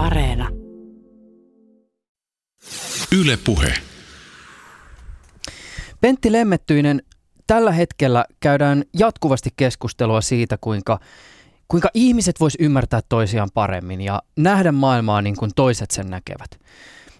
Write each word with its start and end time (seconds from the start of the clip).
Areena. 0.00 0.48
Yle 3.20 3.38
Puhe. 3.44 3.74
Pentti 6.00 6.32
Lemmettyinen, 6.32 7.02
tällä 7.46 7.72
hetkellä 7.72 8.24
käydään 8.40 8.84
jatkuvasti 8.98 9.50
keskustelua 9.56 10.20
siitä, 10.20 10.58
kuinka, 10.60 11.00
kuinka 11.68 11.88
ihmiset 11.94 12.40
vois 12.40 12.56
ymmärtää 12.60 13.00
toisiaan 13.08 13.48
paremmin 13.54 14.00
ja 14.00 14.22
nähdä 14.36 14.72
maailmaa 14.72 15.22
niin 15.22 15.36
kuin 15.36 15.50
toiset 15.56 15.90
sen 15.90 16.10
näkevät. 16.10 16.60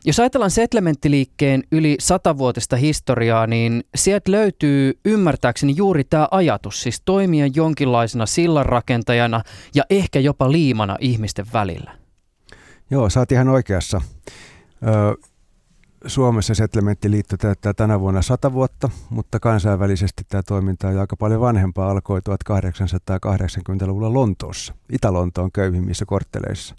Jos 0.05 0.21
ajatellaan 0.21 0.51
settlementtiliikkeen 0.51 1.62
yli 1.73 1.97
satavuotista 2.01 2.77
historiaa, 2.77 3.47
niin 3.47 3.85
sieltä 3.95 4.31
löytyy 4.31 4.99
ymmärtääkseni 5.05 5.75
juuri 5.77 6.05
tämä 6.05 6.29
ajatus, 6.31 6.83
siis 6.83 7.03
toimia 7.05 7.47
jonkinlaisena 7.55 8.27
sillanrakentajana 8.27 9.43
ja 9.75 9.85
ehkä 9.91 10.21
jopa 10.21 10.53
liimana 10.53 10.97
ihmisten 11.01 11.47
välillä. 11.53 12.01
Joo, 12.91 13.11
sä 13.11 13.21
oot 13.21 13.33
ihan 13.33 13.49
oikeassa. 13.49 14.01
Ö, 14.87 15.17
Suomessa 16.07 16.55
Settlementtiliitto 16.55 17.37
täyttää 17.37 17.75
tänä 17.75 18.01
vuonna 18.01 18.23
100 18.23 18.53
vuotta, 18.53 18.91
mutta 19.11 19.41
kansainvälisesti 19.41 20.23
tämä 20.29 20.43
toiminta 20.43 20.89
on 20.89 20.98
aika 20.98 21.17
paljon 21.17 21.41
vanhempaa, 21.41 21.91
alkoi 21.91 22.21
1880-luvulla 22.31 24.12
Lontoossa, 24.12 24.75
Itä-Lontoon 24.93 25.53
köyhimmissä 25.53 26.05
kortteleissa. 26.05 26.75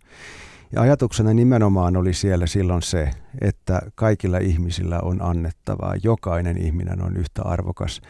Ja 0.71 0.81
ajatuksena 0.81 1.33
nimenomaan 1.33 1.97
oli 1.97 2.13
siellä 2.13 2.47
silloin 2.47 2.81
se, 2.81 3.11
että 3.41 3.81
kaikilla 3.95 4.37
ihmisillä 4.37 4.99
on 4.99 5.21
annettavaa. 5.21 5.95
Jokainen 6.03 6.57
ihminen 6.57 7.03
on 7.03 7.17
yhtä 7.17 7.41
arvokas. 7.43 8.01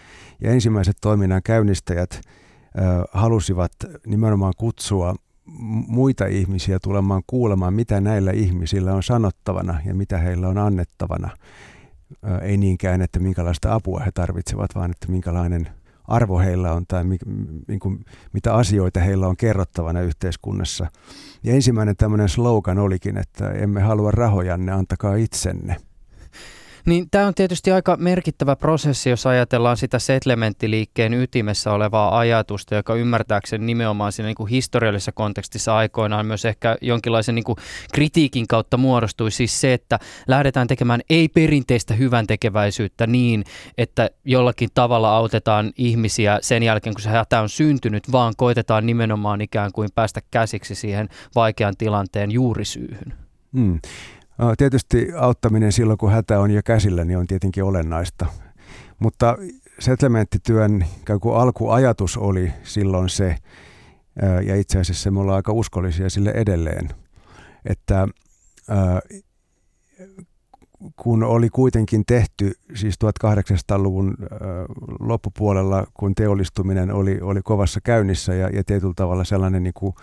Ja 0.42 0.52
ensimmäiset 0.52 0.98
toiminnan 1.02 1.44
käynnistäjät 1.44 2.12
ö, 2.14 2.22
halusivat 3.12 3.72
nimenomaan 4.06 4.54
kutsua 4.58 5.16
muita 5.88 6.26
ihmisiä 6.26 6.80
tulemaan 6.84 7.24
kuulemaan, 7.28 7.74
mitä 7.74 8.02
näillä 8.02 8.32
ihmisillä 8.32 8.94
on 8.94 9.04
sanottavana 9.04 9.82
ja 9.86 9.96
mitä 9.96 10.18
heillä 10.18 10.48
on 10.48 10.58
annettavana. 10.58 11.30
Ei 12.42 12.58
niinkään, 12.58 13.02
että 13.02 13.20
minkälaista 13.20 13.74
apua 13.74 14.00
he 14.00 14.12
tarvitsevat, 14.12 14.76
vaan 14.76 14.92
että 14.92 15.08
minkälainen 15.12 15.70
arvo 16.08 16.40
heillä 16.40 16.74
on 16.74 16.86
tai 16.88 17.04
mi, 17.04 17.18
niin 17.68 17.80
kuin, 17.80 18.06
mitä 18.34 18.54
asioita 18.54 19.00
heillä 19.00 19.28
on 19.28 19.38
kerrottavana 19.38 20.02
yhteiskunnassa. 20.02 20.88
Ja 21.44 21.54
ensimmäinen 21.54 21.96
tämmöinen 21.96 22.30
slogan 22.30 22.80
olikin, 22.80 23.18
että 23.18 23.52
emme 23.52 23.82
halua 23.82 24.12
rahojanne, 24.12 24.72
antakaa 24.72 25.16
itsenne– 25.16 25.76
niin 26.86 27.08
tämä 27.12 27.28
on 27.28 27.34
tietysti 27.34 27.72
aika 27.72 27.98
merkittävä 27.98 28.56
prosessi, 28.56 29.10
jos 29.10 29.26
ajatellaan 29.26 29.78
sitä 29.78 30.00
settlementtiliikkeen 30.00 31.14
ytimessä 31.14 31.72
olevaa 31.72 32.18
ajatusta, 32.20 32.76
joka 32.76 32.96
ymmärtääkseni 32.96 33.66
nimenomaan 33.66 34.12
siinä 34.12 34.28
niin 34.28 34.36
kuin 34.36 34.50
historiallisessa 34.50 35.12
kontekstissa 35.12 35.76
aikoinaan 35.76 36.26
myös 36.26 36.46
ehkä 36.46 36.78
jonkinlaisen 36.82 37.36
niin 37.36 37.44
kuin 37.44 37.58
kritiikin 37.94 38.48
kautta 38.48 38.78
muodostui 38.78 39.32
siis 39.32 39.62
se, 39.62 39.74
että 39.74 40.00
lähdetään 40.28 40.68
tekemään 40.68 41.02
ei-perinteistä 41.10 41.94
hyvän 41.94 42.28
tekeväisyyttä 42.28 43.08
niin, 43.08 43.44
että 43.78 44.10
jollakin 44.26 44.70
tavalla 44.74 45.16
autetaan 45.16 45.72
ihmisiä 45.78 46.40
sen 46.42 46.64
jälkeen, 46.64 46.94
kun 46.94 47.02
se 47.02 47.10
hätä 47.10 47.42
on 47.42 47.50
syntynyt, 47.50 48.12
vaan 48.12 48.34
koitetaan 48.38 48.86
nimenomaan 48.86 49.42
ikään 49.42 49.72
kuin 49.72 49.90
päästä 49.96 50.22
käsiksi 50.32 50.76
siihen 50.76 51.10
vaikean 51.36 51.78
tilanteen 51.78 52.32
juurisyyhyn. 52.32 53.14
Hmm. 53.54 53.80
Tietysti 54.58 55.08
auttaminen 55.18 55.72
silloin, 55.72 55.98
kun 55.98 56.12
hätä 56.12 56.40
on 56.40 56.52
jo 56.52 56.62
käsillä, 56.66 57.06
niin 57.06 57.18
on 57.18 57.28
tietenkin 57.28 57.64
olennaista. 57.64 58.26
Mutta 59.00 59.38
settlementtityön 59.80 60.86
alkuajatus 61.34 62.18
oli 62.18 62.54
silloin 62.64 63.10
se, 63.10 63.36
ja 64.46 64.56
itse 64.56 64.80
asiassa 64.80 65.12
me 65.12 65.20
ollaan 65.20 65.36
aika 65.36 65.54
uskollisia 65.54 66.10
sille 66.10 66.32
edelleen, 66.32 66.90
että 67.66 68.08
kun 70.96 71.24
oli 71.24 71.50
kuitenkin 71.50 72.04
tehty 72.08 72.52
siis 72.76 72.96
1800-luvun 73.06 74.18
loppupuolella, 75.00 75.88
kun 75.94 76.16
teollistuminen 76.16 76.94
oli, 76.94 77.22
oli 77.22 77.42
kovassa 77.42 77.80
käynnissä 77.84 78.34
ja, 78.34 78.50
ja 78.50 78.64
tietyllä 78.64 78.94
tavalla 78.96 79.24
sellainen 79.24 79.64
niin 79.64 79.74
kuin 79.74 79.94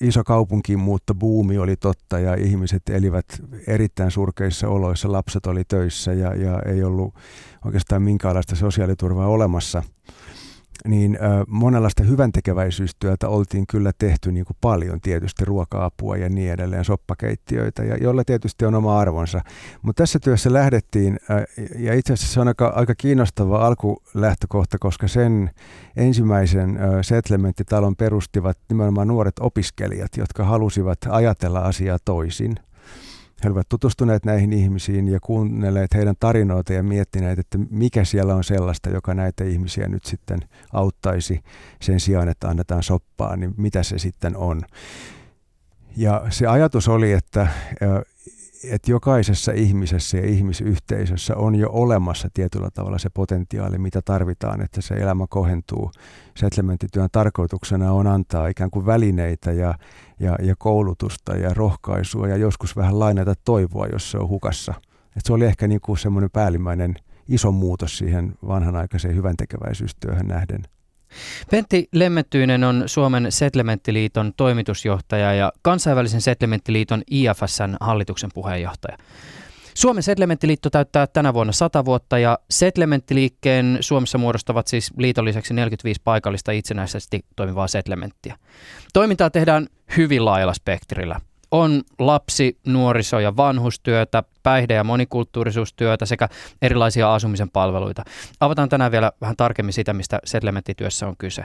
iso 0.00 0.24
kaupunkiin 0.24 0.78
muutto 0.78 1.14
buumi 1.14 1.58
oli 1.58 1.76
totta 1.76 2.18
ja 2.18 2.34
ihmiset 2.34 2.88
elivät 2.88 3.26
erittäin 3.66 4.10
surkeissa 4.10 4.68
oloissa, 4.68 5.12
lapset 5.12 5.46
oli 5.46 5.64
töissä 5.64 6.12
ja, 6.12 6.34
ja 6.34 6.62
ei 6.66 6.82
ollut 6.82 7.14
oikeastaan 7.64 8.02
minkäänlaista 8.02 8.56
sosiaaliturvaa 8.56 9.26
olemassa– 9.26 9.82
niin 10.86 11.18
monenlaista 11.48 12.02
hyvän 12.02 12.32
tekeväisyystyötä 12.32 13.28
oltiin 13.28 13.66
kyllä 13.66 13.92
tehty 13.98 14.32
niin 14.32 14.44
kuin 14.44 14.56
paljon 14.60 15.00
tietysti 15.00 15.44
ruoka-apua 15.44 16.16
ja 16.16 16.28
niin 16.28 16.52
edelleen, 16.52 16.84
soppakeittiöitä, 16.84 17.84
ja 17.84 17.96
joilla 17.96 18.24
tietysti 18.24 18.64
on 18.64 18.74
oma 18.74 19.00
arvonsa. 19.00 19.40
Mutta 19.82 20.02
tässä 20.02 20.18
työssä 20.18 20.52
lähdettiin, 20.52 21.18
äh, 21.30 21.44
ja 21.78 21.94
itse 21.94 22.12
asiassa 22.12 22.34
se 22.34 22.40
on 22.40 22.48
aika, 22.48 22.66
aika 22.66 22.94
kiinnostava 22.94 23.66
alkulähtökohta, 23.66 24.78
koska 24.78 25.08
sen 25.08 25.50
ensimmäisen 25.96 26.78
settlementtitalon 27.02 27.96
perustivat 27.96 28.58
nimenomaan 28.68 29.08
nuoret 29.08 29.38
opiskelijat, 29.40 30.16
jotka 30.16 30.44
halusivat 30.44 30.98
ajatella 31.08 31.60
asiaa 31.60 31.98
toisin– 32.04 32.54
he 33.44 33.48
olivat 33.48 33.68
tutustuneet 33.68 34.24
näihin 34.24 34.52
ihmisiin 34.52 35.08
ja 35.08 35.20
kuunnelleet 35.20 35.94
heidän 35.94 36.14
tarinoita 36.20 36.72
ja 36.72 36.82
miettineet, 36.82 37.38
että 37.38 37.58
mikä 37.70 38.04
siellä 38.04 38.34
on 38.34 38.44
sellaista, 38.44 38.90
joka 38.90 39.14
näitä 39.14 39.44
ihmisiä 39.44 39.88
nyt 39.88 40.04
sitten 40.04 40.40
auttaisi 40.72 41.40
sen 41.80 42.00
sijaan, 42.00 42.28
että 42.28 42.48
annetaan 42.48 42.82
soppaa, 42.82 43.36
niin 43.36 43.54
mitä 43.56 43.82
se 43.82 43.98
sitten 43.98 44.36
on. 44.36 44.62
Ja 45.96 46.26
se 46.30 46.46
ajatus 46.46 46.88
oli, 46.88 47.12
että 47.12 47.46
että 48.70 48.90
jokaisessa 48.90 49.52
ihmisessä 49.52 50.16
ja 50.16 50.26
ihmisyhteisössä 50.26 51.36
on 51.36 51.54
jo 51.54 51.68
olemassa 51.72 52.28
tietyllä 52.34 52.70
tavalla 52.70 52.98
se 52.98 53.10
potentiaali, 53.10 53.78
mitä 53.78 54.02
tarvitaan, 54.02 54.62
että 54.62 54.80
se 54.80 54.94
elämä 54.94 55.26
kohentuu. 55.28 55.90
Settlementtityön 56.36 57.08
tarkoituksena 57.12 57.92
on 57.92 58.06
antaa 58.06 58.48
ikään 58.48 58.70
kuin 58.70 58.86
välineitä 58.86 59.52
ja, 59.52 59.74
ja, 60.20 60.38
ja 60.42 60.54
koulutusta 60.58 61.36
ja 61.36 61.54
rohkaisua 61.54 62.28
ja 62.28 62.36
joskus 62.36 62.76
vähän 62.76 62.98
lainata 62.98 63.34
toivoa, 63.44 63.86
jos 63.86 64.10
se 64.10 64.18
on 64.18 64.28
hukassa. 64.28 64.74
Et 65.16 65.22
se 65.24 65.32
oli 65.32 65.44
ehkä 65.44 65.68
niin 65.68 65.80
kuin 65.80 65.98
semmoinen 65.98 66.30
päällimmäinen 66.30 66.94
iso 67.28 67.52
muutos 67.52 67.98
siihen 67.98 68.34
vanhanaikaiseen 68.46 69.16
hyvän 69.16 69.36
tekeväisyystyöhön 69.36 70.28
nähden. 70.28 70.62
Pentti 71.50 71.88
Lemmettyinen 71.92 72.64
on 72.64 72.82
Suomen 72.86 73.32
Settlementtiliiton 73.32 74.32
toimitusjohtaja 74.36 75.34
ja 75.34 75.52
kansainvälisen 75.62 76.20
Settlementtiliiton 76.20 77.02
IFSn 77.10 77.76
hallituksen 77.80 78.30
puheenjohtaja. 78.34 78.96
Suomen 79.74 80.02
Settlementtiliitto 80.02 80.70
täyttää 80.70 81.06
tänä 81.06 81.34
vuonna 81.34 81.52
100 81.52 81.84
vuotta 81.84 82.18
ja 82.18 82.38
Settlementtiliikkeen 82.50 83.78
Suomessa 83.80 84.18
muodostavat 84.18 84.66
siis 84.66 84.92
liiton 84.98 85.24
lisäksi 85.24 85.54
45 85.54 86.00
paikallista 86.04 86.52
itsenäisesti 86.52 87.24
toimivaa 87.36 87.68
settlementtiä. 87.68 88.38
Toimintaa 88.92 89.30
tehdään 89.30 89.66
hyvin 89.96 90.24
laajalla 90.24 90.54
spektrillä 90.54 91.20
on 91.50 91.82
lapsi, 91.98 92.58
nuoriso- 92.66 93.20
ja 93.20 93.36
vanhustyötä, 93.36 94.22
päihde- 94.42 94.74
ja 94.74 94.84
monikulttuurisuustyötä 94.84 96.06
sekä 96.06 96.28
erilaisia 96.62 97.14
asumisen 97.14 97.50
palveluita. 97.50 98.04
Avataan 98.40 98.68
tänään 98.68 98.92
vielä 98.92 99.12
vähän 99.20 99.36
tarkemmin 99.36 99.72
sitä, 99.72 99.92
mistä 99.92 100.18
settlementtityössä 100.24 101.06
on 101.06 101.16
kyse. 101.16 101.44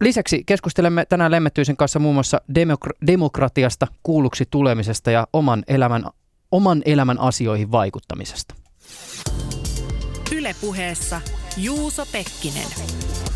Lisäksi 0.00 0.42
keskustelemme 0.46 1.04
tänään 1.06 1.30
Lemmettyisen 1.30 1.76
kanssa 1.76 1.98
muun 1.98 2.14
muassa 2.14 2.40
demok- 2.58 3.06
demokratiasta, 3.06 3.86
kuulluksi 4.02 4.44
tulemisesta 4.50 5.10
ja 5.10 5.26
oman 5.32 5.64
elämän, 5.68 6.04
oman 6.52 6.82
elämän 6.84 7.18
asioihin 7.18 7.72
vaikuttamisesta. 7.72 8.54
Ylepuheessa 10.32 11.20
Juuso 11.56 12.06
Pekkinen. 12.12 13.27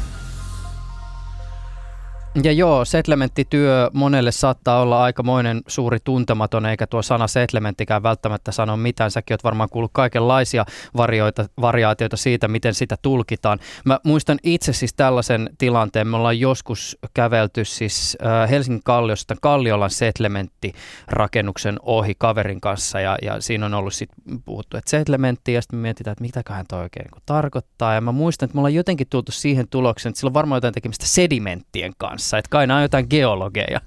Ja 2.34 2.52
joo, 2.52 2.84
settlementtityö 2.84 3.90
monelle 3.92 4.32
saattaa 4.32 4.80
olla 4.80 5.02
aikamoinen 5.02 5.62
suuri 5.66 5.98
tuntematon, 6.04 6.66
eikä 6.66 6.86
tuo 6.86 7.02
sana 7.02 7.26
settlementtikään 7.26 8.02
välttämättä 8.02 8.52
sano 8.52 8.76
mitään. 8.76 9.10
Säkin 9.10 9.34
oot 9.34 9.44
varmaan 9.44 9.68
kuullut 9.68 9.90
kaikenlaisia 9.94 10.64
varioita, 10.96 11.46
variaatioita 11.60 12.16
siitä, 12.16 12.48
miten 12.48 12.74
sitä 12.74 12.96
tulkitaan. 13.02 13.58
Mä 13.84 14.00
muistan 14.04 14.38
itse 14.42 14.72
siis 14.72 14.94
tällaisen 14.94 15.50
tilanteen. 15.58 16.06
Me 16.06 16.16
ollaan 16.16 16.40
joskus 16.40 16.98
kävelty 17.14 17.64
siis 17.64 18.16
äh, 18.26 18.50
Helsingin 18.50 18.82
Kalliosta 18.84 19.36
Kalliolan 19.40 19.90
settlementti-rakennuksen 19.90 21.76
ohi 21.82 22.14
kaverin 22.18 22.60
kanssa, 22.60 23.00
ja, 23.00 23.16
ja 23.22 23.40
siinä 23.40 23.66
on 23.66 23.74
ollut 23.74 23.94
sitten 23.94 24.42
puhuttu, 24.44 24.76
että 24.76 24.90
settlementti, 24.90 25.52
ja 25.52 25.62
sitten 25.62 25.78
me 25.78 25.82
mietitään, 25.82 26.12
että 26.12 26.22
mitäköhän 26.22 26.66
toi 26.68 26.80
oikein 26.82 27.06
niin 27.12 27.22
tarkoittaa. 27.26 27.94
Ja 27.94 28.00
mä 28.00 28.12
muistan, 28.12 28.46
että 28.46 28.54
me 28.56 28.60
ollaan 28.60 28.74
jotenkin 28.74 29.06
tultu 29.10 29.32
siihen 29.32 29.68
tulokseen, 29.68 30.10
että 30.10 30.20
sillä 30.20 30.30
on 30.30 30.34
varmaan 30.34 30.56
jotain 30.56 30.74
tekemistä 30.74 31.06
sedimenttien 31.06 31.92
kanssa 31.98 32.21
kanssa, 32.22 32.38
että 32.38 32.48
kai 32.48 32.66
nämä 32.66 32.76
on 32.76 32.82
jotain 32.82 33.06
geologeja. 33.10 33.80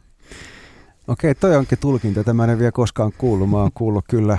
Okei, 1.08 1.36
toi 1.36 1.56
onkin 1.56 1.78
tulkinta. 1.78 2.24
Tämä 2.24 2.46
en 2.46 2.60
vielä 2.60 2.72
koskaan 2.72 3.12
kuullut. 3.18 3.50
Mä 3.50 3.58
oon 3.58 3.72
kuullut 3.74 4.06
kyllä 4.10 4.38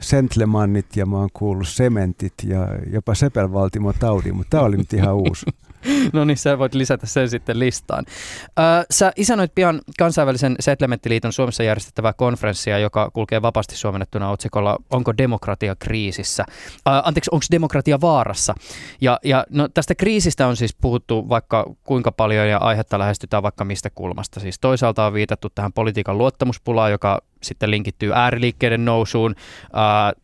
Sentlemannit 0.00 0.96
ja 0.96 1.06
mä 1.06 1.16
oon 1.16 1.28
kuullut 1.32 1.68
sementit 1.68 2.34
ja 2.44 2.68
jopa 2.92 3.14
sepelvaltimo 3.14 3.92
taudin, 3.92 4.36
mutta 4.36 4.50
tämä 4.50 4.62
oli 4.62 4.76
nyt 4.76 4.92
ihan 4.92 5.14
uusi. 5.14 5.46
no 6.12 6.24
niin, 6.24 6.36
sä 6.36 6.58
voit 6.58 6.74
lisätä 6.74 7.06
sen 7.06 7.30
sitten 7.30 7.58
listaan. 7.58 8.04
Ö, 8.46 8.86
sä 8.90 9.12
isänoit 9.16 9.54
pian 9.54 9.80
kansainvälisen 9.98 10.56
Settlementtiliiton 10.60 11.32
Suomessa 11.32 11.62
järjestettävää 11.62 12.12
konferenssia, 12.12 12.78
joka 12.78 13.10
kulkee 13.10 13.42
vapaasti 13.42 13.76
suomennettuna 13.76 14.30
otsikolla 14.30 14.78
Onko 14.90 15.16
demokratia 15.18 15.76
kriisissä? 15.76 16.44
Ö, 16.48 16.90
anteeksi, 17.04 17.30
onko 17.32 17.46
demokratia 17.50 18.00
vaarassa? 18.00 18.54
Ja, 19.00 19.18
ja 19.24 19.46
no, 19.50 19.68
tästä 19.68 19.94
kriisistä 19.94 20.46
on 20.46 20.56
siis 20.56 20.74
puhuttu 20.74 21.28
vaikka 21.28 21.64
kuinka 21.82 22.12
paljon 22.12 22.48
ja 22.48 22.58
aihetta 22.58 22.98
lähestytään 22.98 23.42
vaikka 23.42 23.64
mistä 23.64 23.90
kulmasta. 23.90 24.40
Siis 24.40 24.58
toisaalta 24.58 25.06
on 25.06 25.12
viitattu 25.12 25.48
tähän 25.54 25.72
politiikan 25.72 26.18
luottamuspulaan, 26.18 26.90
joka 26.90 27.20
sitten 27.42 27.70
linkittyy 27.70 28.12
ääriliikkeiden 28.14 28.84
nousuun. 28.84 29.34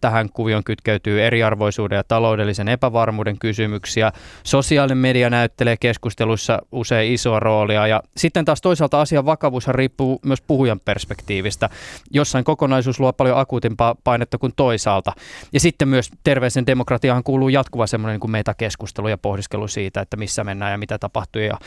Tähän 0.00 0.28
kuvioon 0.32 0.64
kytkeytyy 0.64 1.22
eriarvoisuuden 1.22 1.96
ja 1.96 2.04
taloudellisen 2.04 2.68
epävarmuuden 2.68 3.38
kysymyksiä. 3.38 4.12
Sosiaalinen 4.42 4.98
media 4.98 5.30
näyttelee 5.30 5.76
keskustelussa 5.76 6.58
usein 6.72 7.12
isoa 7.12 7.40
roolia 7.40 7.86
ja 7.86 8.02
sitten 8.16 8.44
taas 8.44 8.60
toisaalta 8.60 9.00
asian 9.00 9.26
vakavuushan 9.26 9.74
riippuu 9.74 10.20
myös 10.24 10.40
puhujan 10.40 10.80
perspektiivistä. 10.80 11.70
Jossain 12.10 12.44
kokonaisuus 12.44 13.00
luo 13.00 13.12
paljon 13.12 13.38
akuutimpaa 13.38 13.94
painetta 14.04 14.38
kuin 14.38 14.52
toisaalta. 14.56 15.12
Ja 15.52 15.60
sitten 15.60 15.88
myös 15.88 16.10
terveisen 16.24 16.66
demokratiaan 16.66 17.22
kuuluu 17.22 17.48
jatkuva 17.48 17.86
semmoinen 17.86 18.14
niin 18.14 18.20
kuin 18.20 18.30
metakeskustelu 18.30 19.08
ja 19.08 19.18
pohdiskelu 19.18 19.68
siitä, 19.68 20.00
että 20.00 20.16
missä 20.16 20.44
mennään 20.44 20.72
ja 20.72 20.78
mitä 20.78 20.98
tapahtuu 20.98 21.42
ja 21.42 21.58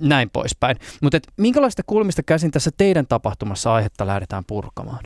näin 0.00 0.30
poispäin. 0.30 0.76
Mutta 1.02 1.18
minkälaista 1.36 1.82
kulmista 1.86 2.22
käsin 2.22 2.50
tässä 2.50 2.70
teidän 2.76 3.06
tapahtumassa 3.06 3.74
aihetta 3.74 4.06
lähdetään 4.06 4.44
purkamaan? 4.46 4.83
Jatkamaan? 4.84 5.04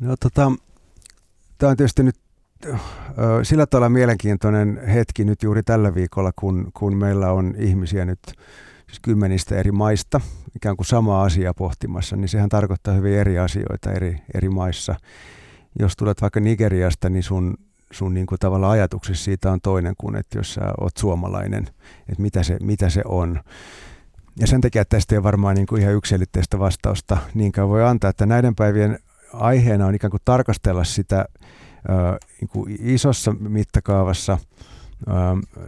No 0.00 0.16
tota, 0.20 0.52
tämä 1.58 1.70
on 1.70 1.76
tietysti 1.76 2.02
nyt 2.02 2.16
sillä 3.42 3.66
tavalla 3.66 3.88
mielenkiintoinen 3.88 4.86
hetki 4.86 5.24
nyt 5.24 5.42
juuri 5.42 5.62
tällä 5.62 5.94
viikolla, 5.94 6.32
kun, 6.36 6.70
kun 6.74 6.96
meillä 6.96 7.32
on 7.32 7.54
ihmisiä 7.58 8.04
nyt 8.04 8.20
siis 8.86 9.00
kymmenistä 9.02 9.56
eri 9.56 9.72
maista 9.72 10.20
ikään 10.56 10.76
kuin 10.76 10.86
sama 10.86 11.22
asia 11.22 11.54
pohtimassa, 11.54 12.16
niin 12.16 12.28
sehän 12.28 12.48
tarkoittaa 12.48 12.94
hyvin 12.94 13.14
eri 13.14 13.38
asioita 13.38 13.92
eri, 13.92 14.22
eri 14.34 14.48
maissa. 14.48 14.94
Jos 15.78 15.96
tulet 15.96 16.22
vaikka 16.22 16.40
Nigeriasta, 16.40 17.08
niin 17.10 17.22
sun, 17.22 17.54
sun 17.90 18.14
niin 18.14 18.26
kuin 18.26 18.38
tavallaan 18.38 18.72
ajatuksessa 18.72 19.24
siitä 19.24 19.52
on 19.52 19.60
toinen 19.60 19.94
kuin, 19.98 20.16
että 20.16 20.38
jos 20.38 20.54
sä 20.54 20.60
oot 20.80 20.96
suomalainen, 20.96 21.66
että 22.08 22.22
mitä 22.22 22.42
se, 22.42 22.56
mitä 22.62 22.90
se 22.90 23.02
on. 23.04 23.40
Ja 24.40 24.46
sen 24.46 24.60
takia 24.60 24.84
tästä 24.84 25.14
ei 25.14 25.22
varmaan 25.22 25.56
niin 25.56 25.66
kuin 25.66 25.82
ihan 25.82 25.94
yksilitteistä 25.94 26.58
vastausta 26.58 27.16
niinkään 27.34 27.68
voi 27.68 27.84
antaa, 27.84 28.10
että 28.10 28.26
näiden 28.26 28.54
päivien 28.54 28.98
aiheena 29.32 29.86
on 29.86 29.94
ikään 29.94 30.10
kuin 30.10 30.20
tarkastella 30.24 30.84
sitä 30.84 31.24
niin 32.40 32.48
kuin 32.48 32.76
isossa 32.80 33.32
mittakaavassa 33.32 34.38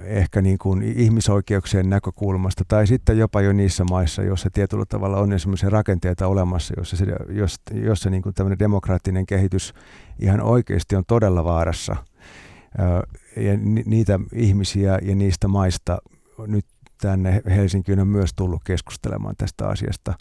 ehkä 0.02 0.42
niin 0.42 0.58
kuin 0.58 0.82
ihmisoikeuksien 0.82 1.90
näkökulmasta 1.90 2.64
tai 2.68 2.86
sitten 2.86 3.18
jopa 3.18 3.40
jo 3.40 3.52
niissä 3.52 3.84
maissa, 3.90 4.22
joissa 4.22 4.50
tietyllä 4.52 4.84
tavalla 4.88 5.16
on 5.16 5.40
sellaisia 5.40 5.70
rakenteita 5.70 6.26
olemassa, 6.26 6.74
jossa, 6.76 6.96
se, 6.96 7.06
jossa, 7.28 7.60
jossa 7.72 8.10
niin 8.10 8.22
kuin 8.22 8.34
tämmöinen 8.34 8.58
demokraattinen 8.58 9.26
kehitys 9.26 9.74
ihan 10.18 10.40
oikeasti 10.40 10.96
on 10.96 11.04
todella 11.06 11.44
vaarassa. 11.44 11.96
Ja 13.36 13.56
niitä 13.86 14.20
ihmisiä 14.32 14.98
ja 15.02 15.14
niistä 15.14 15.48
maista 15.48 15.98
nyt 16.46 16.66
tänne 17.00 17.42
Helsinkiin 17.46 18.00
on 18.00 18.08
myös 18.08 18.30
tullut 18.36 18.64
keskustelemaan 18.64 19.34
tästä 19.38 19.68
asiasta. 19.68 20.14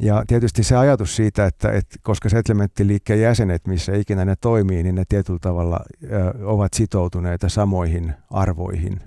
Ja 0.00 0.24
tietysti 0.26 0.62
se 0.62 0.76
ajatus 0.76 1.16
siitä, 1.16 1.46
että, 1.46 1.72
että 1.72 1.96
koska 2.02 2.28
settlementtiliikkeen 2.28 3.20
jäsenet, 3.20 3.66
missä 3.66 3.96
ikinä 3.96 4.24
ne 4.24 4.34
toimii, 4.40 4.82
niin 4.82 4.94
ne 4.94 5.04
tietyllä 5.08 5.38
tavalla 5.42 5.80
ovat 6.44 6.74
sitoutuneita 6.74 7.48
samoihin 7.48 8.14
arvoihin, 8.30 9.00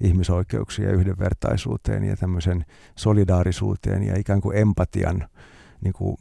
ihmisoikeuksiin 0.00 0.88
ja 0.88 0.94
yhdenvertaisuuteen 0.94 2.04
ja 2.04 2.16
tämmöisen 2.16 2.64
solidaarisuuteen 2.96 4.02
ja 4.02 4.18
ikään 4.18 4.40
kuin 4.40 4.56
empatian 4.56 5.28
niin 5.80 5.92
kuin 5.92 6.16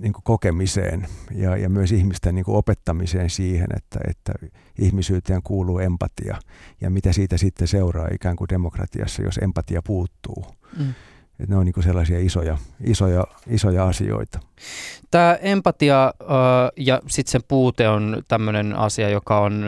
niin 0.00 0.12
kuin 0.12 0.22
kokemiseen 0.24 1.06
ja, 1.34 1.56
ja 1.56 1.68
myös 1.68 1.92
ihmisten 1.92 2.34
niin 2.34 2.44
kuin 2.44 2.56
opettamiseen 2.56 3.30
siihen, 3.30 3.66
että, 3.76 4.00
että 4.08 4.32
ihmisyyteen 4.78 5.42
kuuluu 5.42 5.78
empatia 5.78 6.36
ja 6.80 6.90
mitä 6.90 7.12
siitä 7.12 7.36
sitten 7.38 7.68
seuraa 7.68 8.08
ikään 8.12 8.36
kuin 8.36 8.48
demokratiassa, 8.48 9.22
jos 9.22 9.38
empatia 9.38 9.82
puuttuu. 9.82 10.44
Mm. 10.78 10.94
Että 11.40 11.52
ne 11.52 11.56
on 11.56 11.64
niin 11.64 11.72
kuin 11.72 11.84
sellaisia 11.84 12.18
isoja, 12.18 12.58
isoja, 12.84 13.24
isoja 13.46 13.88
asioita. 13.88 14.40
Tämä 15.10 15.38
empatia 15.40 16.04
äh, 16.06 16.72
ja 16.76 17.02
sitten 17.06 17.32
sen 17.32 17.42
puute 17.48 17.88
on 17.88 18.22
tämmöinen 18.28 18.76
asia, 18.76 19.08
joka 19.08 19.40
on 19.40 19.64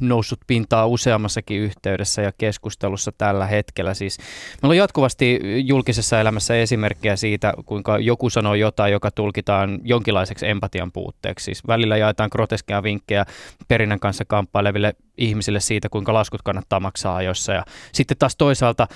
noussut 0.00 0.40
pintaa 0.46 0.86
useammassakin 0.86 1.60
yhteydessä 1.60 2.22
ja 2.22 2.32
keskustelussa 2.38 3.12
tällä 3.18 3.46
hetkellä. 3.46 3.94
Siis 3.94 4.18
meillä 4.62 4.72
on 4.72 4.76
jatkuvasti 4.76 5.40
julkisessa 5.64 6.20
elämässä 6.20 6.56
esimerkkejä 6.56 7.16
siitä, 7.16 7.54
kuinka 7.66 7.98
joku 7.98 8.30
sanoo 8.30 8.54
jotain, 8.54 8.92
joka 8.92 9.10
tulkitaan 9.10 9.80
jonkinlaiseksi 9.82 10.48
empatian 10.48 10.92
puutteeksi. 10.92 11.44
Siis 11.44 11.66
välillä 11.66 11.96
jaetaan 11.96 12.30
groteskeja 12.32 12.82
vinkkejä 12.82 13.24
perinnän 13.68 14.00
kanssa 14.00 14.24
kamppaileville 14.24 14.94
ihmisille 15.18 15.60
siitä, 15.60 15.88
kuinka 15.88 16.14
laskut 16.14 16.42
kannattaa 16.42 16.80
maksaa 16.80 17.16
ajoissa. 17.16 17.52
Ja 17.52 17.64
sitten 17.92 18.16
taas 18.18 18.36
toisaalta 18.36 18.88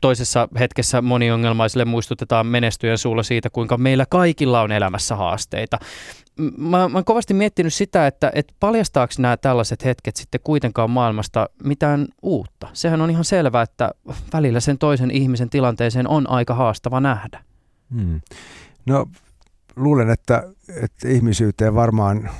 toisessa 0.00 0.48
hetkessä 0.58 1.02
moniongelmaisille 1.02 1.84
muistutetaan 1.84 2.46
menestyjän 2.46 2.98
suulla 2.98 3.22
siitä, 3.22 3.50
kuinka 3.50 3.78
meillä 3.78 4.06
kaikilla 4.10 4.60
on 4.60 4.72
elämässä 4.72 5.16
haasteita 5.16 5.78
mä, 6.58 6.88
mä 6.88 6.98
oon 6.98 7.04
kovasti 7.04 7.34
miettinyt 7.34 7.74
sitä, 7.74 8.06
että, 8.06 8.32
että 8.34 8.54
paljastaako 8.60 9.12
nämä 9.18 9.36
tällaiset 9.36 9.84
hetket 9.84 10.16
sitten 10.16 10.40
kuitenkaan 10.44 10.90
maailmasta 10.90 11.48
mitään 11.64 12.08
uutta. 12.22 12.68
Sehän 12.72 13.00
on 13.00 13.10
ihan 13.10 13.24
selvää, 13.24 13.62
että 13.62 13.90
välillä 14.32 14.60
sen 14.60 14.78
toisen 14.78 15.10
ihmisen 15.10 15.50
tilanteeseen 15.50 16.08
on 16.08 16.30
aika 16.30 16.54
haastava 16.54 17.00
nähdä. 17.00 17.42
Hmm. 17.94 18.20
No 18.86 19.06
luulen, 19.76 20.10
että, 20.10 20.42
että 20.82 21.08
ihmisyyteen 21.08 21.74
varmaan 21.74 22.30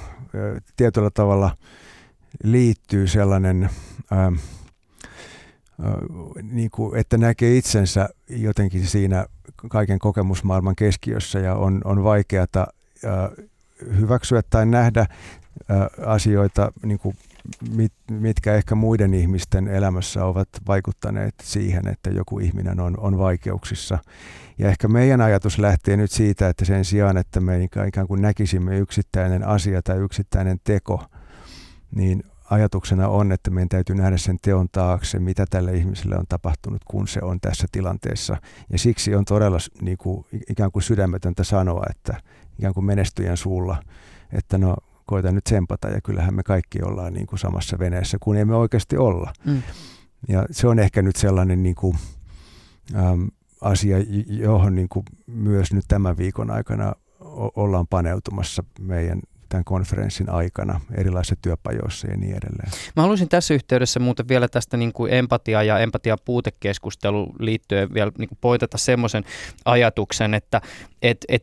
tietyllä 0.76 1.10
tavalla 1.10 1.56
liittyy 2.44 3.06
sellainen, 3.06 3.70
ää, 4.10 4.32
niin 6.42 6.70
kuin, 6.70 6.96
että 7.00 7.18
näkee 7.18 7.56
itsensä 7.56 8.08
jotenkin 8.28 8.86
siinä 8.86 9.26
kaiken 9.68 9.98
kokemusmaailman 9.98 10.76
keskiössä 10.76 11.38
ja 11.38 11.54
on, 11.54 11.80
on 11.84 12.04
vaikeata 12.04 12.66
hyväksyä 13.96 14.42
tai 14.50 14.66
nähdä 14.66 15.06
asioita, 16.06 16.72
niin 16.84 16.98
kuin 16.98 17.16
mit, 17.70 17.92
mitkä 18.10 18.54
ehkä 18.54 18.74
muiden 18.74 19.14
ihmisten 19.14 19.68
elämässä 19.68 20.24
ovat 20.24 20.48
vaikuttaneet 20.66 21.34
siihen, 21.42 21.88
että 21.88 22.10
joku 22.10 22.38
ihminen 22.38 22.80
on, 22.80 23.00
on 23.00 23.18
vaikeuksissa. 23.18 23.98
Ja 24.58 24.68
ehkä 24.68 24.88
meidän 24.88 25.20
ajatus 25.20 25.58
lähtee 25.58 25.96
nyt 25.96 26.10
siitä, 26.10 26.48
että 26.48 26.64
sen 26.64 26.84
sijaan, 26.84 27.16
että 27.16 27.40
me 27.40 27.62
ikään 27.62 28.06
kuin 28.06 28.22
näkisimme 28.22 28.78
yksittäinen 28.78 29.46
asia 29.46 29.82
tai 29.82 29.98
yksittäinen 29.98 30.58
teko, 30.64 31.04
niin 31.94 32.22
ajatuksena 32.50 33.08
on, 33.08 33.32
että 33.32 33.50
meidän 33.50 33.68
täytyy 33.68 33.96
nähdä 33.96 34.16
sen 34.16 34.36
teon 34.42 34.68
taakse, 34.72 35.18
mitä 35.18 35.44
tälle 35.50 35.72
ihmiselle 35.72 36.16
on 36.16 36.24
tapahtunut, 36.28 36.84
kun 36.84 37.08
se 37.08 37.20
on 37.22 37.40
tässä 37.40 37.66
tilanteessa. 37.72 38.36
Ja 38.72 38.78
siksi 38.78 39.14
on 39.14 39.24
todella 39.24 39.58
niin 39.80 39.98
kuin, 39.98 40.26
ikään 40.50 40.72
kuin 40.72 40.82
sydämetöntä 40.82 41.44
sanoa, 41.44 41.82
että 41.90 42.20
ikään 42.58 42.74
kuin 42.74 42.84
menestyjän 42.84 43.36
suulla, 43.36 43.82
että 44.32 44.58
no 44.58 44.76
koita 45.06 45.32
nyt 45.32 45.44
tsempata 45.44 45.88
ja 45.88 46.00
kyllähän 46.00 46.34
me 46.34 46.42
kaikki 46.42 46.82
ollaan 46.82 47.12
niin 47.12 47.26
kuin 47.26 47.38
samassa 47.38 47.78
veneessä, 47.78 48.18
kun 48.20 48.36
emme 48.36 48.54
oikeasti 48.54 48.96
olla. 48.96 49.32
Mm. 49.44 49.62
Ja 50.28 50.46
se 50.50 50.68
on 50.68 50.78
ehkä 50.78 51.02
nyt 51.02 51.16
sellainen 51.16 51.62
niin 51.62 51.74
kuin, 51.74 51.96
äm, 52.94 53.28
asia, 53.60 53.96
johon 54.26 54.74
niin 54.74 54.88
kuin 54.88 55.04
myös 55.26 55.72
nyt 55.72 55.84
tämän 55.88 56.16
viikon 56.16 56.50
aikana 56.50 56.92
ollaan 57.56 57.86
paneutumassa 57.86 58.64
meidän 58.80 59.20
tämän 59.56 59.64
konferenssin 59.64 60.30
aikana 60.30 60.80
erilaisissa 60.94 61.36
työpajoissa 61.42 62.08
ja 62.10 62.16
niin 62.16 62.36
edelleen. 62.36 62.70
Mä 62.96 63.02
haluaisin 63.02 63.28
tässä 63.28 63.54
yhteydessä 63.54 64.00
muuten 64.00 64.28
vielä 64.28 64.48
tästä 64.48 64.76
niin 64.76 64.92
kuin 64.92 65.12
empatia- 65.12 65.62
ja 65.62 65.78
empatia-puutekeskustelu 65.78 67.32
liittyen 67.38 67.94
vielä 67.94 68.12
niin 68.18 68.28
kuin 68.28 68.38
poitata 68.40 68.78
semmoisen 68.78 69.24
ajatuksen, 69.64 70.34
että 70.34 70.60
et, 71.02 71.24
et, 71.28 71.42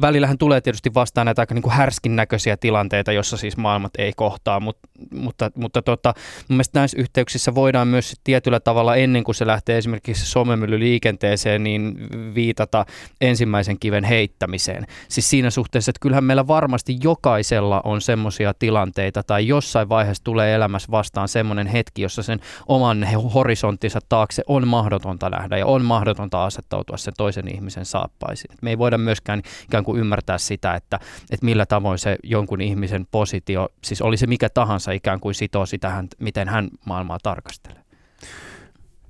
välillähän 0.00 0.38
tulee 0.38 0.60
tietysti 0.60 0.94
vastaan 0.94 1.24
näitä 1.24 1.42
aika 1.42 1.54
niin 1.54 1.62
kuin 1.62 1.72
härskin 1.72 2.16
näköisiä 2.16 2.56
tilanteita, 2.56 3.12
jossa 3.12 3.36
siis 3.36 3.56
maailmat 3.56 3.92
ei 3.98 4.12
kohtaa, 4.16 4.60
mutta, 4.60 4.88
mutta, 5.14 5.50
mutta 5.54 5.82
tota, 5.82 6.14
mun 6.48 6.56
mielestä 6.56 6.78
näissä 6.78 7.00
yhteyksissä 7.00 7.54
voidaan 7.54 7.88
myös 7.88 8.14
tietyllä 8.24 8.60
tavalla 8.60 8.96
ennen 8.96 9.24
kuin 9.24 9.34
se 9.34 9.46
lähtee 9.46 9.78
esimerkiksi 9.78 10.26
somemylly 10.26 10.78
liikenteeseen, 10.78 11.64
niin 11.64 12.08
viitata 12.34 12.86
ensimmäisen 13.20 13.78
kiven 13.78 14.04
heittämiseen. 14.04 14.86
Siis 15.08 15.30
siinä 15.30 15.50
suhteessa, 15.50 15.90
että 15.90 16.00
kyllähän 16.00 16.24
meillä 16.24 16.46
varmasti 16.46 16.96
jokaisella 17.02 17.80
on 17.84 18.00
semmoisia 18.00 18.54
tilanteita 18.54 19.22
tai 19.22 19.48
jossain 19.48 19.88
vaiheessa 19.88 20.24
tulee 20.24 20.54
elämässä 20.54 20.90
vastaan 20.90 21.28
semmoinen 21.28 21.66
hetki, 21.66 22.02
jossa 22.02 22.22
sen 22.22 22.40
oman 22.68 23.06
horisonttinsa 23.34 24.00
taakse 24.08 24.42
on 24.46 24.68
mahdotonta 24.68 25.30
nähdä 25.30 25.58
ja 25.58 25.66
on 25.66 25.84
mahdotonta 25.84 26.44
asettautua 26.44 26.96
sen 26.96 27.14
toisen 27.16 27.54
ihmisen 27.54 27.84
saappaisiin. 27.84 28.56
Me 28.62 28.70
ei 28.70 28.78
voida 28.78 28.98
myöskään 28.98 29.42
kuin 29.84 30.00
ymmärtää 30.00 30.38
sitä, 30.38 30.74
että, 30.74 31.00
että 31.30 31.46
millä 31.46 31.66
tavoin 31.66 31.98
se 31.98 32.16
jonkun 32.22 32.60
ihmisen 32.60 33.06
positio, 33.10 33.68
siis 33.84 34.02
oli 34.02 34.16
se 34.16 34.26
mikä 34.26 34.48
tahansa 34.48 34.92
ikään 34.92 35.20
kuin 35.20 35.34
sitoo 35.34 35.66
sitä, 35.66 36.04
miten 36.20 36.48
hän 36.48 36.68
maailmaa 36.86 37.18
tarkastelee. 37.22 37.82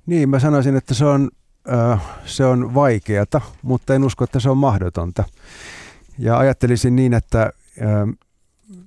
Niin, 0.05 0.29
mä 0.29 0.39
sanoisin, 0.39 0.75
että 0.75 0.93
se 0.93 1.05
on, 1.05 1.29
äh, 1.73 2.01
se 2.25 2.45
on 2.45 2.73
vaikeata, 2.73 3.41
mutta 3.61 3.95
en 3.95 4.03
usko, 4.03 4.23
että 4.23 4.39
se 4.39 4.49
on 4.49 4.57
mahdotonta. 4.57 5.23
Ja 6.19 6.37
ajattelisin 6.37 6.95
niin, 6.95 7.13
että 7.13 7.41
äh, 7.81 8.15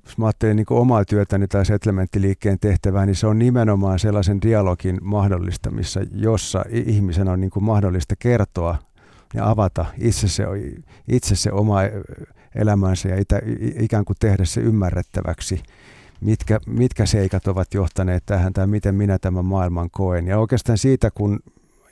jos 0.05 0.19
mä 0.19 0.27
ajattelen 0.27 0.57
niin 0.57 0.67
omaa 0.71 1.05
työtäni 1.05 1.49
tai 1.49 1.67
settlementtiliikkeen 1.67 2.59
tehtävää, 2.61 3.07
niin 3.07 3.17
se 3.17 3.27
on 3.27 3.39
nimenomaan 3.39 3.99
sellaisen 3.99 4.43
dialogin 4.43 4.99
mahdollistamissa, 5.03 6.01
jossa 6.13 6.65
ihmisen 6.71 7.29
on 7.29 7.41
niin 7.41 7.51
mahdollista 7.61 8.15
kertoa 8.19 8.79
ja 9.35 9.51
avata 9.51 9.87
itse 9.99 10.29
se, 10.29 10.45
itse 11.09 11.37
se 11.37 11.53
oma 11.53 11.79
elämänsä 12.55 13.09
ja 13.09 13.21
itä, 13.21 13.41
ikään 13.81 14.05
kuin 14.05 14.17
tehdä 14.21 14.45
se 14.45 14.61
ymmärrettäväksi, 14.61 15.63
mitkä, 16.21 16.61
mitkä 16.67 17.07
seikat 17.07 17.47
ovat 17.47 17.75
johtaneet 17.75 18.23
tähän 18.27 18.53
tai 18.53 18.67
miten 18.67 18.95
minä 18.95 19.19
tämän 19.19 19.45
maailman 19.45 19.91
koen. 19.91 20.27
Ja 20.27 20.39
oikeastaan 20.39 20.79
siitä, 20.79 21.11
kun 21.11 21.41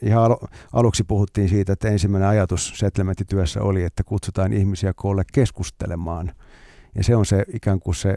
ihan 0.02 0.36
aluksi 0.72 1.04
puhuttiin 1.04 1.48
siitä, 1.48 1.72
että 1.72 1.88
ensimmäinen 1.88 2.28
ajatus 2.28 2.72
settlementityössä 2.76 3.62
oli, 3.62 3.82
että 3.82 4.04
kutsutaan 4.04 4.52
ihmisiä 4.52 4.92
koolle 4.96 5.22
keskustelemaan. 5.32 6.32
Ja 6.94 7.04
se 7.04 7.16
on 7.16 7.26
se 7.26 7.44
ikään 7.54 7.80
kuin 7.80 7.94
se 7.94 8.16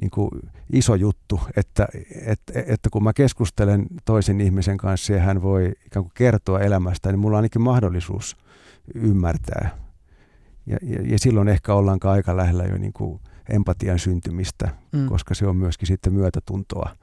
niin 0.00 0.10
kuin 0.10 0.30
iso 0.72 0.94
juttu, 0.94 1.40
että, 1.56 1.88
että, 2.26 2.52
että 2.66 2.90
kun 2.90 3.04
mä 3.04 3.12
keskustelen 3.12 3.86
toisen 4.04 4.40
ihmisen 4.40 4.76
kanssa 4.76 5.12
ja 5.12 5.20
hän 5.20 5.42
voi 5.42 5.72
ikään 5.86 6.04
kuin 6.04 6.12
kertoa 6.14 6.60
elämästä, 6.60 7.12
niin 7.12 7.18
mulla 7.18 7.36
on 7.36 7.38
ainakin 7.38 7.62
mahdollisuus 7.62 8.36
ymmärtää. 8.94 9.78
Ja, 10.66 10.78
ja, 10.82 11.02
ja 11.02 11.18
silloin 11.18 11.48
ehkä 11.48 11.74
ollaankaan 11.74 12.12
aika 12.12 12.36
lähellä 12.36 12.64
jo 12.64 12.78
niin 12.78 12.92
kuin 12.92 13.20
empatian 13.48 13.98
syntymistä, 13.98 14.68
mm. 14.92 15.06
koska 15.06 15.34
se 15.34 15.46
on 15.46 15.56
myöskin 15.56 15.86
sitten 15.86 16.12
myötätuntoa 16.12 16.96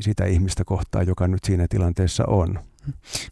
sitä 0.00 0.24
ihmistä 0.24 0.64
kohtaan, 0.64 1.06
joka 1.06 1.28
nyt 1.28 1.44
siinä 1.44 1.66
tilanteessa 1.68 2.24
on. 2.26 2.58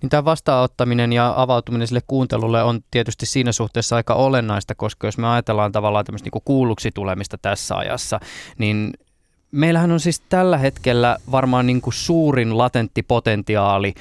Niin 0.03 0.11
tämä 0.11 0.25
vastaanottaminen 0.25 1.13
ja 1.13 1.35
avautuminen 1.37 1.87
sille 1.87 2.03
kuuntelulle 2.07 2.63
on 2.63 2.81
tietysti 2.91 3.27
siinä 3.27 3.53
suhteessa 3.53 3.97
aika 3.97 4.15
olennaista, 4.15 4.75
koska 4.75 5.07
jos 5.07 5.19
me 5.19 5.29
ajatellaan 5.29 5.73
tavallaan 5.73 6.05
tämmöistä 6.05 6.31
niin 6.33 6.43
kuulluksi 6.45 6.91
tulemista 6.95 7.39
tässä 7.39 7.77
ajassa, 7.77 8.21
niin 8.59 8.93
meillähän 9.51 9.93
on 9.93 10.01
siis 10.01 10.21
tällä 10.21 10.59
hetkellä 10.59 11.17
varmaan 11.31 11.67
niin 11.67 11.81
kuin 11.81 11.95
suurin 11.95 12.59
latentti 12.59 13.03
potentiaali 13.03 13.95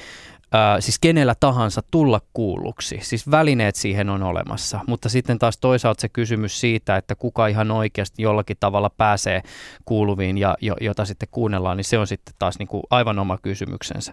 ää, 0.52 0.80
siis 0.80 0.98
kenellä 0.98 1.34
tahansa 1.40 1.82
tulla 1.90 2.20
kuulluksi. 2.32 2.98
Siis 3.02 3.30
välineet 3.30 3.76
siihen 3.76 4.10
on 4.10 4.22
olemassa, 4.22 4.80
mutta 4.86 5.08
sitten 5.08 5.38
taas 5.38 5.58
toisaalta 5.58 6.00
se 6.00 6.08
kysymys 6.08 6.60
siitä, 6.60 6.96
että 6.96 7.14
kuka 7.14 7.46
ihan 7.46 7.70
oikeasti 7.70 8.22
jollakin 8.22 8.56
tavalla 8.60 8.90
pääsee 8.90 9.42
kuuluviin 9.84 10.38
ja 10.38 10.56
jo, 10.60 10.76
jota 10.80 11.04
sitten 11.04 11.28
kuunnellaan, 11.30 11.76
niin 11.76 11.84
se 11.84 11.98
on 11.98 12.06
sitten 12.06 12.34
taas 12.38 12.58
niin 12.58 12.68
kuin 12.68 12.82
aivan 12.90 13.18
oma 13.18 13.38
kysymyksensä. 13.38 14.12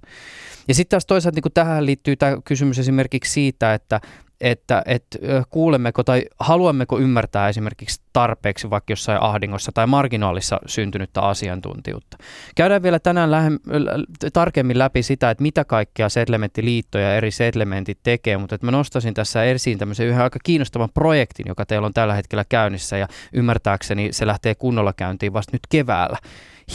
Ja 0.67 0.73
sitten 0.73 0.89
taas 0.95 1.05
toisaalta 1.05 1.35
niin 1.35 1.43
kuin 1.43 1.53
tähän 1.53 1.85
liittyy 1.85 2.15
tämä 2.15 2.37
kysymys 2.45 2.79
esimerkiksi 2.79 3.31
siitä, 3.31 3.73
että 3.73 4.01
että, 4.41 4.81
että 4.85 5.19
kuulemmeko 5.49 6.03
tai 6.03 6.25
haluammeko 6.39 6.99
ymmärtää 6.99 7.49
esimerkiksi 7.49 8.01
tarpeeksi 8.13 8.69
vaikka 8.69 8.91
jossain 8.91 9.21
ahdingossa 9.21 9.71
tai 9.71 9.87
marginaalissa 9.87 10.59
syntynyttä 10.65 11.21
asiantuntijuutta. 11.21 12.17
Käydään 12.55 12.83
vielä 12.83 12.99
tänään 12.99 13.31
lähem, 13.31 13.59
tarkemmin 14.33 14.79
läpi 14.79 15.03
sitä, 15.03 15.29
että 15.29 15.41
mitä 15.41 15.65
kaikkea 15.65 16.09
settlementtiliitto 16.09 16.97
ja 16.97 17.15
eri 17.15 17.31
settlementit 17.31 17.99
tekee, 18.03 18.37
mutta 18.37 18.55
että 18.55 18.67
mä 18.67 18.71
nostasin 18.71 19.13
tässä 19.13 19.43
esiin 19.43 19.77
tämmöisen 19.77 20.07
yhden 20.07 20.23
aika 20.23 20.39
kiinnostavan 20.43 20.89
projektin, 20.93 21.45
joka 21.47 21.65
teillä 21.65 21.85
on 21.85 21.93
tällä 21.93 22.13
hetkellä 22.13 22.45
käynnissä 22.49 22.97
ja 22.97 23.07
ymmärtääkseni 23.33 24.13
se 24.13 24.27
lähtee 24.27 24.55
kunnolla 24.55 24.93
käyntiin 24.93 25.33
vasta 25.33 25.51
nyt 25.51 25.67
keväällä. 25.69 26.17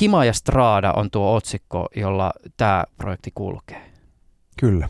Hima 0.00 0.25
ja 0.25 0.33
Strada 0.33 0.92
on 0.92 1.11
tuo 1.11 1.35
otsikko, 1.35 1.88
jolla 1.97 2.33
tämä 2.56 2.85
projekti 2.97 3.30
kulkee. 3.35 3.90
Kyllä. 4.61 4.88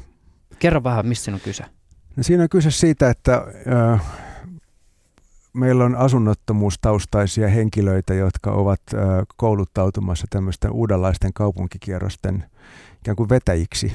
Kerro 0.59 0.85
vähän, 0.85 1.07
mistä 1.07 1.33
on 1.33 1.41
kyse. 1.41 1.65
No 2.17 2.23
siinä 2.23 2.43
on 2.43 2.49
kyse 2.49 2.71
siitä, 2.71 3.11
että 3.11 3.47
äh, 3.93 4.03
meillä 5.53 5.85
on 5.85 5.97
asunnottomuustaustaisia 5.97 7.49
henkilöitä, 7.49 8.15
jotka 8.15 8.53
ovat 8.53 8.81
äh, 8.95 9.01
kouluttautumassa 9.37 10.27
tämmöisten 10.31 10.71
uudenlaisten 10.71 11.33
kaupunkikierrosten 11.33 12.45
ikään 13.01 13.17
kuin 13.17 13.29
vetäjiksi. 13.29 13.93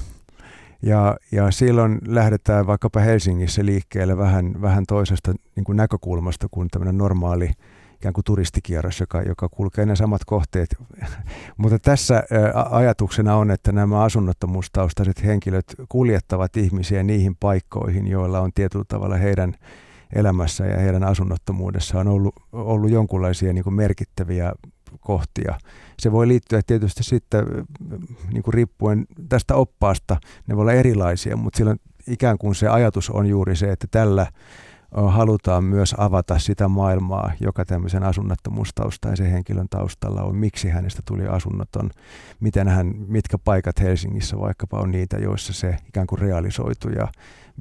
Ja, 0.81 1.17
ja 1.31 1.51
silloin 1.51 1.99
lähdetään 2.07 2.67
vaikkapa 2.67 2.99
Helsingissä 2.99 3.65
liikkeelle 3.65 4.17
vähän, 4.17 4.61
vähän 4.61 4.83
toisesta 4.87 5.33
niin 5.55 5.63
kuin 5.63 5.75
näkökulmasta 5.75 6.47
kuin 6.51 6.67
tämmöinen 6.69 6.97
normaali 6.97 7.51
ikään 7.99 8.13
kuin 8.13 8.25
turistikierros, 8.25 8.99
joka, 8.99 9.21
joka 9.21 9.49
kulkee 9.49 9.85
ne 9.85 9.95
samat 9.95 10.25
kohteet. 10.25 10.75
Mutta 11.57 11.79
tässä 11.79 12.23
ajatuksena 12.69 13.35
on, 13.35 13.51
että 13.51 13.71
nämä 13.71 14.03
asunnottomuustaustaiset 14.03 15.23
henkilöt 15.23 15.75
kuljettavat 15.89 16.57
ihmisiä 16.57 17.03
niihin 17.03 17.35
paikkoihin, 17.35 18.07
joilla 18.07 18.39
on 18.39 18.51
tietyllä 18.55 18.85
tavalla 18.87 19.15
heidän 19.15 19.53
elämässä 20.15 20.65
ja 20.65 20.77
heidän 20.77 21.03
asunnottomuudessaan 21.03 22.07
ollut, 22.07 22.35
ollut 22.51 22.89
jonkunlaisia 22.89 23.53
niin 23.53 23.73
merkittäviä 23.73 24.53
kohtia. 24.99 25.59
Se 25.99 26.11
voi 26.11 26.27
liittyä 26.27 26.61
tietysti 26.67 27.03
sitten 27.03 27.45
niin 28.33 28.43
kuin 28.43 28.53
riippuen 28.53 29.07
tästä 29.29 29.55
oppaasta, 29.55 30.17
ne 30.47 30.55
voi 30.55 30.61
olla 30.61 30.73
erilaisia, 30.73 31.37
mutta 31.37 31.57
silloin 31.57 31.79
ikään 32.07 32.37
kuin 32.37 32.55
se 32.55 32.67
ajatus 32.67 33.09
on 33.09 33.25
juuri 33.25 33.55
se, 33.55 33.71
että 33.71 33.87
tällä 33.91 34.27
halutaan 34.91 35.63
myös 35.63 35.95
avata 35.97 36.39
sitä 36.39 36.67
maailmaa, 36.67 37.31
joka 37.39 37.65
tämmöisen 37.65 38.03
asunnottomuustaustaisen 38.03 39.31
henkilön 39.31 39.69
taustalla 39.69 40.21
on, 40.23 40.35
miksi 40.35 40.69
hänestä 40.69 41.01
tuli 41.05 41.27
asunnoton, 41.27 41.89
miten 42.39 42.67
hän, 42.67 42.93
mitkä 43.07 43.37
paikat 43.37 43.79
Helsingissä 43.79 44.39
vaikkapa 44.39 44.79
on 44.79 44.91
niitä, 44.91 45.17
joissa 45.17 45.53
se 45.53 45.77
ikään 45.87 46.07
kuin 46.07 46.19
realisoitui? 46.19 46.93
Ja 46.95 47.07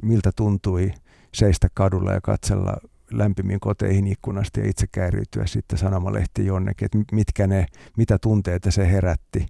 miltä 0.02 0.30
tuntui 0.37 0.92
seistä 1.35 1.68
kadulla 1.75 2.12
ja 2.12 2.20
katsella 2.20 2.76
lämpimiin 3.11 3.61
koteihin 3.61 4.06
ikkunasta 4.06 4.61
ja 4.61 4.68
itse 4.68 4.87
kääriytyä 4.92 5.47
sitten 5.47 5.78
sanomalehti 5.78 6.47
jonnekin, 6.47 6.87
että 6.87 6.99
mitkä 7.12 7.47
ne, 7.47 7.66
mitä 7.97 8.18
tunteita 8.18 8.70
se 8.70 8.90
herätti. 8.90 9.47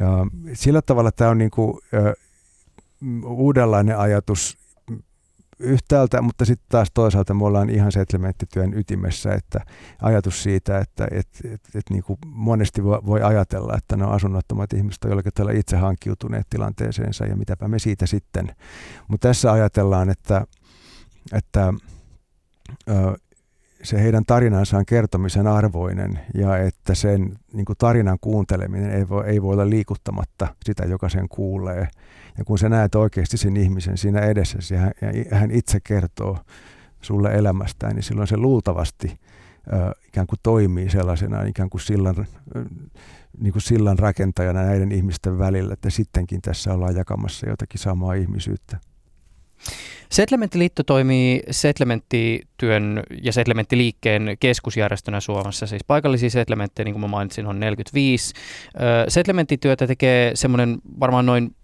Ja 0.00 0.26
sillä 0.52 0.82
tavalla 0.82 1.12
tämä 1.12 1.30
on 1.30 1.38
niin 1.38 1.50
kuin, 1.50 1.78
uudenlainen 3.24 3.98
ajatus 3.98 4.61
yhtäältä, 5.62 6.22
mutta 6.22 6.44
sitten 6.44 6.66
taas 6.68 6.88
toisaalta 6.94 7.34
me 7.34 7.44
ollaan 7.44 7.70
ihan 7.70 7.92
settlementtityön 7.92 8.74
ytimessä, 8.74 9.34
että 9.34 9.60
ajatus 10.02 10.42
siitä, 10.42 10.78
että 10.78 11.08
et, 11.10 11.28
et, 11.44 11.60
et 11.74 11.84
niin 11.90 12.02
kuin 12.02 12.18
monesti 12.26 12.84
voi 12.84 13.22
ajatella, 13.22 13.76
että 13.76 13.96
ne 13.96 14.04
asunnottomat 14.04 14.72
ihmiset 14.72 15.04
on 15.04 15.10
jollakin 15.10 15.32
tavalla 15.34 15.58
itse 15.58 15.76
hankkiutuneet 15.76 16.46
tilanteeseensa 16.50 17.26
ja 17.26 17.36
mitäpä 17.36 17.68
me 17.68 17.78
siitä 17.78 18.06
sitten. 18.06 18.48
Mutta 19.08 19.28
tässä 19.28 19.52
ajatellaan, 19.52 20.10
että, 20.10 20.46
että 21.32 21.74
ö, 22.88 23.16
se 23.82 24.02
heidän 24.02 24.24
tarinansa 24.26 24.78
on 24.78 24.86
kertomisen 24.86 25.46
arvoinen 25.46 26.20
ja 26.34 26.58
että 26.58 26.94
sen 26.94 27.38
niin 27.52 27.64
kuin 27.64 27.76
tarinan 27.78 28.18
kuunteleminen 28.20 28.90
ei 28.90 29.08
voi, 29.08 29.26
ei 29.26 29.42
voi 29.42 29.52
olla 29.52 29.70
liikuttamatta 29.70 30.48
sitä, 30.64 30.84
joka 30.84 31.08
sen 31.08 31.28
kuulee. 31.28 31.88
Ja 32.38 32.44
kun 32.44 32.58
sä 32.58 32.68
näet 32.68 32.94
oikeasti 32.94 33.36
sen 33.36 33.56
ihmisen 33.56 33.98
siinä 33.98 34.20
edessä 34.20 34.74
ja 34.74 34.80
hän, 34.80 34.92
ja 35.30 35.36
hän 35.36 35.50
itse 35.50 35.80
kertoo 35.80 36.38
sulle 37.00 37.34
elämästään, 37.34 37.94
niin 37.94 38.02
silloin 38.02 38.28
se 38.28 38.36
luultavasti 38.36 39.18
ö, 39.72 39.94
ikään 40.08 40.26
kuin 40.26 40.40
toimii 40.42 40.90
sellaisena 40.90 41.42
ikään 41.42 41.70
kuin 41.70 41.80
sillan, 41.80 42.26
niin 43.38 43.52
kuin 43.52 43.62
sillan 43.62 43.98
rakentajana 43.98 44.62
näiden 44.62 44.92
ihmisten 44.92 45.38
välillä, 45.38 45.72
että 45.72 45.90
sittenkin 45.90 46.42
tässä 46.42 46.74
ollaan 46.74 46.96
jakamassa 46.96 47.48
jotakin 47.48 47.80
samaa 47.80 48.14
ihmisyyttä. 48.14 48.91
Settlementtiliitto 50.10 50.82
toimii 50.82 51.42
settlementtityön 51.50 53.02
ja 53.22 53.32
settlementtiliikkeen 53.32 54.36
keskusjärjestönä 54.40 55.20
Suomessa. 55.20 55.66
Siis 55.66 55.84
paikallisia 55.86 56.30
settlementtejä, 56.30 56.84
niin 56.84 56.92
kuin 56.92 57.00
mä 57.00 57.08
mainitsin, 57.08 57.46
on 57.46 57.60
45. 57.60 58.34
Settlementtityötä 59.08 59.86
tekee 59.86 60.30
semmoinen 60.34 60.78
varmaan 61.00 61.26
noin 61.26 61.54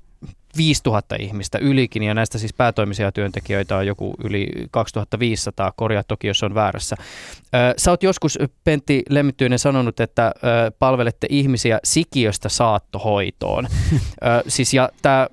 5000 0.56 1.16
ihmistä 1.20 1.58
ylikin, 1.58 2.02
ja 2.02 2.14
näistä 2.14 2.38
siis 2.38 2.54
päätoimisia 2.54 3.12
työntekijöitä 3.12 3.76
on 3.76 3.86
joku 3.86 4.14
yli 4.24 4.48
2500, 4.70 5.72
korjaa 5.76 6.02
toki, 6.04 6.26
jos 6.26 6.42
on 6.42 6.54
väärässä. 6.54 6.96
Sä 7.76 7.90
oot 7.90 8.02
joskus, 8.02 8.38
Pentti 8.64 9.02
Lemmittyinen, 9.10 9.58
sanonut, 9.58 10.00
että 10.00 10.32
palvelette 10.78 11.26
ihmisiä 11.30 11.80
sikiöstä 11.84 12.48
saattohoitoon. 12.48 13.68
siis 14.48 14.74
ja 14.74 14.88
tämä 15.02 15.28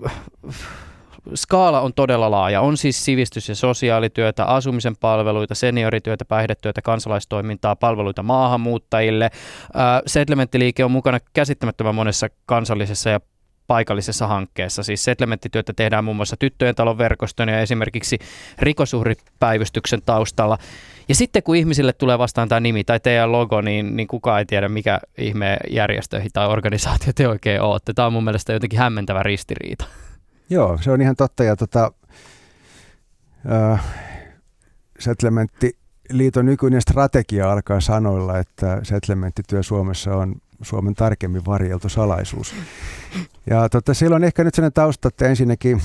skaala 1.34 1.82
on 1.82 1.94
todella 1.94 2.32
laaja. 2.32 2.62
On 2.62 2.77
siis 2.77 3.05
sivistys- 3.05 3.50
ja 3.50 3.55
sosiaalityötä, 3.55 4.46
asumisen 4.46 4.98
palveluita, 4.98 5.55
seniorityötä, 5.55 6.25
päihdetyötä, 6.25 6.82
kansalaistoimintaa, 6.82 7.75
palveluita 7.75 8.24
maahanmuuttajille. 8.24 9.29
Settlementtiliike 10.05 10.86
on 10.86 10.91
mukana 10.91 11.20
käsittämättömän 11.34 11.96
monessa 11.96 12.27
kansallisessa 12.46 13.10
ja 13.10 13.20
paikallisessa 13.67 14.27
hankkeessa. 14.27 14.84
Siis 14.84 15.03
settlementtityötä 15.03 15.74
tehdään 15.75 16.03
muun 16.03 16.15
muassa 16.15 16.38
tyttöjen 16.38 16.75
talon 16.75 16.98
verkoston 16.98 17.50
ja 17.50 17.60
esimerkiksi 17.60 18.20
rikosuhripäivystyksen 18.60 20.01
taustalla. 20.05 20.58
Ja 21.10 21.15
sitten 21.15 21.44
kun 21.44 21.55
ihmisille 21.55 21.94
tulee 21.94 22.17
vastaan 22.17 22.50
tämä 22.50 22.60
nimi 22.60 22.84
tai 22.84 23.00
teidän 23.00 23.32
logo, 23.32 23.62
niin, 23.62 23.96
niin 23.96 24.08
kukaan 24.08 24.39
ei 24.39 24.46
tiedä, 24.46 24.70
mikä 24.70 25.00
ihme 25.17 25.58
järjestöihin 25.70 26.32
tai 26.34 26.48
organisaatio 26.48 27.13
te 27.15 27.27
oikein 27.27 27.62
olette. 27.62 27.94
Tämä 27.94 28.05
on 28.05 28.13
mun 28.13 28.24
mielestä 28.24 28.53
jotenkin 28.53 28.79
hämmentävä 28.79 29.24
ristiriita. 29.24 29.86
Joo, 30.50 30.78
se 30.82 30.92
on 30.92 31.02
ihan 31.02 31.16
totta. 31.16 31.44
Ja 31.44 31.56
tota, 31.56 31.92
äh, 33.52 33.86
Settlementtiliiton 35.00 36.46
nykyinen 36.46 36.82
strategia 36.82 37.52
alkaa 37.52 37.82
sanoilla, 37.82 38.40
että 38.40 38.80
settlementtityö 38.84 39.64
Suomessa 39.64 40.16
on 40.16 40.36
Suomen 40.62 40.94
tarkemmin 40.94 41.46
varjeltu 41.46 41.90
salaisuus. 41.90 42.56
Ja 43.50 43.70
tota, 43.70 43.94
siellä 43.94 44.16
on 44.16 44.24
ehkä 44.24 44.44
nyt 44.44 44.56
sellainen 44.56 44.74
tausta, 44.74 45.08
että 45.08 45.28
ensinnäkin 45.28 45.82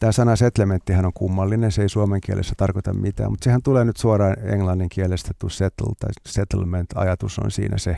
tämä 0.00 0.12
sana 0.12 0.36
settlementtihän 0.36 1.06
on 1.06 1.12
kummallinen, 1.12 1.72
se 1.72 1.82
ei 1.82 1.88
suomen 1.88 2.20
kielessä 2.20 2.54
tarkoita 2.56 2.94
mitään, 2.94 3.30
mutta 3.30 3.44
sehän 3.44 3.62
tulee 3.62 3.84
nyt 3.84 3.96
suoraan 3.96 4.36
englannin 4.44 4.88
kielestä, 4.88 5.30
to 5.38 5.48
settle 5.48 5.92
tai 6.00 6.10
settlement-ajatus 6.26 7.38
on 7.38 7.50
siinä 7.50 7.78
se 7.78 7.96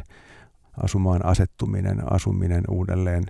asumaan 0.82 1.24
asettuminen, 1.24 2.12
asuminen 2.12 2.64
uudelleen, 2.70 3.24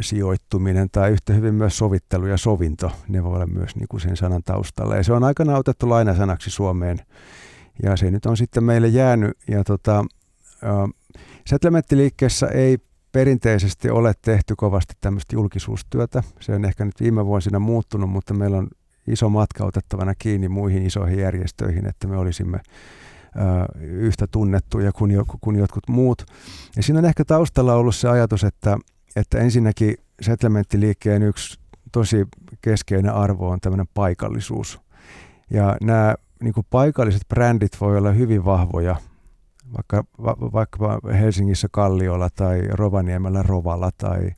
sijoittuminen 0.00 0.88
tai 0.92 1.10
yhtä 1.10 1.32
hyvin 1.32 1.54
myös 1.54 1.78
sovittelu 1.78 2.26
ja 2.26 2.36
sovinto, 2.36 2.92
ne 3.08 3.24
voi 3.24 3.34
olla 3.34 3.46
myös 3.46 3.76
niin 3.76 3.88
kuin 3.88 4.00
sen 4.00 4.16
sanan 4.16 4.42
taustalla. 4.44 4.96
Ja 4.96 5.04
se 5.04 5.12
on 5.12 5.24
aikana 5.24 5.56
otettu 5.56 5.88
lainasanaksi 5.88 6.50
Suomeen 6.50 6.98
ja 7.82 7.96
se 7.96 8.10
nyt 8.10 8.26
on 8.26 8.36
sitten 8.36 8.64
meille 8.64 8.88
jäänyt. 8.88 9.38
Ja 9.48 9.64
tota, 9.64 10.04
äh, 10.64 11.18
settlementtiliikkeessä 11.46 12.46
ei 12.46 12.78
perinteisesti 13.12 13.90
ole 13.90 14.12
tehty 14.22 14.54
kovasti 14.56 14.94
tämmöistä 15.00 15.36
julkisuustyötä. 15.36 16.22
Se 16.40 16.54
on 16.54 16.64
ehkä 16.64 16.84
nyt 16.84 17.00
viime 17.00 17.26
vuosina 17.26 17.58
muuttunut, 17.58 18.10
mutta 18.10 18.34
meillä 18.34 18.56
on 18.56 18.68
iso 19.06 19.28
matka 19.28 19.64
otettavana 19.64 20.14
kiinni 20.14 20.48
muihin 20.48 20.86
isoihin 20.86 21.18
järjestöihin, 21.18 21.86
että 21.86 22.08
me 22.08 22.16
olisimme 22.16 22.60
yhtä 23.80 24.26
tunnettuja 24.26 24.92
kuin, 24.92 25.10
jo, 25.10 25.24
kuin 25.40 25.56
jotkut 25.56 25.88
muut. 25.88 26.26
Ja 26.76 26.82
siinä 26.82 26.98
on 26.98 27.04
ehkä 27.04 27.24
taustalla 27.24 27.74
ollut 27.74 27.94
se 27.94 28.08
ajatus, 28.08 28.44
että, 28.44 28.78
että 29.16 29.38
ensinnäkin 29.38 29.96
settlementtiliikkeen 30.20 31.22
yksi 31.22 31.58
tosi 31.92 32.26
keskeinen 32.60 33.14
arvo 33.14 33.48
on 33.48 33.60
tämmöinen 33.60 33.86
paikallisuus. 33.94 34.80
Ja 35.50 35.76
nämä 35.82 36.14
niin 36.42 36.54
paikalliset 36.70 37.22
brändit 37.28 37.80
voi 37.80 37.98
olla 37.98 38.10
hyvin 38.10 38.44
vahvoja 38.44 38.96
vaikka, 39.76 40.04
va, 40.22 40.36
vaikka 40.52 41.00
Helsingissä 41.12 41.68
Kalliolla 41.70 42.28
tai 42.30 42.62
Rovaniemellä 42.68 43.42
Rovalla 43.42 43.90
tai, 43.98 44.30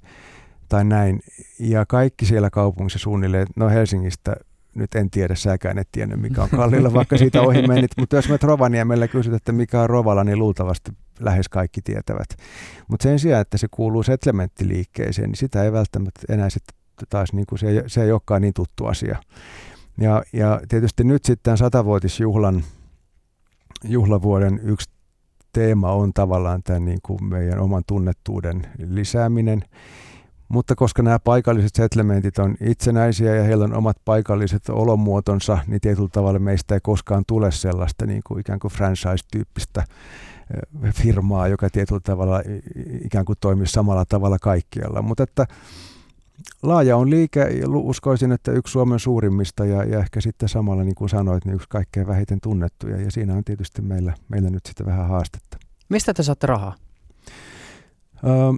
tai 0.69 0.85
näin. 0.85 1.21
Ja 1.59 1.87
kaikki 1.87 2.27
siellä 2.27 2.51
kaupungissa 2.51 2.99
suunnilleen, 2.99 3.47
no 3.57 3.69
Helsingistä 3.69 4.37
nyt 4.75 4.95
en 4.95 5.11
tiedä, 5.11 5.35
säkään 5.35 5.79
et 5.79 5.89
tiennyt 5.93 6.21
mikä 6.21 6.43
on 6.43 6.49
Kallilla, 6.51 6.93
vaikka 6.93 7.19
siitä 7.19 7.43
ohi 7.43 7.67
menit, 7.69 7.91
mutta 7.99 8.17
jos 8.17 8.29
me 8.29 8.39
Rovaniemellä 8.43 9.09
kysyt, 9.09 9.35
että 9.35 9.53
mikä 9.53 9.81
on 9.81 9.91
Rovalla, 9.91 10.25
niin 10.25 10.39
luultavasti 10.39 10.93
lähes 11.21 11.49
kaikki 11.49 11.83
tietävät. 11.83 12.29
Mutta 12.89 13.03
sen 13.03 13.19
sijaan, 13.19 13.43
että 13.43 13.59
se 13.59 13.69
kuuluu 13.71 14.03
settlementtiliikkeeseen, 14.03 15.29
niin 15.29 15.37
sitä 15.37 15.65
ei 15.65 15.73
välttämättä 15.73 16.21
enää 16.29 16.51
sitten 16.51 16.77
taas, 17.11 17.33
niin 17.33 17.47
kuin 17.47 17.59
se, 17.59 17.69
ei, 17.69 17.83
se 17.87 18.03
ei 18.03 18.13
olekaan 18.13 18.43
niin 18.43 18.55
tuttu 18.55 18.87
asia. 18.87 19.19
Ja, 20.01 20.23
ja 20.33 20.61
tietysti 20.69 21.05
nyt 21.05 21.25
sitten 21.25 21.57
satavuotisjuhlan 21.57 22.65
juhlavuoden 23.85 24.61
yksi 24.63 24.91
teema 25.53 25.93
on 25.93 26.13
tavallaan 26.13 26.63
tämän 26.63 26.85
niin 26.85 26.99
kuin 27.03 27.25
meidän 27.25 27.61
oman 27.61 27.83
tunnettuuden 27.87 28.63
lisääminen. 28.89 29.63
Mutta 30.49 30.75
koska 30.75 31.03
nämä 31.03 31.19
paikalliset 31.19 31.75
settlementit 31.75 32.39
on 32.39 32.57
itsenäisiä 32.61 33.37
ja 33.37 33.43
heillä 33.43 33.65
on 33.65 33.75
omat 33.75 33.97
paikalliset 34.05 34.69
olomuotonsa, 34.69 35.59
niin 35.67 35.81
tietyllä 35.81 36.09
tavalla 36.13 36.39
meistä 36.39 36.75
ei 36.75 36.81
koskaan 36.83 37.25
tule 37.27 37.51
sellaista 37.51 38.07
niin 38.07 38.23
kuin 38.27 38.41
ikään 38.41 38.59
kuin 38.59 38.73
franchise-tyyppistä 38.73 39.85
firmaa, 40.95 41.49
joka 41.49 41.71
tietyllä 41.71 42.01
tavalla 42.01 42.43
ikään 43.05 43.25
kuin 43.25 43.39
toimii 43.41 43.67
samalla 43.67 44.05
tavalla 44.05 44.39
kaikkialla. 44.39 45.03
Mutta 45.03 45.23
että 45.23 45.47
laaja 46.63 46.97
on 46.97 47.11
liike, 47.11 47.49
uskoisin, 47.67 48.33
että 48.33 48.53
yksi 48.53 48.73
Suomen 48.73 48.99
suurimmista 48.99 49.65
ja, 49.65 49.85
ja 49.85 49.99
ehkä 49.99 50.21
sitten 50.21 50.49
samalla, 50.49 50.85
niin 50.85 50.95
kuin 50.95 51.09
sanoit, 51.09 51.45
niin 51.45 51.55
yksi 51.55 51.69
kaikkein 51.69 52.07
vähiten 52.07 52.41
tunnettuja. 52.41 53.01
Ja 53.01 53.11
siinä 53.11 53.35
on 53.35 53.45
tietysti 53.45 53.83
meillä, 53.83 54.15
meillä 54.29 54.51
nyt 54.51 54.67
sitten 54.67 54.87
vähän 54.87 55.09
haastetta. 55.09 55.59
Mistä 55.89 56.15
te 56.15 56.23
saatte 56.23 56.47
rahaa? 56.47 56.75
Öö, 58.25 58.53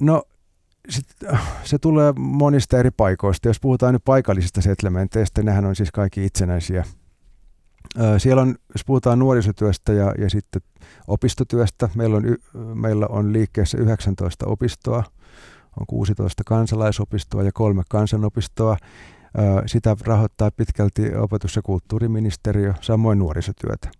no 0.00 0.22
sit, 0.88 1.06
se 1.64 1.78
tulee 1.78 2.12
monista 2.18 2.78
eri 2.78 2.90
paikoista. 2.90 3.48
Jos 3.48 3.60
puhutaan 3.60 3.92
nyt 3.92 4.04
paikallisista 4.04 4.60
settlementeistä, 4.60 5.42
nehän 5.42 5.64
on 5.64 5.76
siis 5.76 5.90
kaikki 5.92 6.24
itsenäisiä. 6.24 6.84
Siellä 8.18 8.42
on, 8.42 8.54
jos 8.74 8.84
puhutaan 8.84 9.18
nuorisotyöstä 9.18 9.92
ja, 9.92 10.14
ja 10.18 10.30
sitten 10.30 10.62
opistotyöstä, 11.08 11.88
meillä 11.94 12.16
on, 12.16 12.24
meillä 12.74 13.06
on 13.06 13.32
liikkeessä 13.32 13.78
19 13.78 14.46
opistoa– 14.46 15.04
on 15.80 15.86
16 15.86 16.42
kansalaisopistoa 16.46 17.42
ja 17.42 17.50
kolme 17.54 17.82
kansanopistoa. 17.88 18.76
Sitä 19.66 19.96
rahoittaa 20.00 20.50
pitkälti 20.50 21.16
opetus- 21.16 21.56
ja 21.56 21.62
kulttuuriministeriö, 21.62 22.74
samoin 22.80 23.18
nuorisotyötä. 23.18 23.90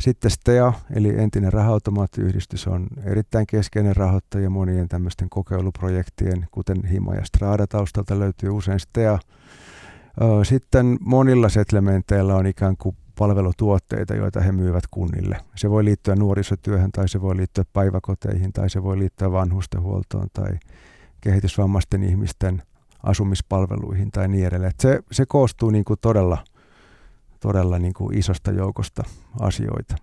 Sitten 0.00 0.30
STEA, 0.30 0.72
eli 0.94 1.20
entinen 1.20 1.52
raha-automaattiyhdistys, 1.52 2.66
on 2.66 2.86
erittäin 3.04 3.46
keskeinen 3.46 3.96
rahoittaja 3.96 4.50
monien 4.50 4.88
tämmöisten 4.88 5.30
kokeiluprojektien, 5.30 6.46
kuten 6.50 6.84
Hima 6.84 7.14
ja 7.14 7.24
Strada 7.24 7.66
taustalta 7.66 8.18
löytyy 8.18 8.50
usein 8.50 8.80
STEA. 8.80 9.18
Sitten 10.42 10.98
monilla 11.00 11.48
settlementeillä 11.48 12.36
on 12.36 12.46
ikään 12.46 12.76
kuin 12.76 12.96
palvelutuotteita, 13.18 14.14
joita 14.14 14.40
he 14.40 14.52
myyvät 14.52 14.84
kunnille. 14.90 15.38
Se 15.54 15.70
voi 15.70 15.84
liittyä 15.84 16.16
nuorisotyöhön 16.16 16.92
tai 16.92 17.08
se 17.08 17.20
voi 17.20 17.36
liittyä 17.36 17.64
päiväkoteihin 17.72 18.52
tai 18.52 18.70
se 18.70 18.82
voi 18.82 18.98
liittyä 18.98 19.32
vanhustenhuoltoon 19.32 20.28
tai 20.32 20.58
kehitysvammaisten 21.20 22.02
ihmisten 22.02 22.62
asumispalveluihin 23.02 24.10
tai 24.10 24.28
niin 24.28 24.46
edelleen. 24.46 24.72
se, 24.80 25.00
se 25.12 25.26
koostuu 25.26 25.70
niin 25.70 25.84
kuin 25.84 25.98
todella, 26.00 26.38
todella 27.40 27.78
niin 27.78 27.94
kuin 27.94 28.18
isosta 28.18 28.50
joukosta 28.50 29.02
asioita. 29.40 29.96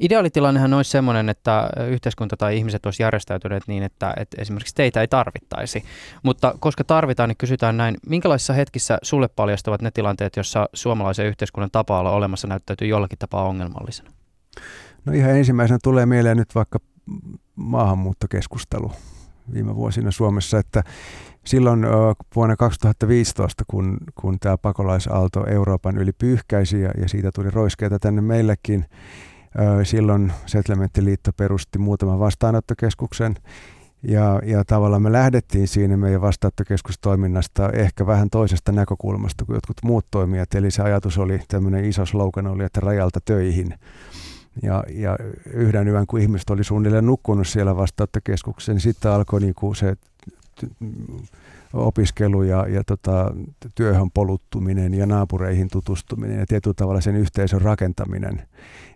Ideaalitilannehan 0.00 0.74
olisi 0.74 0.90
sellainen, 0.90 1.28
että 1.28 1.70
yhteiskunta 1.88 2.36
tai 2.36 2.56
ihmiset 2.56 2.86
olisi 2.86 3.02
järjestäytyneet 3.02 3.62
niin, 3.66 3.82
että, 3.82 4.14
että 4.16 4.42
esimerkiksi 4.42 4.74
teitä 4.74 5.00
ei 5.00 5.08
tarvittaisi. 5.08 5.84
Mutta 6.22 6.54
koska 6.60 6.84
tarvitaan, 6.84 7.28
niin 7.28 7.36
kysytään 7.36 7.76
näin, 7.76 7.96
minkälaisissa 8.08 8.52
hetkissä 8.52 8.98
sulle 9.02 9.28
paljastavat 9.28 9.82
ne 9.82 9.90
tilanteet, 9.90 10.36
jossa 10.36 10.68
suomalaisen 10.72 11.26
yhteiskunnan 11.26 11.70
tapa 11.70 12.00
olla 12.00 12.10
olemassa 12.10 12.48
näyttäytyy 12.48 12.88
jollakin 12.88 13.18
tapaa 13.18 13.44
ongelmallisena? 13.44 14.10
No 15.04 15.12
ihan 15.12 15.36
ensimmäisenä 15.36 15.78
tulee 15.82 16.06
mieleen 16.06 16.36
nyt 16.36 16.54
vaikka 16.54 16.78
maahanmuuttokeskustelu 17.56 18.92
viime 19.52 19.76
vuosina 19.76 20.10
Suomessa, 20.10 20.58
että 20.58 20.82
silloin 21.46 21.86
vuonna 22.36 22.56
2015, 22.56 23.64
kun, 23.66 23.98
kun 24.14 24.38
tämä 24.40 24.58
pakolaisaalto 24.58 25.46
Euroopan 25.46 25.98
yli 25.98 26.12
pyyhkäisi 26.12 26.80
ja, 26.80 26.90
ja 27.00 27.08
siitä 27.08 27.30
tuli 27.34 27.50
roiskeita 27.50 27.98
tänne 27.98 28.20
meillekin, 28.20 28.84
silloin 29.82 30.32
Settlementtiliitto 30.46 31.32
perusti 31.32 31.78
muutaman 31.78 32.18
vastaanottokeskuksen 32.18 33.34
ja, 34.02 34.40
ja 34.44 34.64
tavallaan 34.64 35.02
me 35.02 35.12
lähdettiin 35.12 35.68
siinä 35.68 35.96
meidän 35.96 36.20
vastaanottokeskustoiminnasta 36.20 37.70
ehkä 37.70 38.06
vähän 38.06 38.30
toisesta 38.30 38.72
näkökulmasta 38.72 39.44
kuin 39.44 39.54
jotkut 39.54 39.76
muut 39.82 40.06
toimijat. 40.10 40.54
Eli 40.54 40.70
se 40.70 40.82
ajatus 40.82 41.18
oli, 41.18 41.40
tämmöinen 41.48 41.84
iso 41.84 42.06
slogan 42.06 42.46
oli, 42.46 42.64
että 42.64 42.80
rajalta 42.80 43.20
töihin. 43.24 43.74
Ja, 44.62 44.84
ja 44.88 45.18
yhden 45.52 45.88
yön, 45.88 46.06
kun 46.06 46.20
ihmiset 46.20 46.50
oli 46.50 46.64
suunnilleen 46.64 47.06
nukkunut 47.06 47.48
siellä 47.48 47.76
vastaanottokeskuksessa, 47.76 48.72
niin 48.72 48.80
sitten 48.80 49.10
alkoi 49.10 49.40
niinku 49.40 49.74
se 49.74 49.96
opiskelu 51.76 52.42
ja, 52.42 52.68
ja 52.68 52.84
tota, 52.84 53.34
työhön 53.74 54.10
poluttuminen 54.10 54.94
ja 54.94 55.06
naapureihin 55.06 55.68
tutustuminen 55.72 56.38
ja 56.38 56.46
tietyllä 56.46 56.74
tavalla 56.74 57.00
sen 57.00 57.16
yhteisön 57.16 57.62
rakentaminen. 57.62 58.42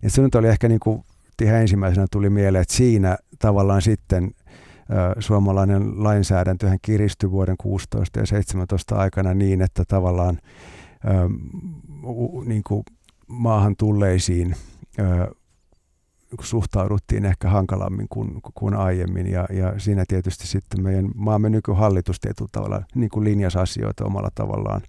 Ja 0.03 0.11
se 0.11 0.23
nyt 0.23 0.35
oli 0.35 0.49
ehkä 0.49 0.69
niin 0.69 0.81
kuin 0.81 1.05
ihan 1.43 1.61
ensimmäisenä 1.61 2.07
tuli 2.11 2.31
mieleen, 2.31 2.63
että 2.63 2.75
siinä 2.75 3.19
tavallaan 3.39 3.83
sitten 3.83 4.31
suomalainen 5.19 6.05
lainsäädäntö 6.05 6.71
kiristyi 6.83 7.31
vuoden 7.31 7.57
16 7.57 8.21
ja 8.21 8.27
17 8.27 8.97
aikana 8.97 9.35
niin, 9.35 9.63
että 9.63 9.85
tavallaan 9.85 10.39
niin 12.45 12.63
kuin 12.67 12.83
maahan 13.27 13.77
tulleisiin 13.77 14.57
suhtauduttiin 16.41 17.25
ehkä 17.25 17.49
hankalammin 17.49 18.07
kuin, 18.09 18.41
kuin 18.55 18.75
aiemmin 18.75 19.27
ja, 19.27 19.47
ja 19.53 19.75
siinä 19.79 20.05
tietysti 20.09 20.47
sitten 20.47 20.83
meidän 20.83 21.11
maamme 21.15 21.51
nykyhallitus 21.51 22.21
tietyllä 22.21 22.49
tavalla 22.53 22.83
niin 22.95 23.11
kuin 23.11 23.25
linjasi 23.25 23.59
asioita 23.59 24.05
omalla 24.05 24.29
tavallaan. 24.35 24.81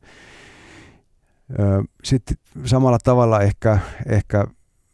Sitten 2.04 2.38
samalla 2.66 3.00
tavalla 3.04 3.42
ehkä, 3.42 3.80
ehkä 4.06 4.46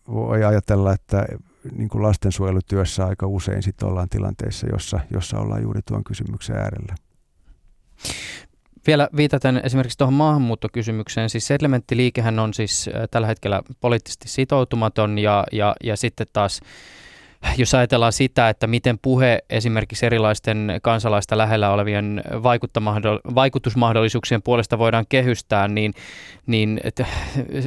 voi 0.08 0.44
ajatella, 0.44 0.94
että 0.94 1.26
niin 1.72 1.90
kuin 1.90 2.02
lastensuojelutyössä 2.02 3.06
aika 3.06 3.28
usein 3.28 3.64
sit 3.64 3.84
ollaan 3.84 4.10
tilanteissa, 4.10 4.68
jossa, 4.68 5.00
jossa 5.14 5.40
ollaan 5.40 5.62
juuri 5.62 5.82
tuon 5.88 6.04
kysymyksen 6.04 6.56
äärellä. 6.56 6.96
Vielä 8.88 9.10
viitaten 9.18 9.62
esimerkiksi 9.64 9.98
tuohon 9.98 10.14
maahanmuuttokysymykseen, 10.14 11.30
siis 11.30 11.48
Settlementtiliikehän 11.48 12.40
on 12.40 12.54
siis 12.54 12.90
tällä 13.12 13.28
hetkellä 13.28 13.62
poliittisesti 13.82 14.30
sitoutumaton 14.30 15.20
ja, 15.20 15.44
ja, 15.52 15.76
ja 15.84 15.98
sitten 15.98 16.28
taas 16.34 16.62
jos 17.58 17.74
ajatellaan 17.74 18.14
sitä, 18.14 18.50
että 18.50 18.68
miten 18.68 19.00
puhe 19.00 19.40
esimerkiksi 19.50 20.06
erilaisten 20.06 20.80
kansalaista 20.82 21.38
lähellä 21.38 21.72
olevien 21.72 22.24
vaikutusmahdollisuuksien 23.36 24.42
puolesta 24.42 24.78
voidaan 24.78 25.06
kehystää, 25.10 25.68
niin, 25.68 25.94
niin 26.48 26.80
että 26.84 27.06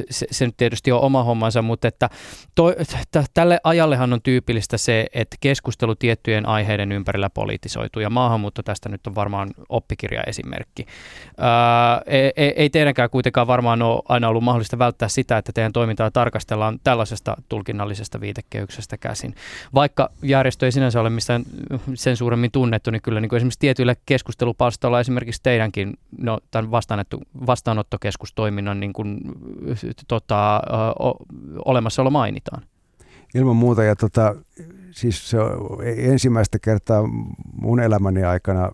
se, 0.09 0.27
se 0.31 0.45
nyt 0.45 0.57
tietysti 0.57 0.91
on 0.91 1.01
oma 1.01 1.23
hommansa, 1.23 1.61
mutta 1.61 1.87
että 1.87 2.09
to, 2.55 2.71
t- 3.11 3.31
tälle 3.33 3.59
ajallehan 3.63 4.13
on 4.13 4.21
tyypillistä 4.21 4.77
se, 4.77 5.07
että 5.13 5.37
keskustelu 5.39 5.95
tiettyjen 5.95 6.45
aiheiden 6.45 6.91
ympärillä 6.91 7.29
politisoituu, 7.29 8.01
ja 8.01 8.09
maahanmuutto 8.09 8.63
tästä 8.63 8.89
nyt 8.89 9.07
on 9.07 9.15
varmaan 9.15 9.49
oppikirjaesimerkki. 9.69 10.85
Ää, 11.37 12.01
ei, 12.05 12.31
e, 12.35 12.47
ei 12.55 12.69
teidänkään 12.69 13.09
kuitenkaan 13.09 13.47
varmaan 13.47 13.81
ole 13.81 14.01
aina 14.09 14.29
ollut 14.29 14.43
mahdollista 14.43 14.79
välttää 14.79 15.07
sitä, 15.07 15.37
että 15.37 15.51
teidän 15.53 15.73
toimintaa 15.73 16.11
tarkastellaan 16.11 16.79
tällaisesta 16.83 17.35
tulkinnallisesta 17.49 18.21
viitekehyksestä 18.21 18.97
käsin 18.97 19.35
vaikka 19.73 20.09
järjestö 20.23 20.65
ei 20.65 20.71
sinänsä 20.71 21.01
ole 21.01 21.09
mistään 21.09 21.43
sen 21.93 22.17
suuremmin 22.17 22.51
tunnettu, 22.51 22.91
niin 22.91 23.01
kyllä 23.01 23.21
niin 23.21 23.29
kuin 23.29 23.37
esimerkiksi 23.37 23.59
tietyillä 23.59 23.95
keskustelupalstoilla 24.05 24.99
esimerkiksi 24.99 25.43
teidänkin 25.43 25.93
no, 26.17 26.39
tämän 26.51 26.71
vastaanottokeskustoiminnan 27.47 28.79
niin 28.79 28.93
kuin, 28.93 29.19
tota, 30.07 30.61
o, 30.99 31.15
olemassaolo 31.65 32.09
mainitaan. 32.09 32.63
Ilman 33.35 33.55
muuta 33.55 33.83
ja 33.83 33.95
tota, 33.95 34.35
siis 34.91 35.29
se 35.29 35.39
on 35.39 35.77
ensimmäistä 35.97 36.59
kertaa 36.59 37.03
mun 37.61 37.79
elämäni 37.79 38.23
aikana 38.23 38.71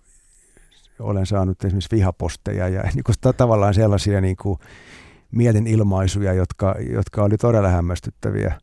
olen 1.00 1.26
saanut 1.26 1.66
esimerkiksi 1.66 1.96
vihaposteja 1.96 2.68
ja 2.68 2.84
niin 2.96 3.04
kuin, 3.04 3.16
tavallaan 3.38 3.74
sellaisia 3.74 4.22
niin 4.22 4.38
kuin, 4.38 4.60
mielenilmaisuja, 5.32 6.34
jotka, 6.34 6.76
jotka 6.94 7.24
oli 7.24 7.38
todella 7.38 7.70
hämmästyttäviä. 7.70 8.54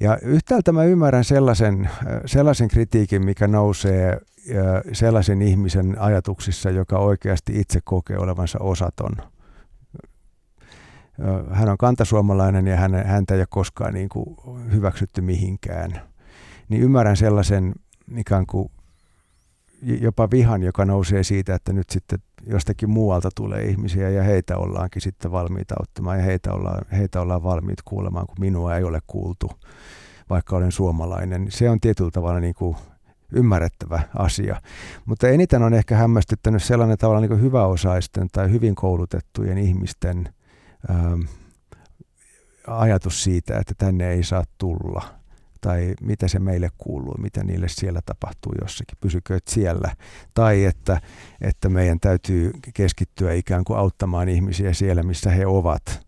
Ja 0.00 0.18
yhtäältä 0.22 0.72
mä 0.72 0.84
ymmärrän 0.84 1.24
sellaisen, 1.24 1.90
sellaisen 2.26 2.68
kritiikin, 2.68 3.24
mikä 3.24 3.48
nousee 3.48 4.20
sellaisen 4.92 5.42
ihmisen 5.42 5.96
ajatuksissa, 5.98 6.70
joka 6.70 6.98
oikeasti 6.98 7.60
itse 7.60 7.80
kokee 7.84 8.18
olevansa 8.18 8.58
osaton. 8.58 9.12
Hän 11.50 11.68
on 11.68 11.78
kantasuomalainen 11.78 12.66
ja 12.66 12.76
hän, 12.76 13.06
häntä 13.06 13.34
ei 13.34 13.40
ole 13.40 13.46
koskaan 13.50 13.94
niin 13.94 14.08
kuin 14.08 14.36
hyväksytty 14.72 15.20
mihinkään. 15.20 16.00
Niin 16.68 16.82
ymmärrän 16.82 17.16
sellaisen 17.16 17.74
ikään 18.16 18.46
kuin 18.46 18.70
jopa 19.82 20.28
vihan, 20.30 20.62
joka 20.62 20.84
nousee 20.84 21.22
siitä, 21.22 21.54
että 21.54 21.72
nyt 21.72 21.90
sitten 21.90 22.18
jostakin 22.46 22.90
muualta 22.90 23.28
tulee 23.34 23.64
ihmisiä 23.64 24.10
ja 24.10 24.22
heitä 24.22 24.56
ollaankin 24.56 25.02
sitten 25.02 25.32
valmiita 25.32 25.74
auttamaan 25.80 26.18
ja 26.18 26.24
heitä 26.24 26.52
ollaan, 26.52 26.84
heitä 26.92 27.20
ollaan 27.20 27.42
valmiit 27.42 27.78
kuulemaan, 27.84 28.26
kun 28.26 28.36
minua 28.40 28.76
ei 28.76 28.84
ole 28.84 29.00
kuultu, 29.06 29.50
vaikka 30.30 30.56
olen 30.56 30.72
suomalainen. 30.72 31.46
Se 31.50 31.70
on 31.70 31.80
tietyllä 31.80 32.10
tavalla 32.10 32.40
niin 32.40 32.54
kuin 32.54 32.76
ymmärrettävä 33.32 34.02
asia. 34.14 34.60
Mutta 35.04 35.28
eniten 35.28 35.62
on 35.62 35.74
ehkä 35.74 35.96
hämmästyttänyt 35.96 36.62
sellainen 36.62 36.98
tavalla 36.98 37.20
niin 37.20 37.40
hyväosaisten 37.40 38.28
tai 38.32 38.50
hyvin 38.50 38.74
koulutettujen 38.74 39.58
ihmisten 39.58 40.28
ähm, 40.90 41.20
ajatus 42.66 43.24
siitä, 43.24 43.58
että 43.58 43.74
tänne 43.78 44.10
ei 44.10 44.22
saa 44.22 44.44
tulla– 44.58 45.02
tai 45.60 45.94
mitä 46.00 46.28
se 46.28 46.38
meille 46.38 46.68
kuuluu, 46.78 47.14
mitä 47.18 47.44
niille 47.44 47.68
siellä 47.68 48.00
tapahtuu 48.06 48.52
jossakin, 48.60 48.98
pysykööt 49.00 49.48
siellä. 49.48 49.96
Tai 50.34 50.64
että, 50.64 51.00
että 51.40 51.68
meidän 51.68 52.00
täytyy 52.00 52.50
keskittyä 52.74 53.32
ikään 53.32 53.64
kuin 53.64 53.78
auttamaan 53.78 54.28
ihmisiä 54.28 54.72
siellä, 54.72 55.02
missä 55.02 55.30
he 55.30 55.46
ovat. 55.46 56.06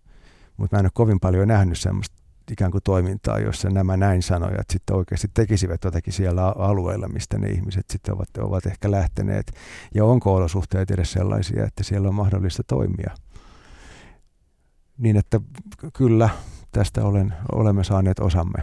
Mutta 0.57 0.77
mä 0.77 0.81
en 0.81 0.87
ole 0.87 0.91
kovin 0.95 1.21
paljon 1.21 1.49
nähnyt 1.49 1.79
semmoista 1.79 2.23
ikään 2.51 2.71
kuin 2.71 2.83
toimintaa, 2.83 3.39
jossa 3.39 3.71
nämä 3.71 3.97
näin 3.97 4.23
sanojat 4.23 4.71
sitten 4.73 4.97
oikeasti 4.97 5.29
tekisivät 5.35 5.85
jotakin 5.85 6.13
siellä 6.13 6.49
alueella, 6.49 7.09
mistä 7.09 7.39
ne 7.39 7.49
ihmiset 7.49 7.91
sitten 7.91 8.15
ovat, 8.15 8.29
ovat 8.39 8.67
ehkä 8.67 8.91
lähteneet. 8.91 9.53
Ja 9.95 10.05
onko 10.05 10.35
olosuhteet 10.35 10.91
edes 10.91 11.13
sellaisia, 11.13 11.65
että 11.65 11.83
siellä 11.83 12.09
on 12.09 12.15
mahdollista 12.15 12.63
toimia. 12.63 13.15
Niin 14.99 15.17
että 15.17 15.41
kyllä 15.93 16.31
tästä 16.73 17.05
olen, 17.05 17.35
olemme 17.53 17.85
saaneet 17.85 18.19
osamme. 18.19 18.63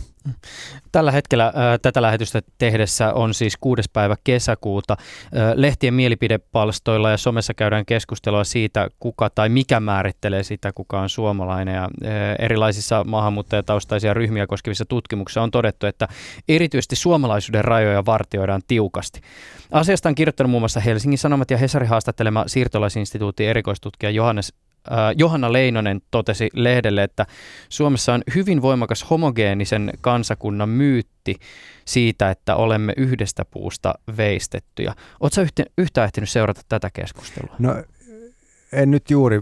Tällä 0.92 1.12
hetkellä 1.12 1.46
äh, 1.46 1.54
tätä 1.82 2.02
lähetystä 2.02 2.42
tehdessä 2.58 3.14
on 3.14 3.34
siis 3.34 3.58
6. 3.62 3.82
päivä 3.94 4.16
kesäkuuta. 4.24 4.98
Äh, 5.00 5.54
lehtien 5.56 5.94
mielipidepalstoilla 5.94 7.12
ja 7.12 7.18
somessa 7.18 7.54
käydään 7.54 7.86
keskustelua 7.86 8.44
siitä, 8.44 8.90
kuka 9.00 9.30
tai 9.30 9.50
mikä 9.50 9.80
määrittelee 9.80 10.44
sitä, 10.44 10.72
kuka 10.76 11.00
on 11.00 11.10
suomalainen. 11.10 11.76
Ja, 11.76 11.84
äh, 11.84 12.10
erilaisissa 12.40 13.04
maahanmuuttajataustaisia 13.04 14.14
ryhmiä 14.14 14.48
koskevissa 14.48 14.86
tutkimuksissa 14.86 15.42
on 15.42 15.52
todettu, 15.52 15.88
että 15.88 16.08
erityisesti 16.48 16.96
suomalaisuuden 16.96 17.66
rajoja 17.66 18.06
vartioidaan 18.06 18.62
tiukasti. 18.68 19.22
Asiasta 19.72 20.10
on 20.10 20.16
kirjoittanut 20.16 20.52
muun 20.52 20.62
muassa 20.62 20.80
Helsingin 20.80 21.18
Sanomat 21.18 21.52
ja 21.52 21.58
Hesari 21.58 21.88
haastattelema 21.88 22.44
siirtolaisinstituutin 22.48 23.50
erikoistutkija 23.50 24.10
Johannes 24.10 24.54
Johanna 25.16 25.54
Leinonen 25.54 26.02
totesi 26.12 26.50
lehdelle, 26.54 27.04
että 27.04 27.26
Suomessa 27.70 28.14
on 28.14 28.22
hyvin 28.36 28.62
voimakas 28.62 29.10
homogeenisen 29.10 29.92
kansakunnan 30.02 30.70
myytti 30.70 31.36
siitä, 31.86 32.32
että 32.32 32.56
olemme 32.56 32.94
yhdestä 32.98 33.46
puusta 33.46 33.94
veistettyjä. 34.18 34.94
Oletko 35.20 35.42
yhtä, 35.42 35.64
yhtä 35.78 36.04
ehtinyt 36.04 36.30
seurata 36.30 36.62
tätä 36.70 36.90
keskustelua? 36.94 37.56
No 37.60 37.84
en 38.74 38.92
nyt 38.92 39.10
juuri 39.12 39.42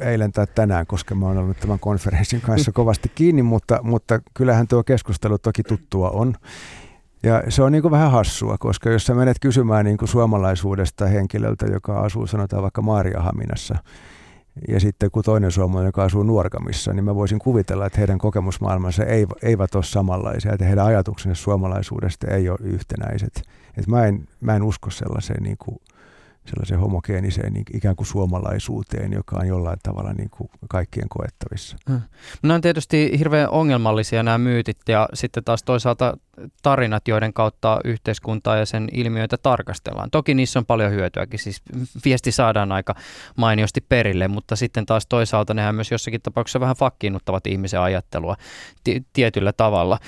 eilen 0.00 0.32
tai 0.32 0.46
tänään, 0.54 0.86
koska 0.86 1.14
mä 1.14 1.26
oon 1.26 1.38
ollut 1.38 1.60
tämän 1.60 1.78
konferenssin 1.78 2.40
kanssa 2.40 2.72
kovasti 2.82 3.12
kiinni, 3.14 3.42
mutta, 3.42 3.78
mutta 3.82 4.20
kyllähän 4.34 4.68
tuo 4.68 4.84
keskustelu 4.84 5.38
toki 5.38 5.62
tuttua 5.62 6.10
on. 6.10 6.34
Ja 7.22 7.42
se 7.48 7.62
on 7.62 7.72
niin 7.72 7.82
kuin 7.82 7.92
vähän 7.92 8.10
hassua, 8.10 8.58
koska 8.58 8.90
jos 8.90 9.06
sä 9.06 9.14
menet 9.14 9.36
kysymään 9.40 9.84
niin 9.84 9.96
kuin 9.96 10.08
suomalaisuudesta 10.08 11.06
henkilöltä, 11.06 11.66
joka 11.66 12.00
asuu 12.00 12.26
sanotaan 12.26 12.62
vaikka 12.62 12.82
Maariahaminassa, 12.82 13.78
ja 14.68 14.80
sitten 14.80 15.10
kun 15.10 15.22
toinen 15.22 15.50
suomalainen, 15.50 15.88
joka 15.88 16.04
asuu 16.04 16.22
Nuorkamissa, 16.22 16.92
niin 16.92 17.04
mä 17.04 17.14
voisin 17.14 17.38
kuvitella, 17.38 17.86
että 17.86 17.98
heidän 17.98 18.18
kokemusmaailmansa 18.18 19.04
eivät 19.42 19.74
ole 19.74 19.84
samanlaisia, 19.84 20.52
että 20.52 20.64
heidän 20.64 20.86
ajatuksensa 20.86 21.42
suomalaisuudesta 21.42 22.26
ei 22.26 22.48
ole 22.48 22.58
yhtenäiset. 22.62 23.42
Et 23.76 23.86
mä, 23.86 24.06
en, 24.06 24.28
mä 24.40 24.56
en 24.56 24.62
usko 24.62 24.90
sellaiseen 24.90 25.42
niin 25.42 25.56
kuin 25.58 25.78
sellaiseen 26.46 26.80
homogeeniseen 26.80 27.52
niin 27.52 27.64
ikään 27.74 27.96
kuin 27.96 28.06
suomalaisuuteen, 28.06 29.12
joka 29.12 29.36
on 29.40 29.46
jollain 29.46 29.78
tavalla 29.82 30.12
niin 30.12 30.30
kuin 30.30 30.50
kaikkien 30.68 31.08
koettavissa. 31.08 31.76
Hmm. 31.90 32.00
Nämä 32.42 32.54
on 32.54 32.60
tietysti 32.60 33.18
hirveän 33.18 33.50
ongelmallisia 33.50 34.22
nämä 34.22 34.38
myytit 34.38 34.78
ja 34.88 35.08
sitten 35.14 35.44
taas 35.44 35.62
toisaalta 35.62 36.16
tarinat, 36.62 37.08
joiden 37.08 37.32
kautta 37.32 37.80
yhteiskuntaa 37.84 38.56
ja 38.56 38.66
sen 38.66 38.88
ilmiöitä 38.92 39.36
tarkastellaan. 39.36 40.10
Toki 40.10 40.34
niissä 40.34 40.58
on 40.58 40.66
paljon 40.66 40.92
hyötyäkin, 40.92 41.38
siis 41.38 41.62
viesti 42.04 42.32
saadaan 42.32 42.72
aika 42.72 42.94
mainiosti 43.36 43.80
perille, 43.88 44.28
mutta 44.28 44.56
sitten 44.56 44.86
taas 44.86 45.06
toisaalta 45.06 45.54
nehän 45.54 45.74
myös 45.74 45.90
jossakin 45.90 46.22
tapauksessa 46.22 46.60
vähän 46.60 46.76
fakkiinnuttavat 46.76 47.46
ihmisen 47.46 47.80
ajattelua 47.80 48.36
t- 48.84 49.06
tietyllä 49.12 49.52
tavalla. 49.52 49.98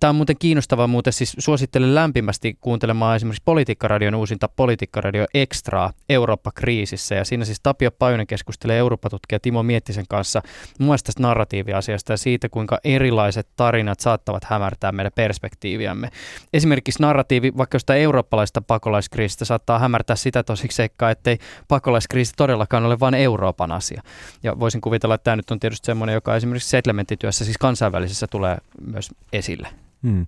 Tämä 0.00 0.08
on 0.08 0.16
muuten 0.16 0.38
kiinnostavaa, 0.38 0.86
muuten 0.86 1.12
siis 1.12 1.36
suosittelen 1.38 1.94
lämpimästi 1.94 2.58
kuuntelemaan 2.60 3.16
esimerkiksi 3.16 3.42
Politiikkaradion 3.44 4.14
uusinta 4.14 4.48
Politiikkaradio 4.56 5.26
Extraa 5.58 5.92
Eurooppa-kriisissä 6.08 7.14
ja 7.14 7.24
siinä 7.24 7.44
siis 7.44 7.60
Tapio 7.62 7.90
Pajunen 7.90 8.26
keskustelee 8.26 8.78
Eurooppa-tutkija 8.78 9.40
Timo 9.40 9.62
Miettisen 9.62 10.04
kanssa 10.08 10.42
muun 10.78 10.86
muassa 10.86 11.06
tästä 11.06 11.22
narratiiviasiasta 11.22 12.12
ja 12.12 12.16
siitä, 12.16 12.48
kuinka 12.48 12.78
erilaiset 12.84 13.48
tarinat 13.56 14.00
saattavat 14.00 14.44
hämärtää 14.44 14.92
meidän 14.92 15.12
perspektiiviä 15.14 15.48
perspektiiviämme. 15.48 16.10
Esimerkiksi 16.52 17.02
narratiivi 17.02 17.52
vaikka 17.56 17.76
jostain 17.76 18.02
eurooppalaista 18.02 18.60
pakolaiskriisistä 18.60 19.44
saattaa 19.44 19.78
hämärtää 19.78 20.16
sitä 20.16 20.42
tosiksi 20.42 20.76
seikkaa, 20.76 21.10
ettei 21.10 21.38
pakolaiskriisi 21.68 22.32
todellakaan 22.36 22.84
ole 22.84 23.00
vain 23.00 23.14
Euroopan 23.14 23.72
asia. 23.72 24.02
Ja 24.42 24.58
voisin 24.60 24.80
kuvitella, 24.80 25.14
että 25.14 25.24
tämä 25.24 25.36
nyt 25.36 25.50
on 25.50 25.60
tietysti 25.60 25.86
semmoinen, 25.86 26.14
joka 26.14 26.36
esimerkiksi 26.36 26.70
settlementtityössä, 26.70 27.44
siis 27.44 27.58
kansainvälisessä, 27.58 28.26
tulee 28.26 28.56
myös 28.86 29.10
esille. 29.32 29.68
Hmm. 30.02 30.26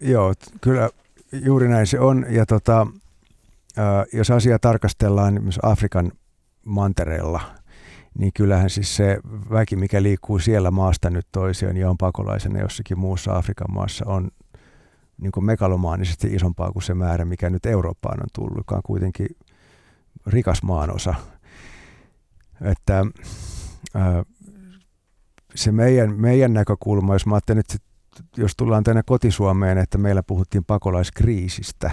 Joo, 0.00 0.34
kyllä 0.60 0.90
juuri 1.32 1.68
näin 1.68 1.86
se 1.86 2.00
on. 2.00 2.26
Ja 2.28 2.46
tota, 2.46 2.86
jos 4.12 4.30
asiaa 4.30 4.58
tarkastellaan 4.58 5.42
myös 5.42 5.58
Afrikan 5.62 6.12
mantereella, 6.64 7.40
niin 8.18 8.32
kyllähän 8.32 8.70
siis 8.70 8.96
se 8.96 9.18
väki, 9.50 9.76
mikä 9.76 10.02
liikkuu 10.02 10.38
siellä 10.38 10.70
maasta 10.70 11.10
nyt 11.10 11.26
toiseen 11.32 11.76
ja 11.76 11.90
on 11.90 11.98
pakolaisena 11.98 12.60
jossakin 12.60 12.98
muussa 12.98 13.36
Afrikan 13.36 13.74
maassa, 13.74 14.04
on 14.08 14.30
niin 15.20 15.32
kuin 15.32 15.44
megalomaanisesti 15.44 16.34
isompaa 16.34 16.72
kuin 16.72 16.82
se 16.82 16.94
määrä, 16.94 17.24
mikä 17.24 17.50
nyt 17.50 17.66
Eurooppaan 17.66 18.20
on 18.20 18.28
tullut, 18.32 18.56
joka 18.56 18.76
on 18.76 18.82
kuitenkin 18.84 19.28
rikas 20.26 20.62
maanosa. 20.62 21.14
Että 22.60 23.04
ää, 23.94 24.24
se 25.54 25.72
meidän, 25.72 26.20
meidän 26.20 26.52
näkökulma, 26.52 27.14
jos 27.14 27.26
mä 27.26 27.38
nyt, 27.48 27.82
jos 28.36 28.56
tullaan 28.56 28.84
tänne 28.84 29.02
kotisuomeen, 29.06 29.78
että 29.78 29.98
meillä 29.98 30.22
puhuttiin 30.22 30.64
pakolaiskriisistä, 30.64 31.90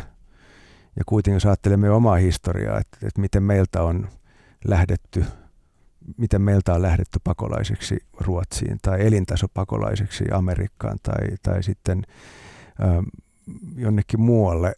ja 0.95 1.03
kuitenkin 1.05 1.35
jos 1.35 1.45
ajattelemme 1.45 1.89
omaa 1.89 2.15
historiaa, 2.15 2.79
että, 2.79 2.97
että 3.03 3.21
miten 3.21 3.43
meiltä 3.43 3.83
on 3.83 4.07
lähdetty, 4.65 5.25
miten 6.17 6.41
meiltä 6.41 6.73
on 6.73 6.81
lähdetty 6.81 7.19
pakolaisiksi 7.23 7.97
Ruotsiin 8.19 8.77
tai 8.81 9.07
elintasopakolaisiksi 9.07 10.25
Amerikkaan 10.31 10.97
tai, 11.03 11.27
tai 11.43 11.63
sitten 11.63 12.03
ö, 12.79 13.03
jonnekin 13.75 14.21
muualle, 14.21 14.73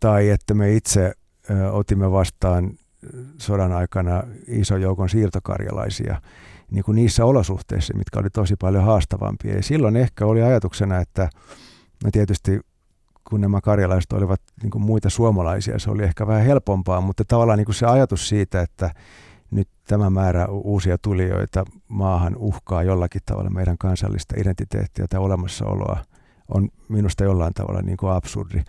tai 0.00 0.28
että 0.28 0.54
me 0.54 0.72
itse 0.72 1.12
ö, 1.50 1.72
otimme 1.72 2.12
vastaan 2.12 2.70
sodan 3.38 3.72
aikana 3.72 4.22
iso 4.46 4.76
joukon 4.76 5.08
siirtokarjalaisia 5.08 6.22
niin 6.70 6.84
kuin 6.84 6.96
niissä 6.96 7.24
olosuhteissa, 7.24 7.94
mitkä 7.94 8.20
oli 8.20 8.30
tosi 8.30 8.54
paljon 8.56 8.84
haastavampia. 8.84 9.54
Ja 9.54 9.62
silloin 9.62 9.96
ehkä 9.96 10.26
oli 10.26 10.42
ajatuksena, 10.42 10.98
että 10.98 11.30
no 12.04 12.10
tietysti 12.12 12.60
kun 13.30 13.40
nämä 13.40 13.60
karjalaiset 13.60 14.12
olivat 14.12 14.40
niin 14.62 14.70
kuin 14.70 14.82
muita 14.82 15.10
suomalaisia, 15.10 15.78
se 15.78 15.90
oli 15.90 16.02
ehkä 16.02 16.26
vähän 16.26 16.44
helpompaa, 16.44 17.00
mutta 17.00 17.24
tavallaan 17.24 17.58
niin 17.58 17.66
kuin 17.66 17.74
se 17.74 17.86
ajatus 17.86 18.28
siitä, 18.28 18.60
että 18.60 18.90
nyt 19.50 19.68
tämä 19.84 20.10
määrä 20.10 20.46
uusia 20.46 20.98
tulijoita 20.98 21.64
maahan 21.88 22.36
uhkaa 22.36 22.82
jollakin 22.82 23.20
tavalla 23.26 23.50
meidän 23.50 23.78
kansallista 23.78 24.34
identiteettiä 24.38 25.06
tai 25.10 25.20
olemassaoloa, 25.20 25.98
on 26.54 26.68
minusta 26.88 27.24
jollain 27.24 27.54
tavalla 27.54 27.82
niin 27.82 27.96
kuin 27.96 28.12
absurdi. 28.12 28.62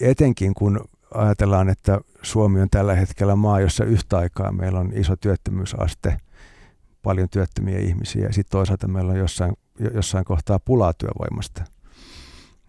Etenkin 0.00 0.54
kun 0.54 0.80
ajatellaan, 1.14 1.68
että 1.68 2.00
Suomi 2.22 2.60
on 2.60 2.70
tällä 2.70 2.94
hetkellä 2.94 3.36
maa, 3.36 3.60
jossa 3.60 3.84
yhtä 3.84 4.18
aikaa 4.18 4.52
meillä 4.52 4.80
on 4.80 4.92
iso 4.94 5.16
työttömyysaste, 5.16 6.16
paljon 7.02 7.28
työttömiä 7.28 7.78
ihmisiä 7.78 8.26
ja 8.26 8.32
sitten 8.32 8.50
toisaalta 8.50 8.88
meillä 8.88 9.12
on 9.12 9.18
jossain, 9.18 9.52
jossain 9.94 10.24
kohtaa 10.24 10.58
pulaa 10.58 10.92
työvoimasta. 10.92 11.73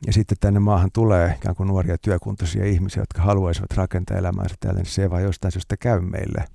Ja 0.08 0.14
sitten 0.14 0.38
tänne 0.42 0.60
maahan 0.60 0.90
tulee 0.94 1.36
ikään 1.38 1.56
kuin 1.56 1.68
nuoria 1.68 1.98
työkuntoisia 1.98 2.66
ihmisiä, 2.66 3.02
jotka 3.02 3.22
haluaisivat 3.22 3.72
rakentaa 3.72 4.18
elämäänsä 4.18 4.56
täällä, 4.60 4.80
niin 4.80 4.92
se 4.92 5.02
ei 5.02 5.10
vaan 5.10 5.24
jostain 5.24 5.52
syystä 5.52 5.78
käy 5.78 6.02
meille. 6.02 6.46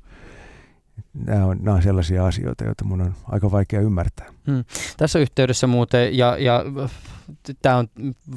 Nämä 1.14 1.46
on, 1.46 1.58
nämä 1.62 1.74
on 1.74 1.82
sellaisia 1.82 2.26
asioita, 2.26 2.64
joita 2.64 2.84
mun 2.84 3.00
on 3.00 3.14
aika 3.28 3.50
vaikea 3.50 3.80
ymmärtää. 3.80 4.26
Hmm. 4.50 4.64
Tässä 4.96 5.18
yhteydessä 5.18 5.66
muuten, 5.66 6.18
ja, 6.18 6.36
ja 6.38 6.64
tämä 7.62 7.76
on 7.76 7.88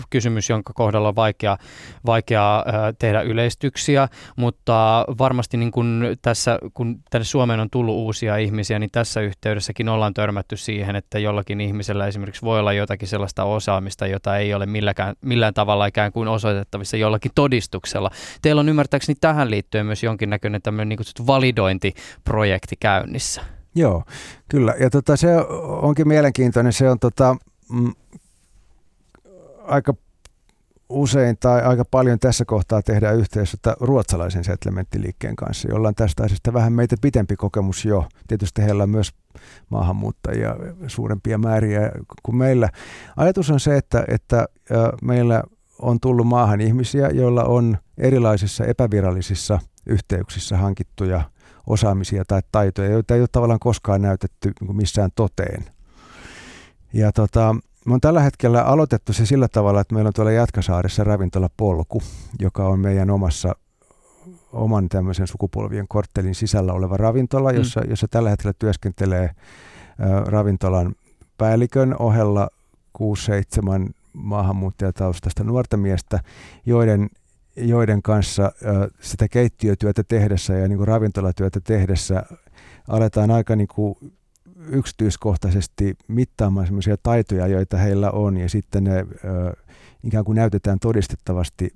kysymys, 0.09 0.49
jonka 0.49 0.73
kohdalla 0.73 1.07
on 1.07 1.15
vaikea, 1.15 1.57
vaikea 2.05 2.63
tehdä 2.99 3.21
yleistyksiä, 3.21 4.07
mutta 4.35 5.05
varmasti 5.17 5.57
niin 5.57 5.71
kun 5.71 6.05
tässä, 6.21 6.59
kun 6.73 6.99
tänne 7.09 7.25
Suomeen 7.25 7.59
on 7.59 7.69
tullut 7.69 7.95
uusia 7.95 8.37
ihmisiä, 8.37 8.79
niin 8.79 8.89
tässä 8.91 9.21
yhteydessäkin 9.21 9.89
ollaan 9.89 10.13
törmätty 10.13 10.57
siihen, 10.57 10.95
että 10.95 11.19
jollakin 11.19 11.61
ihmisellä 11.61 12.07
esimerkiksi 12.07 12.41
voi 12.41 12.59
olla 12.59 12.73
jotakin 12.73 13.07
sellaista 13.07 13.43
osaamista, 13.43 14.07
jota 14.07 14.37
ei 14.37 14.53
ole 14.53 14.65
milläkään, 14.65 15.15
millään 15.21 15.53
tavalla 15.53 15.85
ikään 15.85 16.11
kuin 16.11 16.27
osoitettavissa 16.27 16.97
jollakin 16.97 17.31
todistuksella. 17.35 18.09
Teillä 18.41 18.59
on 18.59 18.69
ymmärtääkseni 18.69 19.17
tähän 19.21 19.51
liittyen 19.51 19.85
myös 19.85 20.03
jonkinnäköinen 20.03 20.61
tämmöinen 20.61 20.89
niin 20.89 21.27
validointiprojekti 21.27 22.75
käynnissä. 22.79 23.41
Joo, 23.75 24.03
kyllä. 24.49 24.75
Ja 24.79 24.89
tota, 24.89 25.15
se 25.15 25.27
onkin 25.81 26.07
mielenkiintoinen. 26.07 26.73
Se 26.73 26.89
on 26.89 26.99
tota, 26.99 27.35
mm, 27.71 27.93
aika 29.63 29.93
usein 30.89 31.37
tai 31.39 31.61
aika 31.61 31.85
paljon 31.91 32.19
tässä 32.19 32.45
kohtaa 32.45 32.81
tehdään 32.81 33.17
yhteistyötä 33.17 33.75
ruotsalaisen 33.79 34.43
settlementtiliikkeen 34.43 35.35
kanssa, 35.35 35.69
jolla 35.69 35.87
on 35.87 35.95
tästä 35.95 36.23
asiasta 36.23 36.53
vähän 36.53 36.73
meitä 36.73 36.95
pitempi 37.01 37.35
kokemus 37.35 37.85
jo. 37.85 38.05
Tietysti 38.27 38.61
heillä 38.61 38.83
on 38.83 38.89
myös 38.89 39.11
maahanmuuttajia 39.69 40.55
suurempia 40.87 41.37
määriä 41.37 41.91
kuin 42.23 42.35
meillä. 42.35 42.69
Ajatus 43.17 43.49
on 43.49 43.59
se, 43.59 43.77
että, 43.77 44.05
että 44.07 44.45
meillä 45.01 45.43
on 45.79 45.99
tullut 45.99 46.27
maahan 46.27 46.61
ihmisiä, 46.61 47.09
joilla 47.09 47.43
on 47.43 47.77
erilaisissa 47.97 48.65
epävirallisissa 48.65 49.59
yhteyksissä 49.85 50.57
hankittuja 50.57 51.21
osaamisia 51.67 52.23
tai 52.27 52.41
taitoja, 52.51 52.91
joita 52.91 53.15
ei 53.15 53.21
ole 53.21 53.27
tavallaan 53.31 53.59
koskaan 53.59 54.01
näytetty 54.01 54.53
missään 54.73 55.09
toteen. 55.15 55.65
Ja 56.93 57.11
tota, 57.11 57.55
me 57.85 57.93
on 57.93 58.01
tällä 58.01 58.21
hetkellä 58.21 58.61
aloitettu 58.61 59.13
se 59.13 59.25
sillä 59.25 59.47
tavalla, 59.47 59.81
että 59.81 59.93
meillä 59.93 60.07
on 60.07 60.13
tuolla 60.13 60.31
Jatkasaaressa 60.31 61.03
ravintola 61.03 61.49
Polku, 61.57 62.01
joka 62.39 62.67
on 62.67 62.79
meidän 62.79 63.09
omassa 63.09 63.55
oman 64.53 64.89
tämmöisen 64.89 65.27
sukupolvien 65.27 65.87
korttelin 65.87 66.35
sisällä 66.35 66.73
oleva 66.73 66.97
ravintola, 66.97 67.51
mm. 67.51 67.57
jossa, 67.57 67.81
jossa 67.89 68.07
tällä 68.07 68.29
hetkellä 68.29 68.53
työskentelee 68.59 69.23
ä, 69.23 69.33
ravintolan 70.25 70.95
päällikön 71.37 71.95
ohella 71.99 72.49
6-7 72.99 73.01
maahanmuuttajataustaista 74.13 75.43
nuorta 75.43 75.77
miestä, 75.77 76.19
joiden, 76.65 77.09
joiden 77.55 78.01
kanssa 78.01 78.51
sitä 79.01 79.27
keittiötyötä 79.27 80.03
tehdessä 80.07 80.53
ja 80.53 80.67
niin 80.67 80.77
kuin 80.77 80.87
ravintolatyötä 80.87 81.59
tehdessä 81.59 82.23
aletaan 82.87 83.31
aika 83.31 83.55
niin 83.55 83.67
kuin 83.67 83.95
yksityiskohtaisesti 84.69 85.95
mittaamaan 86.07 86.67
sellaisia 86.67 86.95
taitoja, 87.03 87.47
joita 87.47 87.77
heillä 87.77 88.11
on, 88.11 88.37
ja 88.37 88.49
sitten 88.49 88.83
ne 88.83 89.05
ikään 90.03 90.25
kuin 90.25 90.35
näytetään 90.35 90.79
todistettavasti 90.79 91.73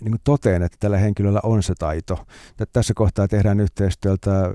niin 0.00 0.12
kuin 0.12 0.20
toteen, 0.24 0.62
että 0.62 0.76
tällä 0.80 0.98
henkilöllä 0.98 1.40
on 1.42 1.62
se 1.62 1.74
taito. 1.78 2.26
Tässä 2.72 2.94
kohtaa 2.94 3.28
tehdään 3.28 3.60
yhteistyötä 3.60 4.52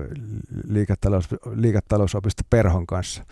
liiketalous, 0.68 1.28
liiketalousopisto 1.54 2.42
Perhon 2.50 2.86
kanssa. 2.86 3.24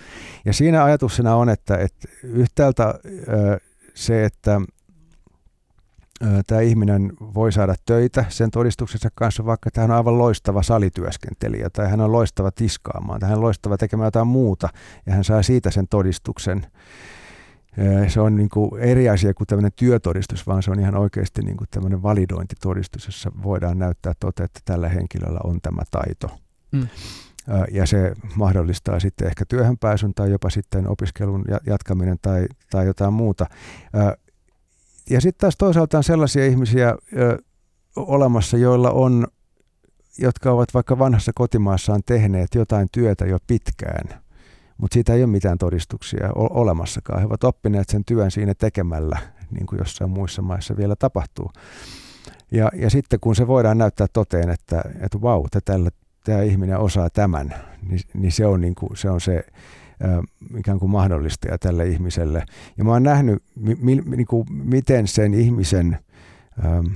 Ja 0.44 0.52
siinä 0.52 0.84
ajatuksena 0.84 1.34
on, 1.34 1.48
että, 1.48 1.76
että 1.76 2.08
yhtäältä 2.22 2.94
se, 3.94 4.24
että 4.24 4.60
tämä 6.46 6.60
ihminen 6.60 7.12
voi 7.34 7.52
saada 7.52 7.74
töitä 7.86 8.24
sen 8.28 8.50
todistuksensa 8.50 9.08
kanssa, 9.14 9.46
vaikka 9.46 9.70
hän 9.76 9.90
on 9.90 9.96
aivan 9.96 10.18
loistava 10.18 10.62
salityöskentelijä 10.62 11.70
tai 11.70 11.90
hän 11.90 12.00
on 12.00 12.12
loistava 12.12 12.50
tiskaamaan 12.50 13.20
tai 13.20 13.28
hän 13.28 13.38
on 13.38 13.44
loistava 13.44 13.76
tekemään 13.76 14.06
jotain 14.06 14.26
muuta 14.26 14.68
ja 15.06 15.14
hän 15.14 15.24
saa 15.24 15.42
siitä 15.42 15.70
sen 15.70 15.88
todistuksen. 15.88 16.66
Se 18.08 18.20
on 18.20 18.36
niin 18.36 18.48
kuin 18.48 18.80
eri 18.80 19.08
asia 19.08 19.34
kuin 19.34 19.46
tämmöinen 19.46 19.72
työtodistus, 19.76 20.46
vaan 20.46 20.62
se 20.62 20.70
on 20.70 20.80
ihan 20.80 20.96
oikeasti 20.96 21.42
niin 21.42 21.56
kuin 21.56 21.68
tämmöinen 21.70 22.02
validointitodistus, 22.02 23.06
jossa 23.06 23.32
voidaan 23.42 23.78
näyttää 23.78 24.12
tote, 24.20 24.44
että 24.44 24.60
tällä 24.64 24.88
henkilöllä 24.88 25.40
on 25.44 25.60
tämä 25.62 25.82
taito. 25.90 26.38
Mm. 26.72 26.88
Ja 27.70 27.86
se 27.86 28.12
mahdollistaa 28.34 29.00
sitten 29.00 29.28
ehkä 29.28 29.44
työhön 29.48 29.78
pääsyn 29.78 30.14
tai 30.14 30.30
jopa 30.30 30.50
sitten 30.50 30.88
opiskelun 30.88 31.44
jatkaminen 31.66 32.16
tai, 32.22 32.46
tai 32.70 32.86
jotain 32.86 33.12
muuta 33.12 33.46
ja 35.10 35.20
sitten 35.20 35.40
taas 35.40 35.56
toisaalta 35.56 35.96
on 35.96 36.04
sellaisia 36.04 36.46
ihmisiä 36.46 36.96
ö, 37.16 37.38
olemassa, 37.96 38.56
joilla 38.56 38.90
on, 38.90 39.26
jotka 40.18 40.50
ovat 40.50 40.74
vaikka 40.74 40.98
vanhassa 40.98 41.32
kotimaassaan 41.34 42.02
tehneet 42.06 42.54
jotain 42.54 42.88
työtä 42.92 43.26
jo 43.26 43.38
pitkään, 43.46 44.22
mutta 44.78 44.94
siitä 44.94 45.14
ei 45.14 45.22
ole 45.22 45.30
mitään 45.30 45.58
todistuksia 45.58 46.30
olemassakaan. 46.34 47.20
He 47.20 47.26
ovat 47.26 47.44
oppineet 47.44 47.88
sen 47.88 48.04
työn 48.04 48.30
siinä 48.30 48.54
tekemällä, 48.54 49.18
niin 49.50 49.66
kuin 49.66 49.78
jossain 49.78 50.10
muissa 50.10 50.42
maissa 50.42 50.76
vielä 50.76 50.96
tapahtuu. 50.96 51.50
Ja, 52.50 52.70
ja 52.74 52.90
sitten 52.90 53.20
kun 53.20 53.36
se 53.36 53.46
voidaan 53.46 53.78
näyttää 53.78 54.06
toteen, 54.12 54.50
että, 54.50 54.82
että 55.00 55.20
vau, 55.22 55.40
wow, 55.40 55.46
tämä 56.24 56.42
ihminen 56.42 56.78
osaa 56.78 57.10
tämän, 57.10 57.54
niin, 57.88 58.00
niin, 58.14 58.32
se, 58.32 58.46
on 58.46 58.60
niin 58.60 58.74
kuin, 58.74 58.96
se 58.96 59.10
on 59.10 59.20
se 59.20 59.44
ikään 60.58 60.78
kuin 60.78 60.90
mahdollistaja 60.90 61.58
tälle 61.58 61.88
ihmiselle. 61.88 62.44
Ja 62.76 62.84
mä 62.84 62.90
oon 62.90 63.02
nähnyt, 63.02 63.42
mi, 63.56 63.74
mi, 63.80 64.02
niin 64.16 64.26
kuin, 64.26 64.46
miten 64.50 65.06
sen 65.06 65.34
ihmisen 65.34 65.98
äm, 66.64 66.90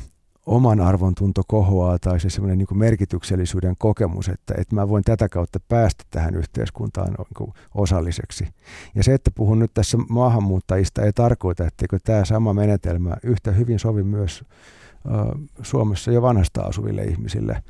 oman 0.47 0.81
arvon 0.81 1.15
tunto 1.15 1.43
kohoaa 1.47 1.99
tai 1.99 2.21
se 2.21 2.31
semmoinen 2.31 2.59
niin 2.59 2.79
merkityksellisyyden 2.79 3.75
kokemus, 3.79 4.29
että, 4.29 4.55
että 4.59 4.75
mä 4.75 4.89
voin 4.89 5.05
tätä 5.05 5.29
kautta 5.29 5.61
päästä 5.69 6.05
tähän 6.11 6.35
yhteiskuntaan 6.35 7.09
niin 7.09 7.27
kuin 7.37 7.53
osalliseksi. 7.75 8.49
Ja 8.95 9.03
se, 9.03 9.15
että 9.15 9.31
puhun 9.35 9.59
nyt 9.59 9.71
tässä 9.75 9.99
maahanmuuttajista, 10.09 11.03
ei 11.03 11.13
tarkoita, 11.13 11.67
etteikö 11.67 11.99
tämä 12.05 12.25
sama 12.25 12.55
menetelmä 12.55 13.17
yhtä 13.23 13.53
hyvin 13.53 13.79
sovi 13.79 14.03
myös 14.03 14.45
äh, 15.07 15.27
Suomessa 15.63 16.13
jo 16.13 16.23
vanhasta 16.23 16.63
asuville 16.63 17.05
ihmisille 17.05 17.63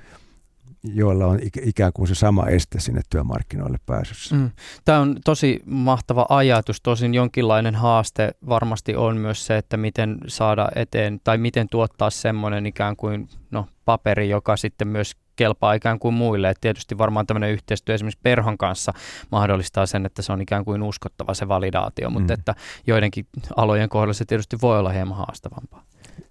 joilla 0.94 1.26
on 1.26 1.38
ikään 1.62 1.92
kuin 1.92 2.08
se 2.08 2.14
sama 2.14 2.46
este 2.46 2.80
sinne 2.80 3.00
työmarkkinoille 3.10 3.78
pääsyssä. 3.86 4.34
Mm. 4.34 4.50
Tämä 4.84 5.00
on 5.00 5.16
tosi 5.24 5.62
mahtava 5.66 6.26
ajatus. 6.28 6.80
Tosin 6.80 7.14
jonkinlainen 7.14 7.74
haaste 7.74 8.30
varmasti 8.48 8.96
on 8.96 9.16
myös 9.16 9.46
se, 9.46 9.56
että 9.56 9.76
miten 9.76 10.18
saada 10.26 10.68
eteen 10.74 11.20
tai 11.24 11.38
miten 11.38 11.68
tuottaa 11.68 12.10
semmoinen 12.10 12.66
ikään 12.66 12.96
kuin 12.96 13.28
no, 13.50 13.66
paperi, 13.84 14.28
joka 14.28 14.56
sitten 14.56 14.88
myös 14.88 15.16
kelpaa 15.36 15.74
ikään 15.74 15.98
kuin 15.98 16.14
muille. 16.14 16.50
Et 16.50 16.58
tietysti 16.60 16.98
varmaan 16.98 17.26
tämmöinen 17.26 17.50
yhteistyö 17.50 17.94
esimerkiksi 17.94 18.20
Perhon 18.22 18.58
kanssa 18.58 18.92
mahdollistaa 19.32 19.86
sen, 19.86 20.06
että 20.06 20.22
se 20.22 20.32
on 20.32 20.40
ikään 20.40 20.64
kuin 20.64 20.82
uskottava 20.82 21.34
se 21.34 21.48
validaatio, 21.48 22.10
mutta 22.10 22.32
mm. 22.32 22.38
että 22.38 22.54
joidenkin 22.86 23.26
alojen 23.56 23.88
kohdalla 23.88 24.12
se 24.12 24.24
tietysti 24.24 24.56
voi 24.62 24.78
olla 24.78 24.90
hieman 24.90 25.16
haastavampaa. 25.16 25.82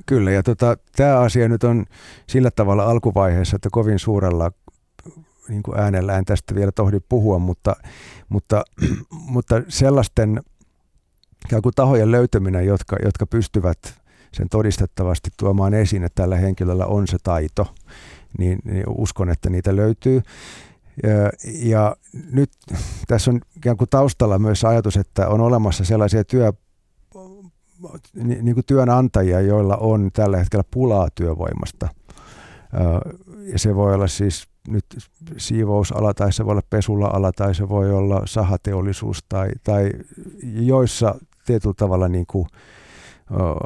Kyllä, 0.06 0.32
ja 0.32 0.44
tota, 0.44 0.78
tämä 0.96 1.20
asia 1.20 1.50
nyt 1.50 1.64
on 1.64 1.86
sillä 2.28 2.52
tavalla 2.52 2.84
alkuvaiheessa, 2.84 3.56
että 3.56 3.70
kovin 3.72 4.00
suurella 4.00 4.52
niin 5.50 5.64
kuin 5.64 5.80
äänellä 5.80 6.18
en 6.18 6.26
tästä 6.26 6.56
vielä 6.56 6.72
tohdi 6.72 7.00
puhua, 7.10 7.40
mutta, 7.40 7.76
mutta, 8.30 8.64
mutta 9.34 9.62
sellaisten 9.68 10.42
tahojen 11.76 12.12
löytäminen, 12.12 12.66
jotka, 12.66 12.96
jotka 13.04 13.26
pystyvät 13.26 13.80
sen 14.32 14.50
todistettavasti 14.50 15.30
tuomaan 15.38 15.74
esiin, 15.74 16.04
että 16.04 16.22
tällä 16.22 16.36
henkilöllä 16.36 16.86
on 16.86 17.08
se 17.08 17.18
taito, 17.24 17.76
niin, 18.38 18.60
niin 18.64 18.84
uskon, 18.88 19.30
että 19.30 19.50
niitä 19.50 19.76
löytyy. 19.76 20.22
Ja, 21.04 21.32
ja 21.60 21.96
nyt 22.32 22.50
tässä 23.08 23.32
on 23.32 23.42
ikään 23.58 23.78
kuin 23.78 23.90
taustalla 23.90 24.40
myös 24.40 24.64
ajatus, 24.64 24.98
että 24.98 25.28
on 25.28 25.42
olemassa 25.42 25.86
sellaisia 25.86 26.24
työ, 26.24 26.54
niin 28.14 28.54
kuin 28.54 28.66
työnantajia, 28.66 29.42
joilla 29.42 29.78
on 29.78 30.10
tällä 30.14 30.38
hetkellä 30.38 30.64
pulaa 30.72 31.08
työvoimasta. 31.16 31.88
Ja 33.52 33.60
se 33.60 33.76
voi 33.76 33.94
olla 33.94 34.08
siis 34.08 34.48
nyt 34.68 34.86
siivousala 35.38 36.14
tai 36.14 36.34
se 36.34 36.46
voi 36.46 36.52
olla 36.52 36.62
pesula-ala 36.70 37.32
tai 37.32 37.56
se 37.56 37.70
voi 37.70 37.92
olla 37.92 38.22
sahateollisuus 38.26 39.24
tai, 39.30 39.50
tai 39.64 39.92
joissa 40.44 41.16
tietyllä 41.46 41.76
tavalla 41.78 42.08
niin 42.08 42.26
kuin, 42.28 42.48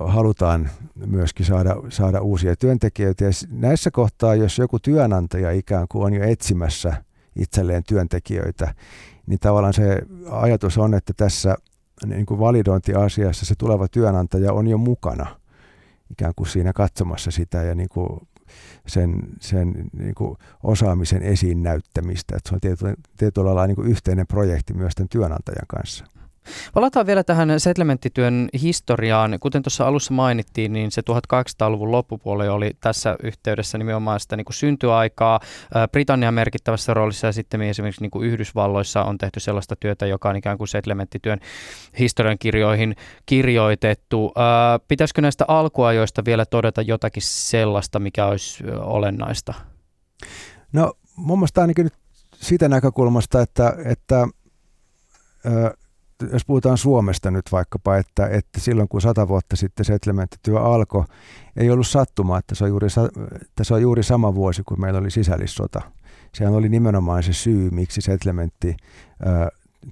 halutaan 0.05 0.69
myöskin 1.05 1.45
saada, 1.45 1.75
saada 1.89 2.21
uusia 2.21 2.55
työntekijöitä. 2.55 3.25
Ja 3.25 3.32
näissä 3.51 3.91
kohtaa, 3.91 4.36
jos 4.36 4.58
joku 4.58 4.79
työnantaja 4.79 5.51
ikään 5.51 5.88
kuin 5.89 6.05
on 6.05 6.13
jo 6.13 6.23
etsimässä 6.23 7.03
itselleen 7.36 7.84
työntekijöitä, 7.84 8.73
niin 9.27 9.39
tavallaan 9.39 9.73
se 9.73 10.01
ajatus 10.29 10.77
on, 10.77 10.93
että 10.93 11.13
tässä 11.17 11.55
niin 12.05 12.25
kuin 12.25 12.39
validointiasiassa 12.39 13.45
se 13.45 13.55
tuleva 13.57 13.88
työnantaja 13.88 14.53
on 14.53 14.67
jo 14.67 14.77
mukana 14.77 15.39
ikään 16.12 16.33
kuin 16.35 16.47
siinä 16.47 16.73
katsomassa 16.73 17.31
sitä 17.31 17.63
ja 17.63 17.75
niin 17.75 17.89
kuin 17.89 18.27
sen, 18.88 19.15
sen 19.39 19.89
niin 19.97 20.15
kuin 20.15 20.38
osaamisen 20.63 21.21
esiin 21.23 21.63
näyttämistä. 21.63 22.35
Että 22.38 22.49
se 22.49 22.55
on 22.55 22.62
tietyllä, 22.62 22.93
tietyllä 23.17 23.45
lailla 23.45 23.67
niin 23.67 23.75
kuin 23.75 23.88
yhteinen 23.88 24.27
projekti 24.27 24.73
myös 24.73 24.95
tämän 24.95 25.09
työnantajan 25.09 25.67
kanssa. 25.67 26.05
Palataan 26.73 27.05
vielä 27.05 27.23
tähän 27.23 27.59
settlementtityön 27.59 28.49
historiaan. 28.62 29.38
Kuten 29.39 29.63
tuossa 29.63 29.88
alussa 29.88 30.13
mainittiin, 30.13 30.73
niin 30.73 30.91
se 30.91 31.01
1800-luvun 31.09 31.91
loppupuoli 31.91 32.47
oli 32.47 32.71
tässä 32.81 33.15
yhteydessä 33.23 33.77
nimenomaan 33.77 34.19
sitä 34.19 34.35
niin 34.35 34.45
kuin 34.45 34.55
syntyaikaa. 34.55 35.39
Britannian 35.91 36.33
merkittävässä 36.33 36.93
roolissa 36.93 37.27
ja 37.27 37.33
sitten 37.33 37.62
esimerkiksi 37.62 38.01
niin 38.01 38.12
kuin 38.12 38.27
Yhdysvalloissa 38.27 39.03
on 39.03 39.17
tehty 39.17 39.39
sellaista 39.39 39.75
työtä, 39.75 40.05
joka 40.05 40.29
on 40.29 40.35
ikään 40.35 40.57
kuin 40.57 40.67
settlementtityön 40.67 41.39
historian 41.99 42.38
kirjoihin 42.39 42.95
kirjoitettu. 43.25 44.33
Pitäisikö 44.88 45.21
näistä 45.21 45.45
alkuajoista 45.47 46.25
vielä 46.25 46.45
todeta 46.45 46.81
jotakin 46.81 47.23
sellaista, 47.25 47.99
mikä 47.99 48.25
olisi 48.25 48.63
olennaista? 48.81 49.53
No 50.73 50.93
mun 51.15 51.39
mielestä 51.39 51.62
ainakin 51.62 51.83
nyt 51.83 51.93
siitä 52.33 52.69
näkökulmasta, 52.69 53.41
että, 53.41 53.73
että 53.85 54.27
jos 56.32 56.45
puhutaan 56.45 56.77
Suomesta 56.77 57.32
nyt 57.32 57.45
vaikkapa, 57.51 57.97
että, 57.97 58.27
että 58.27 58.60
silloin 58.60 58.89
kun 58.89 59.01
sata 59.01 59.27
vuotta 59.27 59.55
sitten 59.55 59.86
settlementtityö 59.86 60.60
alkoi, 60.60 61.05
ei 61.58 61.69
ollut 61.69 61.88
sattumaa, 61.88 62.39
että 62.39 62.55
se, 62.55 62.63
on 62.63 62.69
juuri, 62.69 62.88
että 63.41 63.63
se 63.63 63.73
on 63.73 63.82
juuri 63.82 64.03
sama 64.03 64.36
vuosi 64.36 64.63
kuin 64.63 64.82
meillä 64.82 64.99
oli 64.99 65.12
sisällissota. 65.12 65.82
Sehän 66.34 66.53
oli 66.53 66.69
nimenomaan 66.69 67.23
se 67.23 67.34
syy, 67.34 67.69
miksi 67.69 68.01
settlementti 68.01 68.77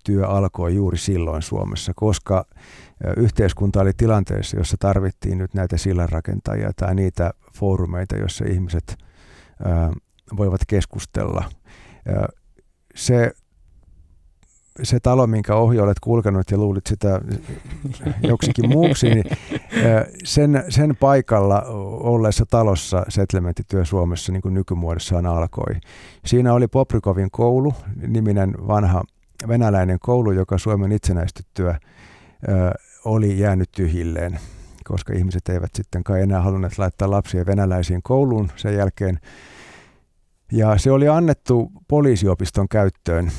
työ 0.03 0.27
alkoi 0.27 0.75
juuri 0.75 0.97
silloin 0.97 1.41
Suomessa, 1.41 1.91
koska 1.95 2.45
yhteiskunta 3.17 3.81
oli 3.81 3.91
tilanteessa, 3.97 4.57
jossa 4.57 4.77
tarvittiin 4.79 5.37
nyt 5.37 5.53
näitä 5.53 5.77
sillanrakentajia 5.77 6.71
tai 6.75 6.95
niitä 6.95 7.31
foorumeita, 7.53 8.15
joissa 8.17 8.45
ihmiset 8.45 8.97
voivat 10.37 10.61
keskustella. 10.67 11.49
Se 12.95 13.31
se 14.83 14.99
talo, 14.99 15.27
minkä 15.27 15.55
ohi 15.55 15.79
olet 15.79 15.99
kulkenut 15.99 16.51
ja 16.51 16.57
luulit 16.57 16.87
sitä 16.87 17.21
joksikin 18.23 18.69
muuksi, 18.69 19.09
niin 19.09 19.23
sen, 20.23 20.63
sen 20.69 20.95
paikalla 20.95 21.61
olleessa 22.03 22.45
talossa 22.49 23.05
settlementtityö 23.09 23.85
Suomessa 23.85 24.31
niin 24.31 24.41
kuin 24.41 24.53
nykymuodossaan 24.53 25.25
alkoi. 25.25 25.75
Siinä 26.25 26.53
oli 26.53 26.67
Poprikovin 26.67 27.31
koulu, 27.31 27.73
niminen 28.07 28.53
vanha 28.67 29.03
venäläinen 29.47 29.99
koulu, 29.99 30.31
joka 30.31 30.57
Suomen 30.57 30.91
itsenäistyttyä 30.91 31.79
oli 33.05 33.39
jäänyt 33.39 33.71
tyhjilleen, 33.71 34.39
koska 34.83 35.13
ihmiset 35.13 35.49
eivät 35.49 35.75
sitten 35.75 36.03
kai 36.03 36.21
enää 36.21 36.41
halunneet 36.41 36.77
laittaa 36.77 37.11
lapsia 37.11 37.45
venäläisiin 37.45 38.03
kouluun 38.03 38.49
sen 38.55 38.75
jälkeen. 38.75 39.19
Ja 40.51 40.77
se 40.77 40.91
oli 40.91 41.07
annettu 41.07 41.71
poliisiopiston 41.87 42.67
käyttöön 42.69 43.31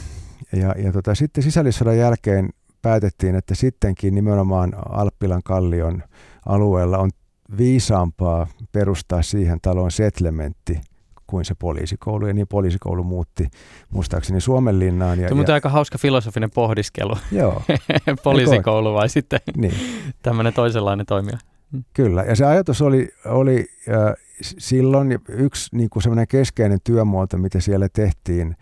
ja, 0.52 0.74
ja 0.78 0.92
tota, 0.92 1.14
sitten 1.14 1.44
sisällissodan 1.44 1.98
jälkeen 1.98 2.50
päätettiin, 2.82 3.34
että 3.34 3.54
sittenkin 3.54 4.14
nimenomaan 4.14 4.72
Alppilan 4.90 5.42
kallion 5.44 6.02
alueella 6.46 6.98
on 6.98 7.10
viisaampaa 7.58 8.46
perustaa 8.72 9.22
siihen 9.22 9.58
taloon 9.62 9.90
settlementti 9.90 10.80
kuin 11.26 11.44
se 11.44 11.54
poliisikoulu, 11.54 12.26
ja 12.26 12.34
niin 12.34 12.48
poliisikoulu 12.48 13.04
muutti 13.04 13.48
muistaakseni 13.90 14.40
Suomenlinnaan. 14.40 15.20
Ja, 15.20 15.28
Tuo 15.28 15.38
on 15.38 15.50
aika 15.50 15.68
hauska 15.68 15.98
filosofinen 15.98 16.50
pohdiskelu. 16.50 17.16
Joo. 17.32 17.62
poliisikoulu 18.24 18.94
vai 18.94 19.08
sitten 19.08 19.40
niin. 19.56 19.74
tämmöinen 20.22 20.52
toisenlainen 20.52 21.06
toimija. 21.06 21.38
Mm. 21.72 21.84
Kyllä, 21.94 22.22
ja 22.22 22.36
se 22.36 22.44
ajatus 22.44 22.82
oli, 22.82 23.08
oli 23.24 23.66
äh, 23.88 24.14
silloin 24.58 25.18
yksi 25.28 25.76
niin 25.76 25.90
kuin 25.90 26.02
keskeinen 26.28 26.78
työmuoto, 26.84 27.38
mitä 27.38 27.60
siellä 27.60 27.88
tehtiin, 27.88 28.56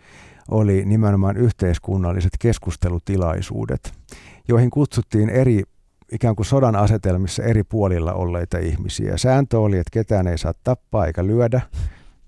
oli 0.51 0.85
nimenomaan 0.85 1.37
yhteiskunnalliset 1.37 2.31
keskustelutilaisuudet, 2.39 3.93
joihin 4.47 4.69
kutsuttiin 4.69 5.29
eri 5.29 5.63
ikään 6.11 6.35
kuin 6.35 6.45
sodan 6.45 6.75
asetelmissa 6.75 7.43
eri 7.43 7.63
puolilla 7.63 8.13
olleita 8.13 8.57
ihmisiä. 8.57 9.17
Sääntö 9.17 9.59
oli, 9.59 9.77
että 9.77 9.91
ketään 9.91 10.27
ei 10.27 10.37
saa 10.37 10.53
tappaa 10.63 11.05
eikä 11.05 11.27
lyödä. 11.27 11.61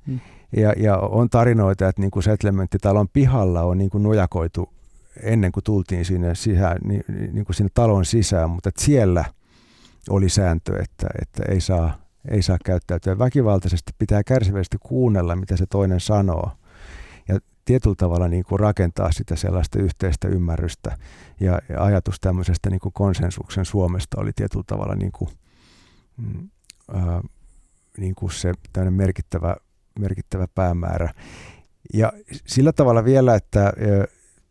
Hmm. 0.07 0.19
Ja, 0.57 0.73
ja 0.77 0.97
on 0.97 1.29
tarinoita, 1.29 1.87
että 1.87 2.01
niin 2.01 2.11
kuin 2.11 2.23
settlementtitalon 2.23 3.07
pihalla 3.13 3.61
on 3.61 3.77
niin 3.77 3.89
kuin 3.89 4.03
nojakoitu 4.03 4.69
ennen 5.23 5.51
kuin 5.51 5.63
tultiin 5.63 6.05
sinne, 6.05 6.35
sisään, 6.35 6.77
niin, 6.83 7.03
niin 7.31 7.45
kuin 7.45 7.55
sinne 7.55 7.69
talon 7.73 8.05
sisään, 8.05 8.49
mutta 8.49 8.69
että 8.69 8.83
siellä 8.83 9.25
oli 10.09 10.29
sääntö, 10.29 10.81
että, 10.83 11.07
että 11.21 11.43
ei, 11.49 11.61
saa, 11.61 11.97
ei 12.29 12.41
saa 12.41 12.57
käyttäytyä 12.65 13.19
väkivaltaisesti, 13.19 13.91
pitää 13.99 14.23
kärsivästi 14.23 14.77
kuunnella, 14.79 15.35
mitä 15.35 15.57
se 15.57 15.65
toinen 15.65 15.99
sanoo 15.99 16.51
tietyllä 17.69 17.95
tavalla 17.95 18.27
niin 18.27 18.43
kuin 18.43 18.59
rakentaa 18.59 19.11
sitä 19.11 19.35
sellaista 19.35 19.79
yhteistä 19.79 20.27
ymmärrystä 20.27 20.97
ja, 21.39 21.59
ja 21.69 21.83
ajatus 21.83 22.19
tämmöisestä 22.19 22.69
niin 22.69 22.79
kuin 22.79 22.93
konsensuksen 22.93 23.65
Suomesta 23.65 24.21
oli 24.21 24.31
tietyllä 24.35 24.63
tavalla 24.67 24.95
niin 24.95 25.11
kuin, 25.11 25.29
mm, 26.17 26.49
ää, 26.93 27.21
niin 27.97 28.15
kuin 28.15 28.31
se 28.31 28.53
merkittävä, 28.89 29.55
merkittävä 29.99 30.47
päämäärä. 30.55 31.13
Ja 31.93 32.13
sillä 32.45 32.73
tavalla 32.73 33.05
vielä, 33.05 33.35
että 33.35 33.73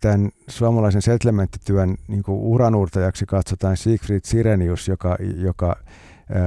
tämän 0.01 0.31
suomalaisen 0.49 1.03
settlementtityön 1.03 1.97
niin 2.09 2.23
kuin 2.23 2.39
uranuurtajaksi 2.39 3.27
katsotaan 3.27 3.77
Siegfried 3.77 4.21
Sirenius, 4.25 4.89
joka, 4.89 5.17
joka 5.37 5.77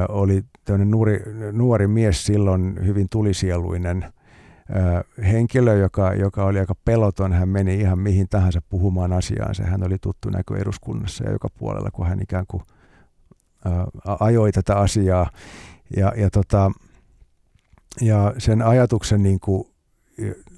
oli 0.10 0.44
nuori, 0.86 1.24
nuori 1.52 1.88
mies 1.88 2.26
silloin, 2.26 2.86
hyvin 2.86 3.10
tulisieluinen– 3.10 4.06
henkilö, 5.32 5.78
joka, 5.78 6.14
joka 6.14 6.44
oli 6.44 6.60
aika 6.60 6.76
peloton. 6.86 7.34
Hän 7.34 7.50
meni 7.50 7.76
ihan 7.76 8.00
mihin 8.00 8.30
tahansa 8.30 8.62
puhumaan 8.70 9.14
asiaansa. 9.14 9.64
Hän 9.64 9.84
oli 9.84 9.98
tuttu 10.02 10.30
näkö 10.30 10.58
eduskunnassa 10.58 11.24
ja 11.24 11.32
joka 11.32 11.48
puolella, 11.58 11.92
kun 11.92 12.08
hän 12.08 12.22
ikään 12.22 12.46
kuin 12.48 12.64
ajoi 14.20 14.52
tätä 14.52 14.76
asiaa. 14.76 15.30
Ja, 15.98 16.14
ja, 16.18 16.30
tota, 16.30 16.72
ja 18.02 18.34
sen 18.38 18.62
ajatuksen 18.62 19.24
niin 19.24 19.40
kuin 19.40 19.68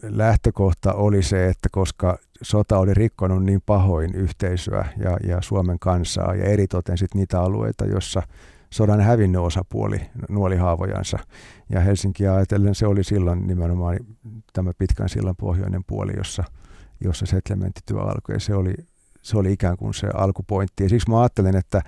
lähtökohta 0.01 0.93
oli 0.93 1.23
se, 1.23 1.47
että 1.47 1.69
koska 1.71 2.17
sota 2.41 2.77
oli 2.77 2.93
rikkonut 2.93 3.43
niin 3.43 3.61
pahoin 3.65 4.15
yhteisöä 4.15 4.85
ja, 4.97 5.17
ja 5.27 5.41
Suomen 5.41 5.79
kansaa 5.79 6.35
ja 6.35 6.43
eritoten 6.43 6.97
sit 6.97 7.15
niitä 7.15 7.41
alueita, 7.41 7.85
jossa 7.85 8.23
sodan 8.73 9.01
hävinnyt 9.01 9.41
osapuoli 9.41 10.01
nuoli 10.29 10.55
haavojansa. 10.55 11.19
Ja 11.69 11.79
Helsinkiä 11.79 12.35
ajatellen 12.35 12.75
se 12.75 12.87
oli 12.87 13.03
silloin 13.03 13.47
nimenomaan 13.47 13.99
tämä 14.53 14.71
pitkän 14.77 15.09
sillan 15.09 15.35
pohjoinen 15.35 15.83
puoli, 15.87 16.11
jossa, 16.17 16.43
jossa 17.03 17.25
settlementtityö 17.25 18.01
alkoi. 18.01 18.35
Ja 18.35 18.39
se 18.39 18.55
oli, 18.55 18.73
se 19.21 19.37
oli 19.37 19.53
ikään 19.53 19.77
kuin 19.77 19.93
se 19.93 20.07
alkupointti. 20.13 20.83
Ja 20.83 20.89
siksi 20.89 21.09
mä 21.09 21.21
ajattelen, 21.21 21.55
että 21.55 21.81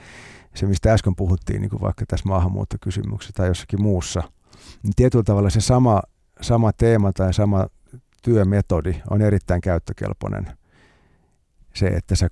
se, 0.55 0.65
mistä 0.65 0.93
äsken 0.93 1.15
puhuttiin, 1.15 1.61
niin 1.61 1.69
kuin 1.69 1.81
vaikka 1.81 2.05
tässä 2.07 2.29
maahanmuuttokysymyksessä 2.29 3.33
tai 3.35 3.47
jossakin 3.47 3.81
muussa, 3.81 4.23
niin 4.83 4.93
tietyllä 4.95 5.23
tavalla 5.23 5.49
se 5.49 5.61
sama, 5.61 6.01
sama 6.41 6.73
teema 6.73 7.13
tai 7.13 7.33
sama 7.33 7.67
työmetodi 8.21 9.01
on 9.09 9.21
erittäin 9.21 9.61
käyttökelpoinen. 9.61 10.47
Se, 11.75 11.87
että 11.87 12.15
sä 12.15 12.27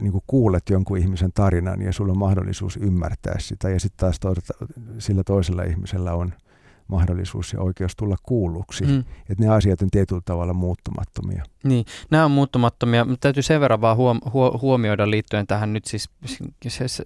niin 0.00 0.12
kuin 0.12 0.24
kuulet 0.26 0.70
jonkun 0.70 0.98
ihmisen 0.98 1.32
tarinan 1.32 1.82
ja 1.82 1.92
sulla 1.92 2.12
on 2.12 2.18
mahdollisuus 2.18 2.76
ymmärtää 2.76 3.38
sitä 3.38 3.70
ja 3.70 3.80
sitten 3.80 3.98
taas 3.98 4.20
toisaalta, 4.20 4.54
sillä 4.98 5.22
toisella 5.24 5.62
ihmisellä 5.62 6.14
on 6.14 6.32
mahdollisuus 6.88 7.52
ja 7.52 7.60
oikeus 7.60 7.96
tulla 7.96 8.16
kuulluksi. 8.22 8.84
Mm. 8.84 8.98
Että 8.98 9.44
ne 9.44 9.48
asiat 9.48 9.82
on 9.82 9.90
tietyllä 9.90 10.22
tavalla 10.24 10.54
muuttumattomia. 10.54 11.44
Niin, 11.66 11.84
nämä 12.10 12.24
on 12.24 12.30
muuttumattomia, 12.30 13.04
mutta 13.04 13.20
täytyy 13.20 13.42
sen 13.42 13.60
verran 13.60 13.80
vaan 13.80 13.96
huom- 13.96 14.20
huomioida 14.60 15.10
liittyen 15.10 15.46
tähän 15.46 15.72
nyt 15.72 15.84
siis 15.84 16.10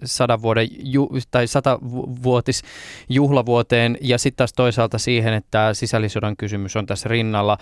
sadan 0.03 0.41
vuoden 0.41 0.67
ju- 0.71 1.09
tai 1.31 1.47
satavuotis 1.47 2.61
juhlavuoteen 3.09 3.97
ja 4.01 4.17
sitten 4.17 4.37
taas 4.37 4.53
toisaalta 4.53 4.97
siihen, 4.97 5.33
että 5.33 5.73
sisällissodan 5.73 6.37
kysymys 6.37 6.75
on 6.75 6.85
tässä 6.85 7.09
rinnalla. 7.09 7.57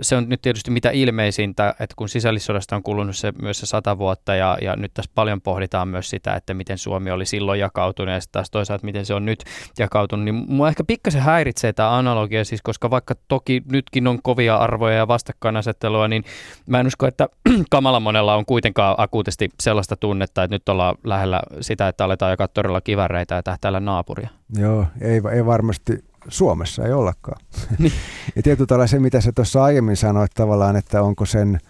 Se 0.00 0.16
on 0.16 0.28
nyt 0.28 0.42
tietysti 0.42 0.70
mitä 0.70 0.90
ilmeisintä, 0.90 1.70
että 1.70 1.94
kun 1.96 2.08
sisällissodasta 2.08 2.76
on 2.76 2.82
kulunut 2.82 3.16
se 3.16 3.32
myös 3.42 3.60
se 3.60 3.66
sata 3.66 3.98
vuotta 3.98 4.34
ja, 4.34 4.58
ja 4.62 4.76
nyt 4.76 4.94
tässä 4.94 5.10
paljon 5.14 5.40
pohditaan 5.40 5.88
myös 5.88 6.10
sitä, 6.10 6.34
että 6.34 6.54
miten 6.54 6.78
Suomi 6.78 7.10
oli 7.10 7.26
silloin 7.26 7.60
jakautunut 7.60 8.14
ja 8.14 8.20
sitten 8.20 8.32
taas 8.32 8.50
toisaalta 8.50 8.84
miten 8.84 9.06
se 9.06 9.14
on 9.14 9.24
nyt 9.24 9.44
jakautunut, 9.78 10.24
niin 10.24 10.44
mua 10.48 10.68
ehkä 10.68 10.84
pikkasen 10.84 11.22
häiritsee 11.22 11.72
tämä 11.72 11.96
analogia, 11.96 12.44
siis 12.44 12.62
koska 12.62 12.90
vaikka 12.90 13.14
toki 13.28 13.62
nytkin 13.70 14.06
on 14.06 14.22
kovia 14.22 14.56
arvoja 14.56 14.96
ja 14.96 15.08
vastakkainasettelua, 15.08 16.08
niin 16.08 16.24
mä 16.66 16.80
en 16.80 16.86
usko, 16.86 17.06
että 17.06 17.28
kamala 17.70 18.00
monella 18.00 18.34
on 18.34 18.46
kuitenkaan 18.46 18.94
akuutisti 18.98 19.48
sellaista 19.62 19.96
tunnetta, 19.96 20.44
että 20.44 20.54
nyt 20.54 20.68
ollaan 20.68 20.96
lähellä 21.04 21.42
sitä, 21.60 21.88
että 21.88 22.04
aletaan 22.04 22.30
jakaa 22.30 22.48
todella 22.48 22.80
kiväreitä 22.80 23.34
ja 23.34 23.42
tähtäällä 23.42 23.80
naapuria. 23.80 24.28
Joo, 24.58 24.86
ei, 25.00 25.22
ei 25.32 25.46
varmasti 25.46 26.04
Suomessa 26.28 26.84
ei 26.84 26.92
ollakaan. 26.92 27.40
Niin. 27.78 27.92
ja 28.36 28.42
tietyllä 28.42 28.66
tavalla 28.66 28.86
se, 28.86 28.98
mitä 28.98 29.20
sä 29.20 29.32
tuossa 29.32 29.64
aiemmin 29.64 29.96
sanoit 29.96 30.30
tavallaan, 30.34 30.76
että 30.76 31.02
onko 31.02 31.26
sen 31.26 31.60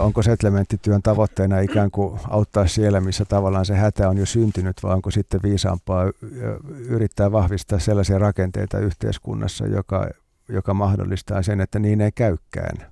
onko 0.00 0.22
settlementtityön 0.22 1.02
tavoitteena 1.02 1.60
ikään 1.60 1.90
kuin 1.90 2.20
auttaa 2.28 2.66
siellä, 2.66 3.00
missä 3.00 3.24
tavallaan 3.24 3.66
se 3.66 3.74
hätä 3.74 4.08
on 4.08 4.18
jo 4.18 4.26
syntynyt, 4.26 4.82
vai 4.82 4.94
onko 4.94 5.10
sitten 5.10 5.42
viisaampaa 5.42 6.04
yrittää 6.88 7.32
vahvistaa 7.32 7.78
sellaisia 7.78 8.18
rakenteita 8.18 8.78
yhteiskunnassa, 8.78 9.66
joka, 9.66 10.08
joka 10.48 10.74
mahdollistaa 10.74 11.42
sen, 11.42 11.60
että 11.60 11.78
niin 11.78 12.00
ei 12.00 12.12
käykään. 12.12 12.86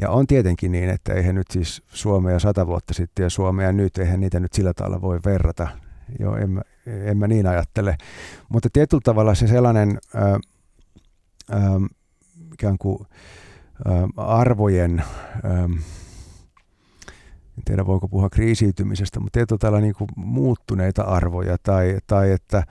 Ja 0.00 0.10
on 0.10 0.26
tietenkin 0.26 0.72
niin, 0.72 0.90
että 0.90 1.14
eihän 1.14 1.34
nyt 1.34 1.46
siis 1.50 1.82
Suomea 1.88 2.38
sata 2.38 2.66
vuotta 2.66 2.94
sitten 2.94 3.22
ja 3.22 3.30
Suomea 3.30 3.72
nyt, 3.72 3.98
eihän 3.98 4.20
niitä 4.20 4.40
nyt 4.40 4.52
sillä 4.52 4.74
tavalla 4.74 5.00
voi 5.00 5.20
verrata. 5.24 5.68
Joo, 6.18 6.36
en 6.36 6.50
mä, 6.50 6.62
en 6.86 7.18
mä 7.18 7.26
niin 7.26 7.46
ajattele. 7.46 7.96
Mutta 8.48 8.68
tietyllä 8.72 9.00
tavalla 9.04 9.34
se 9.34 9.46
sellainen 9.46 9.98
ää, 10.14 10.38
ää, 11.50 11.80
ikään 12.52 12.78
kuin 12.78 12.98
ää, 13.84 14.08
arvojen, 14.16 15.02
ää, 15.42 15.64
en 17.58 17.64
tiedä 17.64 17.86
voiko 17.86 18.08
puhua 18.08 18.30
kriisiytymisestä, 18.30 19.20
mutta 19.20 19.38
tietyllä 19.38 19.58
tavalla 19.58 19.80
niin 19.80 19.94
kuin 19.94 20.08
muuttuneita 20.16 21.02
arvoja 21.02 21.56
tai, 21.62 21.98
tai 22.06 22.32
että 22.32 22.62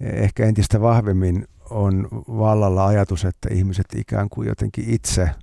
ehkä 0.00 0.46
entistä 0.46 0.80
vahvemmin 0.80 1.46
on 1.70 2.08
vallalla 2.28 2.86
ajatus, 2.86 3.24
että 3.24 3.48
ihmiset 3.52 3.86
ikään 3.96 4.28
kuin 4.28 4.48
jotenkin 4.48 4.84
itse– 4.88 5.30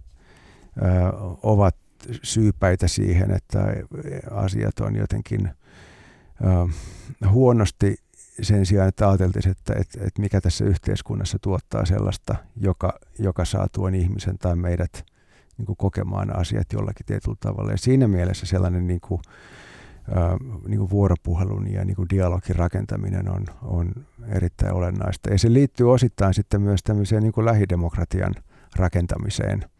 ovat 1.43 1.75
syypäitä 2.23 2.87
siihen, 2.87 3.31
että 3.31 3.59
asiat 4.31 4.79
on 4.79 4.95
jotenkin 4.95 5.49
huonosti 7.29 7.95
sen 8.41 8.65
sijaan, 8.65 8.87
että 8.87 9.09
ajateltaisiin, 9.09 9.51
että, 9.51 9.73
että, 9.79 9.99
että 10.01 10.21
mikä 10.21 10.41
tässä 10.41 10.65
yhteiskunnassa 10.65 11.37
tuottaa 11.41 11.85
sellaista, 11.85 12.35
joka, 12.55 12.99
joka 13.19 13.45
saa 13.45 13.67
tuon 13.71 13.95
ihmisen 13.95 14.37
tai 14.37 14.55
meidät 14.55 15.05
niin 15.57 15.65
kuin 15.65 15.77
kokemaan 15.77 16.39
asiat 16.39 16.73
jollakin 16.73 17.05
tietyllä 17.05 17.37
tavalla. 17.39 17.71
Ja 17.71 17.77
siinä 17.77 18.07
mielessä 18.07 18.45
sellainen 18.45 18.87
niin 18.87 19.01
kuin, 19.01 19.21
niin 20.67 20.79
kuin 20.79 20.89
vuoropuhelun 20.89 21.71
ja 21.73 21.85
niin 21.85 21.95
kuin 21.95 22.09
dialogin 22.09 22.55
rakentaminen 22.55 23.29
on, 23.29 23.45
on 23.61 23.91
erittäin 24.27 24.73
olennaista. 24.73 25.29
Ja 25.29 25.39
se 25.39 25.53
liittyy 25.53 25.91
osittain 25.91 26.33
sitten 26.33 26.61
myös 26.61 26.83
tämmöiseen 26.83 27.23
niin 27.23 27.33
kuin 27.33 27.45
lähidemokratian 27.45 28.35
rakentamiseen– 28.75 29.65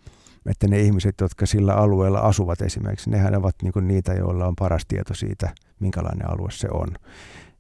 että 0.48 0.68
ne 0.68 0.80
ihmiset, 0.80 1.16
jotka 1.22 1.46
sillä 1.46 1.74
alueella 1.74 2.20
asuvat 2.20 2.62
esimerkiksi, 2.62 3.10
nehän 3.10 3.36
ovat 3.36 3.56
niin 3.64 3.88
niitä, 3.88 4.14
joilla 4.14 4.48
on 4.48 4.56
paras 4.56 4.86
tieto 4.88 5.14
siitä, 5.14 5.50
minkälainen 5.80 6.30
alue 6.30 6.52
se 6.52 6.68
on 6.72 6.88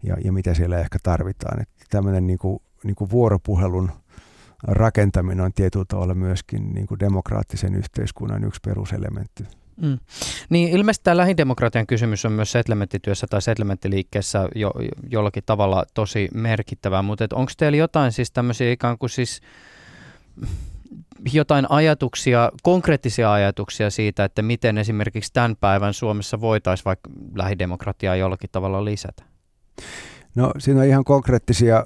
ja, 0.03 0.17
ja 0.23 0.31
mitä 0.31 0.53
siellä 0.53 0.79
ehkä 0.79 0.97
tarvitaan. 1.03 1.61
Että 1.61 1.85
tämmöinen 1.89 2.27
niin 2.27 2.39
kuin, 2.39 2.59
niin 2.83 2.95
kuin 2.95 3.09
vuoropuhelun 3.09 3.91
rakentaminen 4.63 5.45
on 5.45 5.53
tietyllä 5.53 5.85
tavalla 5.87 6.13
myöskin 6.13 6.73
niin 6.73 6.87
kuin 6.87 6.99
demokraattisen 6.99 7.75
yhteiskunnan 7.75 8.43
yksi 8.43 8.59
peruselementti. 8.65 9.43
Mm. 9.81 9.97
Niin 10.49 10.69
ilmeisesti 10.69 11.03
tämä 11.03 11.17
lähidemokratian 11.17 11.87
kysymys 11.87 12.25
on 12.25 12.31
myös 12.31 12.51
settlementtityössä 12.51 13.27
tai 13.29 13.41
settlementtiliikkeessä 13.41 14.49
jo, 14.55 14.73
jollakin 15.09 15.43
tavalla 15.45 15.85
tosi 15.93 16.29
merkittävä, 16.33 17.01
mutta 17.01 17.27
onko 17.33 17.51
teillä 17.57 17.77
jotain 17.77 18.11
siis 18.11 18.31
tämmöisiä 18.31 18.71
ikään 18.71 18.97
kuin 18.97 19.09
siis 19.09 19.41
jotain 21.33 21.65
ajatuksia, 21.69 22.51
konkreettisia 22.63 23.33
ajatuksia 23.33 23.89
siitä, 23.89 24.23
että 24.23 24.41
miten 24.41 24.77
esimerkiksi 24.77 25.33
tämän 25.33 25.55
päivän 25.59 25.93
Suomessa 25.93 26.41
voitaisiin 26.41 26.85
vaikka 26.85 27.09
lähidemokratiaa 27.35 28.15
jollakin 28.15 28.49
tavalla 28.51 28.85
lisätä? 28.85 29.23
No 30.35 30.51
siinä 30.57 30.79
on 30.79 30.87
ihan 30.87 31.03
konkreettisia, 31.03 31.85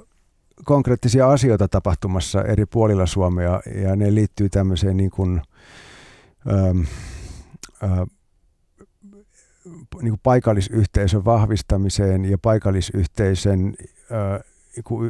konkreettisia 0.66 1.30
asioita 1.30 1.68
tapahtumassa 1.68 2.42
eri 2.44 2.66
puolilla 2.66 3.06
Suomea 3.06 3.62
ja 3.84 3.96
ne 3.96 4.16
liittyy 4.16 4.50
tämmöiseen 4.50 4.98
niin 4.98 5.12
kuin, 5.12 5.42
ähm, 6.52 6.82
äh, 7.84 8.00
niin 10.02 10.12
kuin 10.12 10.20
paikallisyhteisön 10.24 11.26
vahvistamiseen 11.26 12.26
ja 12.26 12.38
paikallisyhteisön 12.38 13.74
äh, 14.12 14.51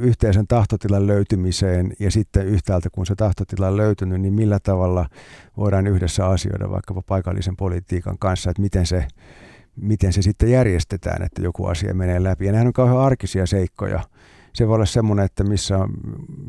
yhteisen 0.02 0.48
tahtotilan 0.48 1.08
löytymiseen 1.08 1.94
ja 2.00 2.12
sitten 2.12 2.48
yhtäältä 2.48 2.90
kun 2.90 3.06
se 3.06 3.16
tahtotila 3.16 3.68
on 3.68 3.78
löytynyt, 3.78 4.22
niin 4.22 4.34
millä 4.34 4.60
tavalla 4.60 5.10
voidaan 5.58 5.88
yhdessä 5.88 6.26
asioida 6.28 6.70
vaikkapa 6.70 7.02
paikallisen 7.02 7.58
politiikan 7.58 8.18
kanssa, 8.20 8.50
että 8.50 8.62
miten 8.62 8.86
se, 8.86 9.08
miten 9.76 10.14
se 10.14 10.22
sitten 10.22 10.52
järjestetään, 10.52 11.24
että 11.24 11.42
joku 11.42 11.66
asia 11.66 11.94
menee 11.94 12.24
läpi. 12.24 12.46
Ja 12.46 12.52
nehän 12.52 12.68
on 12.68 12.74
kauhean 12.74 13.00
arkisia 13.00 13.46
seikkoja. 13.46 14.00
Se 14.54 14.68
voi 14.68 14.76
olla 14.76 14.86
semmoinen, 14.86 15.26
että 15.26 15.44
missä 15.44 15.78
on, 15.78 15.90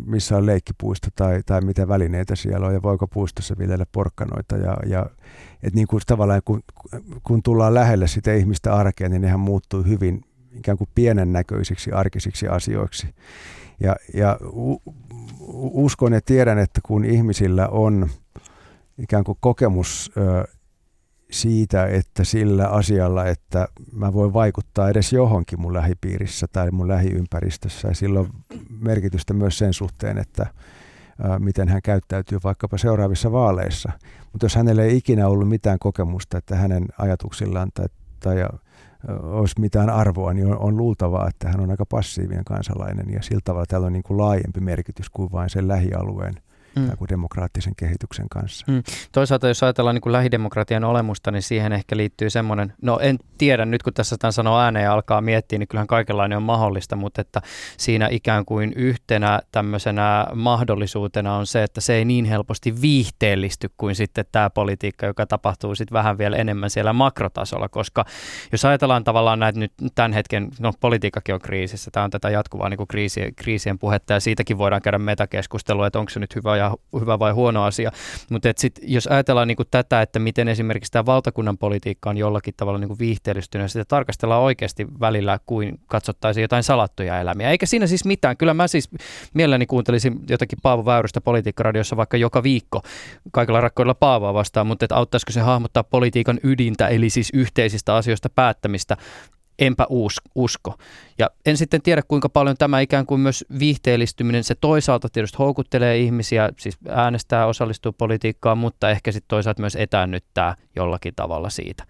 missä 0.06 0.36
on 0.36 0.46
leikkipuisto 0.46 1.08
tai, 1.16 1.42
tai 1.46 1.60
mitä 1.60 1.88
välineitä 1.88 2.36
siellä 2.36 2.66
on 2.66 2.74
ja 2.74 2.82
voiko 2.82 3.06
puistossa 3.06 3.54
viljellä 3.58 3.86
porkkanoita. 3.92 4.56
Ja, 4.56 4.76
ja, 4.86 5.06
että 5.54 5.74
niin 5.76 5.86
kuin 5.86 6.02
tavallaan 6.06 6.40
kun, 6.44 6.62
kun 7.22 7.42
tullaan 7.42 7.74
lähelle 7.74 8.06
sitä 8.06 8.34
ihmistä 8.34 8.74
arkea, 8.74 9.08
niin 9.08 9.22
nehän 9.22 9.40
muuttuu 9.40 9.82
hyvin 9.82 10.24
ikään 10.54 10.78
kuin 10.78 10.90
pienen 10.94 11.32
näköisiksi 11.32 11.92
arkisiksi 11.92 12.48
asioiksi. 12.48 13.14
Ja, 13.80 13.96
ja 14.14 14.38
uskon 15.72 16.12
ja 16.12 16.20
tiedän, 16.20 16.58
että 16.58 16.80
kun 16.82 17.04
ihmisillä 17.04 17.68
on 17.68 18.10
ikään 18.98 19.24
kuin 19.24 19.38
kokemus 19.40 20.12
siitä, 21.30 21.86
että 21.86 22.24
sillä 22.24 22.68
asialla, 22.68 23.26
että 23.26 23.68
mä 23.92 24.12
voin 24.12 24.32
vaikuttaa 24.32 24.88
edes 24.88 25.12
johonkin 25.12 25.60
mun 25.60 25.72
lähipiirissä 25.72 26.46
tai 26.52 26.70
mun 26.70 26.88
lähiympäristössä, 26.88 27.88
ja 27.88 27.94
sillä 27.94 28.20
on 28.20 28.28
merkitystä 28.80 29.34
myös 29.34 29.58
sen 29.58 29.72
suhteen, 29.72 30.18
että 30.18 30.46
miten 31.38 31.68
hän 31.68 31.82
käyttäytyy 31.82 32.38
vaikkapa 32.44 32.78
seuraavissa 32.78 33.32
vaaleissa. 33.32 33.92
Mutta 34.32 34.44
jos 34.44 34.54
hänellä 34.54 34.82
ei 34.82 34.96
ikinä 34.96 35.28
ollut 35.28 35.48
mitään 35.48 35.78
kokemusta, 35.78 36.38
että 36.38 36.56
hänen 36.56 36.86
ajatuksillaan 36.98 37.70
tai, 37.74 37.86
tai 38.20 38.36
olisi 39.22 39.60
mitään 39.60 39.90
arvoa, 39.90 40.34
niin 40.34 40.46
on, 40.46 40.58
on 40.58 40.76
luultavaa, 40.76 41.28
että 41.28 41.48
hän 41.48 41.60
on 41.60 41.70
aika 41.70 41.86
passiivinen 41.86 42.44
kansalainen 42.44 43.10
ja 43.10 43.22
sillä 43.22 43.40
tavalla 43.44 43.66
täällä 43.66 43.86
on 43.86 43.92
niin 43.92 44.02
kuin 44.02 44.18
laajempi 44.18 44.60
merkitys 44.60 45.10
kuin 45.10 45.32
vain 45.32 45.50
sen 45.50 45.68
lähialueen 45.68 46.34
mm. 46.76 46.96
kuin 46.96 47.08
demokraattisen 47.08 47.76
kehityksen 47.76 48.28
kanssa. 48.28 48.66
Mm. 48.68 48.82
Toisaalta 49.12 49.48
jos 49.48 49.62
ajatellaan 49.62 49.94
niin 49.94 50.02
kuin 50.02 50.12
lähidemokratian 50.12 50.84
olemusta, 50.84 51.30
niin 51.30 51.42
siihen 51.42 51.72
ehkä 51.72 51.96
liittyy 51.96 52.30
semmoinen, 52.30 52.72
no 52.82 52.98
en 52.98 53.18
tiedä 53.38 53.64
nyt 53.64 53.82
kun 53.82 53.94
tässä 53.94 54.16
tämän 54.16 54.32
sanoo 54.32 54.58
ääneen 54.58 54.84
ja 54.84 54.92
alkaa 54.92 55.20
miettiä, 55.20 55.58
niin 55.58 55.68
kyllähän 55.68 55.86
kaikenlainen 55.86 56.36
on 56.36 56.42
mahdollista, 56.42 56.96
mutta 56.96 57.20
että 57.20 57.42
siinä 57.76 58.08
ikään 58.10 58.44
kuin 58.44 58.72
yhtenä 58.76 59.40
tämmöisenä 59.52 60.26
mahdollisuutena 60.34 61.36
on 61.36 61.46
se, 61.46 61.62
että 61.62 61.80
se 61.80 61.94
ei 61.94 62.04
niin 62.04 62.24
helposti 62.24 62.80
viihteellisty 62.80 63.70
kuin 63.76 63.94
sitten 63.94 64.24
tämä 64.32 64.50
politiikka, 64.50 65.06
joka 65.06 65.26
tapahtuu 65.26 65.74
sitten 65.74 65.94
vähän 65.94 66.18
vielä 66.18 66.36
enemmän 66.36 66.70
siellä 66.70 66.92
makrotasolla, 66.92 67.68
koska 67.68 68.04
jos 68.52 68.64
ajatellaan 68.64 69.04
tavallaan 69.04 69.38
näitä 69.38 69.58
nyt 69.58 69.72
tämän 69.94 70.12
hetken, 70.12 70.48
no 70.60 70.72
politiikkakin 70.80 71.34
on 71.34 71.40
kriisissä, 71.40 71.90
tämä 71.90 72.04
on 72.04 72.10
tätä 72.10 72.30
jatkuvaa 72.30 72.68
niin 72.68 72.76
kuin 72.76 72.88
kriisien, 72.88 73.34
kriisien 73.34 73.78
puhetta 73.78 74.12
ja 74.12 74.20
siitäkin 74.20 74.58
voidaan 74.58 74.82
käydä 74.82 74.98
metakeskustelua, 74.98 75.86
että 75.86 75.98
onko 75.98 76.10
se 76.10 76.20
nyt 76.20 76.34
hyvä 76.34 76.56
ja 76.62 77.00
hyvä 77.00 77.18
vai 77.18 77.32
huono 77.32 77.64
asia. 77.64 77.92
Mutta 78.30 78.48
jos 78.82 79.06
ajatellaan 79.06 79.48
niin 79.48 79.56
tätä, 79.70 80.02
että 80.02 80.18
miten 80.18 80.48
esimerkiksi 80.48 80.92
tämä 80.92 81.06
valtakunnan 81.06 81.58
politiikka 81.58 82.10
on 82.10 82.16
jollakin 82.16 82.54
tavalla 82.56 82.78
niin 82.78 82.98
viihteellistynyt, 82.98 83.72
sitä 83.72 83.84
tarkastellaan 83.84 84.42
oikeasti 84.42 84.86
välillä 85.00 85.38
kuin 85.46 85.80
katsottaisiin 85.86 86.42
jotain 86.42 86.62
salattuja 86.62 87.20
elämiä. 87.20 87.50
Eikä 87.50 87.66
siinä 87.66 87.86
siis 87.86 88.04
mitään. 88.04 88.36
Kyllä 88.36 88.54
mä 88.54 88.68
siis 88.68 88.90
mielelläni 89.34 89.66
kuuntelisin 89.66 90.20
jotakin 90.28 90.58
Paavo 90.62 90.84
Väyrystä 90.84 91.20
politiikkaradiossa 91.20 91.96
vaikka 91.96 92.16
joka 92.16 92.42
viikko 92.42 92.82
kaikilla 93.32 93.60
rakkoilla 93.60 93.94
Paavoa 93.94 94.34
vastaan, 94.34 94.66
mutta 94.66 94.84
että 94.84 94.96
auttaisiko 94.96 95.32
se 95.32 95.40
hahmottaa 95.40 95.84
politiikan 95.84 96.40
ydintä, 96.42 96.88
eli 96.88 97.10
siis 97.10 97.30
yhteisistä 97.34 97.94
asioista 97.94 98.28
päättämistä 98.30 98.96
enpä 99.58 99.86
usko. 100.34 100.74
Ja 101.18 101.30
en 101.46 101.56
sitten 101.56 101.82
tiedä, 101.82 102.02
kuinka 102.08 102.28
paljon 102.28 102.56
tämä 102.56 102.80
ikään 102.80 103.06
kuin 103.06 103.20
myös 103.20 103.44
viihteellistyminen, 103.58 104.44
se 104.44 104.54
toisaalta 104.54 105.08
tietysti 105.08 105.38
houkuttelee 105.38 105.98
ihmisiä, 105.98 106.50
siis 106.58 106.78
äänestää, 106.88 107.46
osallistuu 107.46 107.92
politiikkaan, 107.92 108.58
mutta 108.58 108.90
ehkä 108.90 109.12
sitten 109.12 109.28
toisaalta 109.28 109.62
myös 109.62 109.76
etäännyttää 109.76 110.54
jollakin 110.76 111.14
tavalla 111.16 111.50
siitä. 111.50 111.84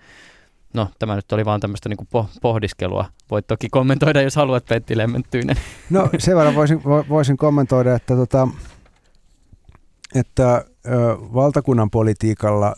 No, 0.74 0.88
tämä 0.98 1.16
nyt 1.16 1.32
oli 1.32 1.44
vaan 1.44 1.60
tämmöistä 1.60 1.88
niin 1.88 2.28
pohdiskelua. 2.42 3.04
Voit 3.30 3.46
toki 3.46 3.68
kommentoida, 3.68 4.22
jos 4.22 4.36
haluat, 4.36 4.64
Petti 4.64 4.96
Lemmenttyinen. 4.96 5.56
No, 5.90 6.08
sen 6.18 6.36
verran 6.36 6.54
voisin, 6.54 6.84
voisin 6.84 7.36
kommentoida, 7.36 7.94
että, 7.94 8.16
tota, 8.16 8.48
että 10.14 10.64
ö, 10.86 11.16
valtakunnan 11.34 11.90
politiikalla, 11.90 12.74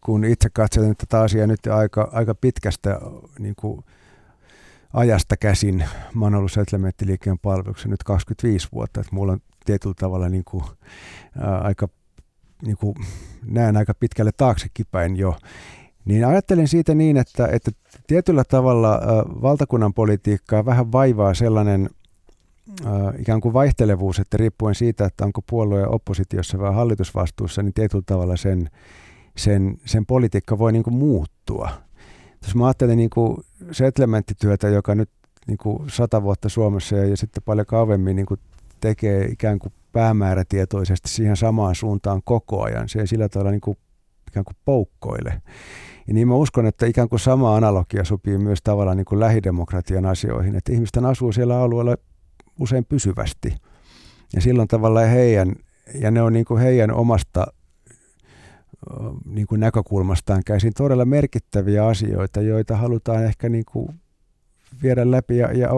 kun 0.00 0.24
itse 0.24 0.48
katselen 0.52 0.96
tätä 0.96 1.20
asiaa 1.20 1.46
nyt 1.46 1.66
aika, 1.66 2.08
aika 2.12 2.34
pitkästä 2.34 3.00
niin 3.38 3.54
kuin, 3.56 3.84
ajasta 4.92 5.36
käsin. 5.36 5.84
Mä 6.14 6.24
oon 6.24 6.34
ollut 6.34 6.52
Settlementtiliikkeen 6.52 7.38
palveluksessa 7.38 7.88
nyt 7.88 8.02
25 8.02 8.68
vuotta, 8.72 9.00
että 9.00 9.14
mulla 9.14 9.32
on 9.32 9.40
tietyllä 9.66 9.94
tavalla 9.98 10.28
niin 10.28 10.44
kuin, 10.44 10.64
ää, 11.40 11.58
aika, 11.58 11.88
niin 12.62 12.76
kuin, 12.76 12.94
näen 13.44 13.76
aika 13.76 13.94
pitkälle 13.94 14.30
taaksekin 14.36 14.86
päin 14.90 15.16
jo. 15.16 15.36
Niin 16.04 16.26
ajattelin 16.26 16.68
siitä 16.68 16.94
niin, 16.94 17.16
että, 17.16 17.48
että 17.52 17.70
tietyllä 18.06 18.44
tavalla 18.44 18.92
ää, 18.92 19.22
valtakunnan 19.42 19.94
politiikkaa 19.94 20.64
vähän 20.64 20.92
vaivaa 20.92 21.34
sellainen 21.34 21.90
ää, 22.84 23.12
ikään 23.18 23.40
kuin 23.40 23.52
vaihtelevuus, 23.52 24.18
että 24.18 24.36
riippuen 24.36 24.74
siitä, 24.74 25.04
että 25.04 25.24
onko 25.24 25.42
puolue 25.50 25.86
oppositiossa 25.86 26.58
vai 26.58 26.74
hallitusvastuussa, 26.74 27.62
niin 27.62 27.74
tietyllä 27.74 28.04
tavalla 28.06 28.36
sen, 28.36 28.70
sen, 29.36 29.76
sen 29.84 30.06
politiikka 30.06 30.58
voi 30.58 30.72
niin 30.72 30.82
kuin 30.82 30.94
muuttua. 30.94 31.70
Jos 32.42 32.54
mä 32.54 32.66
ajattelen 32.66 32.96
niin 32.96 33.10
kuin 33.10 33.36
settlementtityötä, 33.72 34.68
joka 34.68 34.94
nyt 34.94 35.10
niin 35.46 35.58
kuin 35.58 35.90
sata 35.90 36.22
vuotta 36.22 36.48
Suomessa 36.48 36.96
ja, 36.96 37.06
ja 37.06 37.16
sitten 37.16 37.42
paljon 37.42 37.66
kauemmin 37.66 38.16
niin 38.16 38.26
kuin 38.26 38.40
tekee 38.80 39.24
ikään 39.24 39.58
kuin 39.58 39.72
päämäärätietoisesti 39.92 41.08
siihen 41.08 41.36
samaan 41.36 41.74
suuntaan 41.74 42.22
koko 42.24 42.62
ajan. 42.62 42.88
Se 42.88 43.00
ei 43.00 43.06
sillä 43.06 43.28
tavalla 43.28 43.50
niin 43.50 43.60
kuin, 43.60 43.78
ikään 44.28 44.44
kuin 44.44 44.56
poukkoile. 44.64 45.42
Ja 46.08 46.14
niin 46.14 46.28
mä 46.28 46.34
uskon, 46.34 46.66
että 46.66 46.86
ikään 46.86 47.08
kuin 47.08 47.20
sama 47.20 47.56
analogia 47.56 48.04
sopii 48.04 48.38
myös 48.38 48.58
tavallaan 48.64 48.96
niin 48.96 49.04
kuin 49.04 49.20
lähidemokratian 49.20 50.06
asioihin, 50.06 50.54
että 50.54 50.72
ihmisten 50.72 51.04
asuu 51.04 51.32
siellä 51.32 51.60
alueella 51.60 51.96
usein 52.60 52.84
pysyvästi. 52.84 53.56
Ja 54.34 54.40
silloin 54.40 54.68
tavallaan 54.68 55.08
heidän, 55.08 55.54
ja 55.94 56.10
ne 56.10 56.22
on 56.22 56.32
niin 56.32 56.44
kuin 56.44 56.60
heidän 56.60 56.90
omasta 56.90 57.46
niin 59.24 59.46
kuin 59.46 59.60
näkökulmastaan 59.60 60.42
käsin 60.46 60.72
todella 60.76 61.04
merkittäviä 61.04 61.86
asioita, 61.86 62.40
joita 62.40 62.76
halutaan 62.76 63.24
ehkä 63.24 63.48
niin 63.48 63.64
kuin 63.72 63.88
viedä 64.82 65.10
läpi 65.10 65.36
ja, 65.36 65.52
ja 65.52 65.68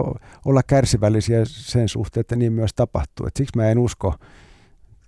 olla 0.45 0.63
kärsivällisiä 0.63 1.41
sen 1.45 1.89
suhteen, 1.89 2.21
että 2.21 2.35
niin 2.35 2.53
myös 2.53 2.71
tapahtuu. 2.75 3.25
Et 3.25 3.35
siksi 3.35 3.57
mä 3.57 3.69
en 3.69 3.77
usko 3.77 4.15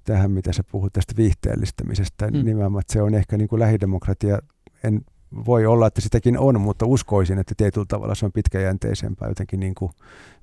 tähän, 0.03 0.31
mitä 0.31 0.53
sä 0.53 0.63
puhut 0.71 0.93
tästä 0.93 1.13
viihteellistämisestä. 1.17 2.27
Mm. 2.27 2.45
Nimenomaan, 2.45 2.81
että 2.81 2.93
se 2.93 3.01
on 3.01 3.13
ehkä 3.13 3.37
niin 3.37 3.47
kuin 3.47 3.59
lähidemokratia. 3.59 4.39
En 4.83 5.01
voi 5.45 5.65
olla, 5.65 5.87
että 5.87 6.01
sitäkin 6.01 6.39
on, 6.39 6.61
mutta 6.61 6.85
uskoisin, 6.85 7.39
että 7.39 7.53
tietyllä 7.57 7.85
tavalla 7.89 8.15
se 8.15 8.25
on 8.25 8.31
pitkäjänteisempää. 8.31 9.27
Jotenkin 9.27 9.59
niin 9.59 9.75
kuin, 9.75 9.91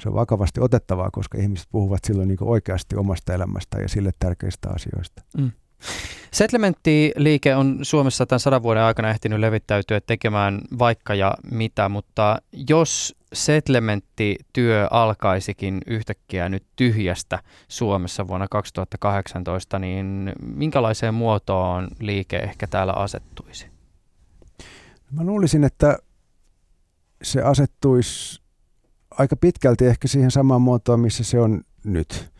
se 0.02 0.08
on 0.08 0.14
vakavasti 0.14 0.60
otettavaa, 0.60 1.10
koska 1.10 1.38
ihmiset 1.38 1.68
puhuvat 1.72 2.04
silloin 2.04 2.28
niin 2.28 2.38
kuin 2.38 2.48
oikeasti 2.48 2.96
omasta 2.96 3.34
elämästä 3.34 3.80
ja 3.80 3.88
sille 3.88 4.10
tärkeistä 4.18 4.70
asioista. 4.70 5.22
Mm. 5.38 5.50
Settlementti-liike 6.32 7.56
on 7.56 7.78
Suomessa 7.82 8.26
tämän 8.26 8.40
sadan 8.40 8.62
vuoden 8.62 8.82
aikana 8.82 9.10
ehtinyt 9.10 9.40
levittäytyä 9.40 10.00
tekemään 10.00 10.60
vaikka 10.78 11.14
ja 11.14 11.34
mitä, 11.50 11.88
mutta 11.88 12.42
jos 12.68 13.16
settlementti-työ 13.32 14.88
alkaisikin 14.90 15.80
yhtäkkiä 15.86 16.48
nyt 16.48 16.64
tyhjästä 16.76 17.38
Suomessa 17.68 18.28
vuonna 18.28 18.48
2018, 18.50 19.78
niin 19.78 20.32
minkälaiseen 20.42 21.14
muotoon 21.14 21.88
liike 22.00 22.36
ehkä 22.36 22.66
täällä 22.66 22.92
asettuisi? 22.92 23.66
Mä 25.10 25.24
luulisin, 25.24 25.64
että 25.64 25.98
se 27.22 27.42
asettuisi 27.42 28.42
aika 29.10 29.36
pitkälti 29.36 29.86
ehkä 29.86 30.08
siihen 30.08 30.30
samaan 30.30 30.62
muotoon, 30.62 31.00
missä 31.00 31.24
se 31.24 31.40
on 31.40 31.60
nyt. 31.84 32.30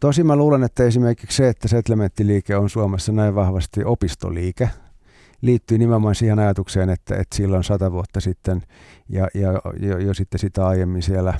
Tosin 0.00 0.26
mä 0.26 0.36
luulen, 0.36 0.62
että 0.62 0.84
esimerkiksi 0.84 1.36
se, 1.36 1.48
että 1.48 1.68
settlementtiliike 1.68 2.56
on 2.56 2.70
Suomessa 2.70 3.12
näin 3.12 3.34
vahvasti 3.34 3.84
opistoliike, 3.84 4.70
liittyy 5.42 5.78
nimenomaan 5.78 6.14
siihen 6.14 6.38
ajatukseen, 6.38 6.90
että, 6.90 7.16
että 7.16 7.36
silloin 7.36 7.64
sata 7.64 7.92
vuotta 7.92 8.20
sitten 8.20 8.62
ja, 9.08 9.28
ja 9.34 9.52
jo, 9.80 9.98
jo 9.98 10.14
sitten 10.14 10.40
sitä 10.40 10.66
aiemmin 10.66 11.02
siellä, 11.02 11.34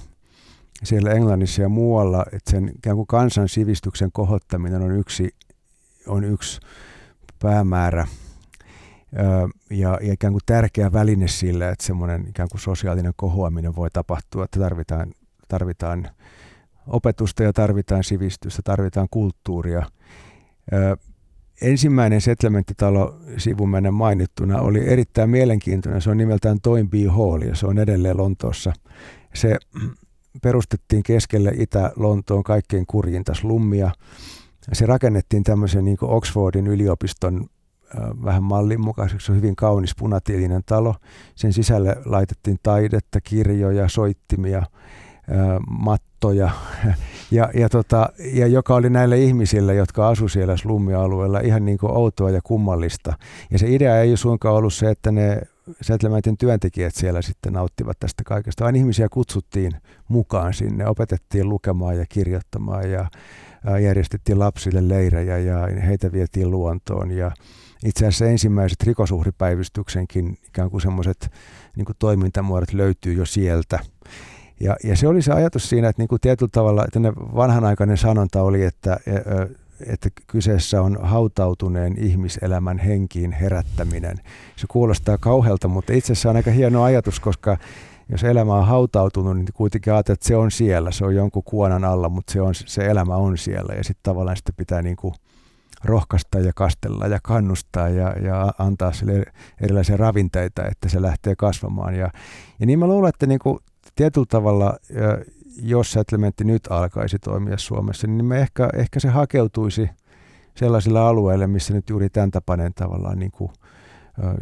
siellä 0.85 1.11
Englannissa 1.11 1.63
ja 1.63 1.69
muualla, 1.69 2.25
että 2.33 2.51
sen 2.51 2.73
ikään 2.77 2.97
kuin 2.97 3.07
kansan 3.07 3.49
sivistyksen 3.49 4.13
kohottaminen 4.13 4.83
on 4.83 4.91
yksi, 4.91 5.31
on 6.07 6.25
yksi 6.25 6.61
päämäärä 7.43 8.07
ja, 9.71 9.99
ja 10.03 10.13
ikään 10.13 10.33
kuin 10.33 10.43
tärkeä 10.47 10.93
väline 10.93 11.29
sille, 11.29 11.69
että 11.69 11.85
semmoinen 11.85 12.27
ikään 12.29 12.49
kuin 12.49 12.61
sosiaalinen 12.61 13.13
kohoaminen 13.17 13.77
voi 13.77 13.91
tapahtua, 13.93 14.45
että 14.45 14.61
tarvitaan, 14.61 15.13
tarvitaan 15.49 16.09
opetusta 16.87 17.43
ja 17.43 17.53
tarvitaan 17.53 18.05
sivistystä, 18.05 18.63
tarvitaan 18.65 19.09
kulttuuria. 19.11 19.87
Ö, 20.73 20.97
ensimmäinen 21.63 22.21
settlementtitalo 22.21 23.17
sivumennen 23.37 23.95
mainittuna 23.95 24.61
oli 24.61 24.89
erittäin 24.89 25.31
mielenkiintoinen. 25.31 26.03
Se 26.03 26.11
on 26.11 26.17
nimeltään 26.17 26.61
Toynbee 26.63 27.07
Hall 27.07 27.43
ja 27.43 27.55
se 27.55 27.67
on 27.67 27.79
edelleen 27.79 28.17
Lontoossa. 28.17 28.73
Se 29.35 29.57
perustettiin 30.43 31.03
keskelle 31.03 31.53
Itä-Lontoon 31.59 32.45
kaikkein 32.45 32.87
kurjinta 32.87 33.35
slummia. 33.35 33.91
Se 34.73 34.87
rakennettiin 34.87 35.45
tämmöisen 35.45 35.85
niin 35.85 35.99
Oxfordin 36.01 36.67
yliopiston 36.67 37.47
vähän 38.25 38.43
mallin 38.43 38.81
mukaiseksi. 38.81 39.27
Se 39.27 39.33
on 39.33 39.39
hyvin 39.39 39.57
kaunis 39.57 39.95
punatiilinen 39.99 40.63
talo. 40.67 40.95
Sen 41.35 41.53
sisälle 41.53 41.97
laitettiin 42.05 42.59
taidetta, 42.63 43.21
kirjoja, 43.21 43.89
soittimia– 43.89 44.63
mattoja, 45.71 46.01
ja, 47.31 47.51
ja, 47.55 47.69
tota, 47.69 48.09
ja 48.33 48.47
joka 48.47 48.75
oli 48.75 48.91
näille 48.91 49.19
ihmisille, 49.19 49.75
jotka 49.75 50.09
asu 50.09 50.29
siellä 50.29 50.57
slummialueella, 50.57 51.41
ihan 51.41 51.65
niin 51.65 51.79
kuin 51.79 51.93
outoa 51.93 52.31
ja 52.31 52.41
kummallista. 52.45 53.13
Ja 53.51 53.59
se 53.59 53.67
idea 53.69 54.01
ei 54.01 54.17
suinkaan 54.17 54.55
ollut 54.55 54.75
se, 54.75 54.91
että 54.91 55.13
ne 55.13 55.43
Settlementin 55.81 56.39
työntekijät 56.39 56.95
siellä 56.95 57.23
sitten 57.23 57.53
nauttivat 57.53 57.99
tästä 57.99 58.25
kaikesta, 58.25 58.65
vaan 58.65 58.77
ihmisiä 58.77 59.09
kutsuttiin 59.09 59.73
mukaan 60.09 60.55
sinne, 60.55 60.89
opetettiin 60.89 61.49
lukemaan 61.49 61.99
ja 61.99 62.05
kirjoittamaan 62.09 62.91
ja 62.91 63.09
järjestettiin 63.83 64.39
lapsille 64.39 64.89
leirejä 64.89 65.39
ja 65.39 65.69
heitä 65.87 66.13
vietiin 66.13 66.51
luontoon 66.51 67.11
ja 67.11 67.31
itse 67.85 68.07
asiassa 68.07 68.27
ensimmäiset 68.27 68.83
rikosuhripäivystyksenkin 68.83 70.39
ikään 70.49 70.71
kuin 70.71 70.81
semmoiset 70.81 71.33
niin 71.77 71.87
toimintamuodot 71.99 72.73
löytyy 72.73 73.13
jo 73.13 73.27
sieltä. 73.27 73.79
Ja, 74.61 74.77
ja 74.85 74.97
se 74.97 75.09
oli 75.09 75.23
se 75.23 75.33
ajatus 75.33 75.69
siinä, 75.69 75.89
että 75.89 76.03
niin 76.03 76.09
kuin 76.09 76.21
tietyllä 76.21 76.51
tavalla 76.53 76.87
vanhanaikainen 77.35 77.97
sanonta 77.97 78.43
oli, 78.43 78.65
että, 78.65 78.97
että 79.87 80.09
kyseessä 80.27 80.83
on 80.83 80.99
hautautuneen 81.03 81.99
ihmiselämän 81.99 82.79
henkiin 82.79 83.33
herättäminen. 83.33 84.17
Se 84.57 84.67
kuulostaa 84.69 85.19
kauhealta, 85.19 85.69
mutta 85.69 85.93
itse 85.93 86.13
asiassa 86.13 86.31
on 86.31 86.37
aika 86.37 86.51
hieno 86.51 86.83
ajatus, 86.83 87.21
koska 87.21 87.57
jos 88.09 88.25
elämä 88.25 88.55
on 88.55 88.67
hautautunut, 88.67 89.37
niin 89.37 89.47
kuitenkin 89.55 89.93
ajatellaan, 89.93 90.17
että 90.17 90.29
se 90.29 90.37
on 90.37 90.51
siellä, 90.51 90.91
se 90.91 91.05
on 91.05 91.15
jonkun 91.15 91.43
kuonan 91.45 91.85
alla, 91.85 92.09
mutta 92.09 92.33
se, 92.33 92.41
on, 92.41 92.55
se 92.55 92.87
elämä 92.87 93.17
on 93.17 93.39
siellä 93.39 93.75
ja 93.75 93.85
sitten 93.85 94.03
tavallaan 94.03 94.37
sitä 94.37 94.53
pitää 94.57 94.83
niin 94.83 94.97
kuin 94.97 95.15
rohkaista 95.85 96.39
ja 96.39 96.53
kastella 96.55 97.07
ja 97.07 97.19
kannustaa 97.23 97.89
ja, 97.89 98.13
ja 98.13 98.53
antaa 98.59 98.93
sille 98.93 99.25
erilaisia 99.61 99.97
ravinteita, 99.97 100.67
että 100.67 100.89
se 100.89 101.03
lähtee 101.03 101.37
kasvamaan. 101.37 101.95
Ja, 101.95 102.11
ja 102.61 102.67
niin 102.67 102.79
mä 102.79 102.87
luulen, 102.87 103.09
että 103.09 103.27
niin 103.27 103.39
kuin 103.39 103.59
tietyllä 103.97 104.27
tavalla, 104.31 104.77
jos 105.63 105.93
settlementti 105.93 106.45
nyt 106.45 106.63
alkaisi 106.71 107.19
toimia 107.19 107.59
Suomessa, 107.59 108.07
niin 108.07 108.25
me 108.25 108.41
ehkä, 108.41 108.69
ehkä 108.75 109.01
se 109.01 109.09
hakeutuisi 109.09 109.91
sellaisille 110.55 111.01
alueille, 111.01 111.47
missä 111.47 111.75
nyt 111.75 111.91
juuri 111.91 112.11
tämän 112.11 112.31
tapainen 112.31 112.75
tavallaan 112.75 113.19
niin 113.19 113.31
kuin, 113.31 113.51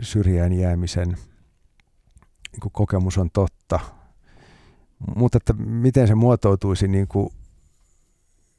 syrjään 0.03 0.53
jäämisen 0.53 1.09
niin 1.09 2.61
kuin 2.63 2.73
kokemus 2.73 3.19
on 3.19 3.31
totta. 3.33 3.81
Mutta 5.17 5.37
että 5.37 5.53
miten 5.53 6.09
se 6.09 6.15
muotoutuisi 6.15 6.89
niin 6.89 7.09
kuin 7.09 7.29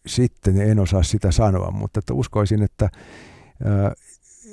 sitten, 0.07 0.61
en 0.61 0.79
osaa 0.79 1.03
sitä 1.03 1.31
sanoa, 1.31 1.71
mutta 1.71 1.99
että 1.99 2.13
uskoisin, 2.13 2.63
että 2.63 2.89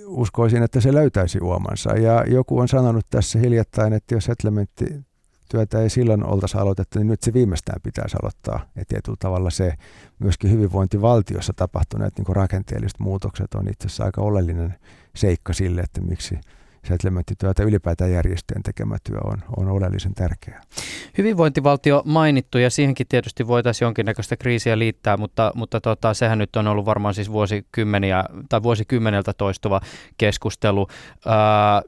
uskoisin, 0.07 0.63
että 0.63 0.81
se 0.81 0.93
löytäisi 0.93 1.41
uomansa. 1.41 1.91
Ja 1.91 2.25
joku 2.27 2.59
on 2.59 2.69
sanonut 2.69 3.07
tässä 3.11 3.39
hiljattain, 3.39 3.93
että 3.93 4.15
jos 4.15 4.25
settlementti 4.25 4.85
työtä 5.53 5.83
ei 5.83 5.91
silloin 5.91 6.25
oltaisi 6.25 6.59
aloitettu, 6.59 6.99
niin 6.99 7.09
nyt 7.09 7.23
se 7.23 7.33
viimeistään 7.33 7.81
pitäisi 7.83 8.17
aloittaa. 8.23 8.61
Ja 8.77 8.85
tietyllä 8.89 9.17
tavalla 9.19 9.51
se 9.51 9.75
myöskin 10.19 10.51
hyvinvointivaltiossa 10.51 11.53
tapahtuneet 11.57 12.19
niin 12.19 12.37
rakenteelliset 12.37 13.01
muutokset 13.01 13.55
on 13.55 13.69
itse 13.69 13.87
asiassa 13.87 14.05
aika 14.05 14.21
oleellinen 14.21 14.75
seikka 15.17 15.53
sille, 15.53 15.81
että 15.81 16.01
miksi 16.01 16.41
settlementtityö 16.85 17.55
tai 17.55 17.67
ylipäätään 17.67 18.13
järjestöjen 18.13 18.63
tekemä 18.63 18.97
työ 19.05 19.19
on, 19.25 19.39
on 19.57 19.69
oleellisen 19.69 20.15
tärkeää. 20.15 20.63
Hyvinvointivaltio 21.19 22.03
mainittu 22.05 22.59
ja 22.59 22.71
siihenkin 22.71 23.07
tietysti 23.09 23.47
voitaisiin 23.47 23.87
jonkinnäköistä 23.87 24.37
kriisiä 24.37 24.79
liittää, 24.79 25.17
mutta, 25.17 25.53
mutta 25.55 25.81
tota, 25.81 26.15
sehän 26.15 26.39
nyt 26.39 26.57
on 26.57 26.67
ollut 26.67 26.87
varmaan 26.87 27.15
siis 27.15 27.33
vuosikymmeniä 27.33 28.25
tai 28.49 28.63
vuosikymmeneltä 28.63 29.33
toistuva 29.33 29.81
keskustelu. 30.19 30.87
Ää, 31.27 31.83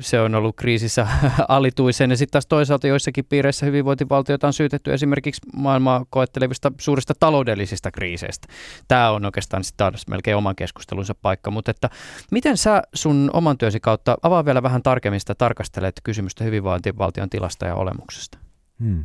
se, 0.00 0.20
on 0.20 0.34
ollut 0.34 0.56
kriisissä 0.56 1.06
alituisen 1.48 2.10
ja 2.10 2.16
sitten 2.16 2.32
taas 2.32 2.46
toisaalta 2.46 2.86
joissakin 2.86 3.24
piireissä 3.24 3.66
hyvinvointivaltioita 3.66 4.46
on 4.46 4.52
syytetty 4.52 4.92
esimerkiksi 4.92 5.40
maailmaa 5.56 6.06
koettelevista 6.10 6.72
suurista 6.80 7.14
taloudellisista 7.20 7.90
kriiseistä. 7.90 8.48
Tämä 8.88 9.10
on 9.10 9.24
oikeastaan 9.24 9.64
sitten 9.64 9.92
melkein 10.08 10.36
oman 10.36 10.56
keskustelunsa 10.56 11.14
paikka, 11.22 11.50
mutta 11.50 11.70
että 11.70 11.90
miten 12.30 12.56
sä 12.56 12.82
sun 12.94 13.30
oman 13.32 13.58
työsi 13.58 13.80
kautta 13.80 14.16
avaa 14.22 14.44
vielä 14.44 14.62
vähän 14.62 14.82
tarkemmin 14.82 15.20
sitä 15.20 15.34
tarkastelet 15.34 16.00
kysymystä 16.04 16.44
hyvinvointivaltion 16.44 17.30
tilasta 17.30 17.66
ja 17.66 17.74
olemuksesta? 17.74 18.38
Hmm. 18.80 19.04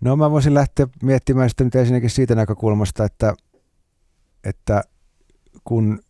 No 0.00 0.16
mä 0.16 0.30
voisin 0.30 0.54
lähteä 0.54 0.86
miettimään 1.02 1.50
sitä 1.50 1.64
nyt 1.64 1.74
ensinnäkin 1.74 2.10
siitä 2.10 2.34
näkökulmasta, 2.34 3.04
että, 3.04 3.34
että 4.44 4.84
kun 5.64 6.00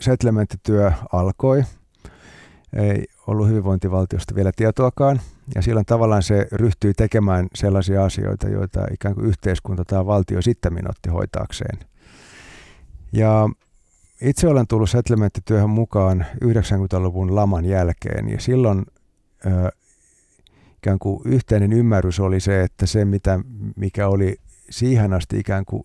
settlementtityö 0.00 0.92
alkoi– 1.12 1.64
ei 2.74 3.04
ollut 3.26 3.48
hyvinvointivaltiosta 3.48 4.34
vielä 4.34 4.52
tietoakaan. 4.56 5.20
Ja 5.54 5.62
silloin 5.62 5.86
tavallaan 5.86 6.22
se 6.22 6.46
ryhtyi 6.52 6.94
tekemään 6.94 7.46
sellaisia 7.54 8.04
asioita, 8.04 8.48
joita 8.48 8.86
ikään 8.92 9.14
kuin 9.14 9.26
yhteiskunta 9.26 9.84
tai 9.84 10.06
valtio 10.06 10.42
sitten 10.42 10.90
otti 10.90 11.10
hoitaakseen. 11.10 11.78
Ja 13.12 13.48
itse 14.20 14.48
olen 14.48 14.66
tullut 14.66 14.90
settlementtityöhön 14.90 15.70
mukaan 15.70 16.26
90-luvun 16.44 17.34
laman 17.34 17.64
jälkeen 17.64 18.28
ja 18.28 18.40
silloin 18.40 18.86
ö, 19.46 19.70
ikään 20.76 20.98
kuin 20.98 21.20
yhteinen 21.24 21.72
ymmärrys 21.72 22.20
oli 22.20 22.40
se, 22.40 22.62
että 22.62 22.86
se 22.86 23.04
mitä, 23.04 23.40
mikä 23.76 24.08
oli 24.08 24.36
siihen 24.70 25.12
asti 25.12 25.38
ikään 25.38 25.64
kuin 25.64 25.82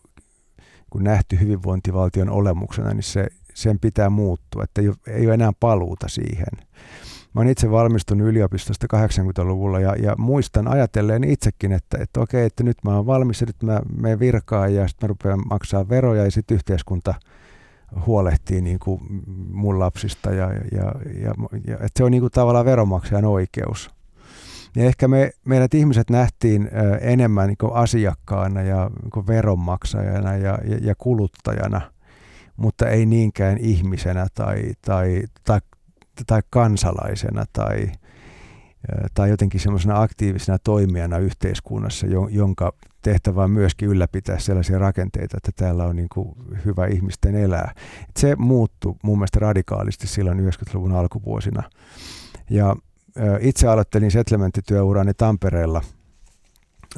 kun 0.90 1.04
nähty 1.04 1.40
hyvinvointivaltion 1.40 2.30
olemuksena, 2.30 2.94
niin 2.94 3.04
se 3.04 3.28
sen 3.62 3.80
pitää 3.80 4.10
muuttua, 4.10 4.64
että 4.64 4.82
ei 5.08 5.26
ole, 5.26 5.34
enää 5.34 5.52
paluuta 5.60 6.08
siihen. 6.08 6.70
Mä 7.34 7.42
olen 7.42 7.52
itse 7.52 7.72
valmistunut 7.72 8.28
yliopistosta 8.28 8.88
80-luvulla 8.94 9.80
ja, 9.80 9.96
ja 9.96 10.16
muistan 10.18 10.68
ajatelleen 10.68 11.24
itsekin, 11.24 11.72
että, 11.72 11.98
että 12.02 12.20
okei, 12.20 12.46
että 12.46 12.64
nyt 12.64 12.78
mä 12.84 12.96
oon 12.96 13.06
valmis 13.06 13.42
ja 13.42 13.48
nyt 13.48 13.64
mä 13.64 13.82
menen 14.02 14.20
virkaan 14.20 14.76
ja 14.76 14.88
sitten 14.88 15.08
mä 15.08 15.10
rupean 15.10 15.48
maksaa 15.50 15.90
veroja 15.90 16.24
ja 16.24 16.32
sitten 16.32 16.56
yhteiskunta 16.56 17.14
huolehtii 18.06 18.62
niin 18.62 18.80
kuin 18.80 19.02
mun 19.52 19.80
lapsista 19.80 20.32
ja, 20.32 20.54
ja, 20.54 20.92
ja, 21.22 21.34
ja 21.68 21.74
että 21.74 21.98
se 21.98 22.04
on 22.04 22.12
niin 22.12 22.22
kuin 22.22 22.32
tavallaan 22.32 22.66
veronmaksajan 22.66 23.26
oikeus. 23.26 23.90
Ja 24.76 24.84
ehkä 24.84 25.08
me, 25.08 25.32
meidät 25.46 25.74
ihmiset 25.74 26.10
nähtiin 26.10 26.70
enemmän 27.02 27.48
niin 27.48 27.58
kuin 27.58 27.74
asiakkaana 27.74 28.62
ja 28.62 28.90
niin 29.02 29.12
kuin 29.12 29.28
veronmaksajana 29.28 30.38
ja, 30.38 30.60
ja, 30.64 30.78
ja 30.82 30.96
kuluttajana– 30.98 31.82
mutta 32.60 32.90
ei 32.90 33.06
niinkään 33.06 33.58
ihmisenä 33.58 34.28
tai, 34.34 34.74
tai, 34.82 35.24
tai, 35.44 35.60
tai 36.28 36.42
kansalaisena 36.50 37.46
tai, 37.54 37.92
tai 39.14 39.30
jotenkin 39.30 39.60
semmoisena 39.60 40.02
aktiivisena 40.02 40.58
toimijana 40.60 41.18
yhteiskunnassa, 41.18 42.08
jonka 42.30 42.74
tehtävä 43.02 43.44
on 43.44 43.52
myöskin 43.52 43.90
ylläpitää 43.90 44.40
sellaisia 44.40 44.80
rakenteita, 44.80 45.38
että 45.38 45.52
täällä 45.56 45.84
on 45.84 45.96
niin 45.96 46.10
kuin 46.14 46.36
hyvä 46.66 46.88
ihmisten 46.88 47.36
elää. 47.36 47.74
Se 48.18 48.36
muuttui 48.36 48.96
mun 49.04 49.18
mielestä 49.18 49.40
radikaalisti 49.40 50.08
silloin 50.08 50.40
90-luvun 50.40 50.92
alkuvuosina. 50.92 51.64
Ja 52.50 52.76
itse 53.40 53.68
aloittelin 53.68 54.12
settlementtityöurani 54.12 55.14
Tampereella, 55.14 55.82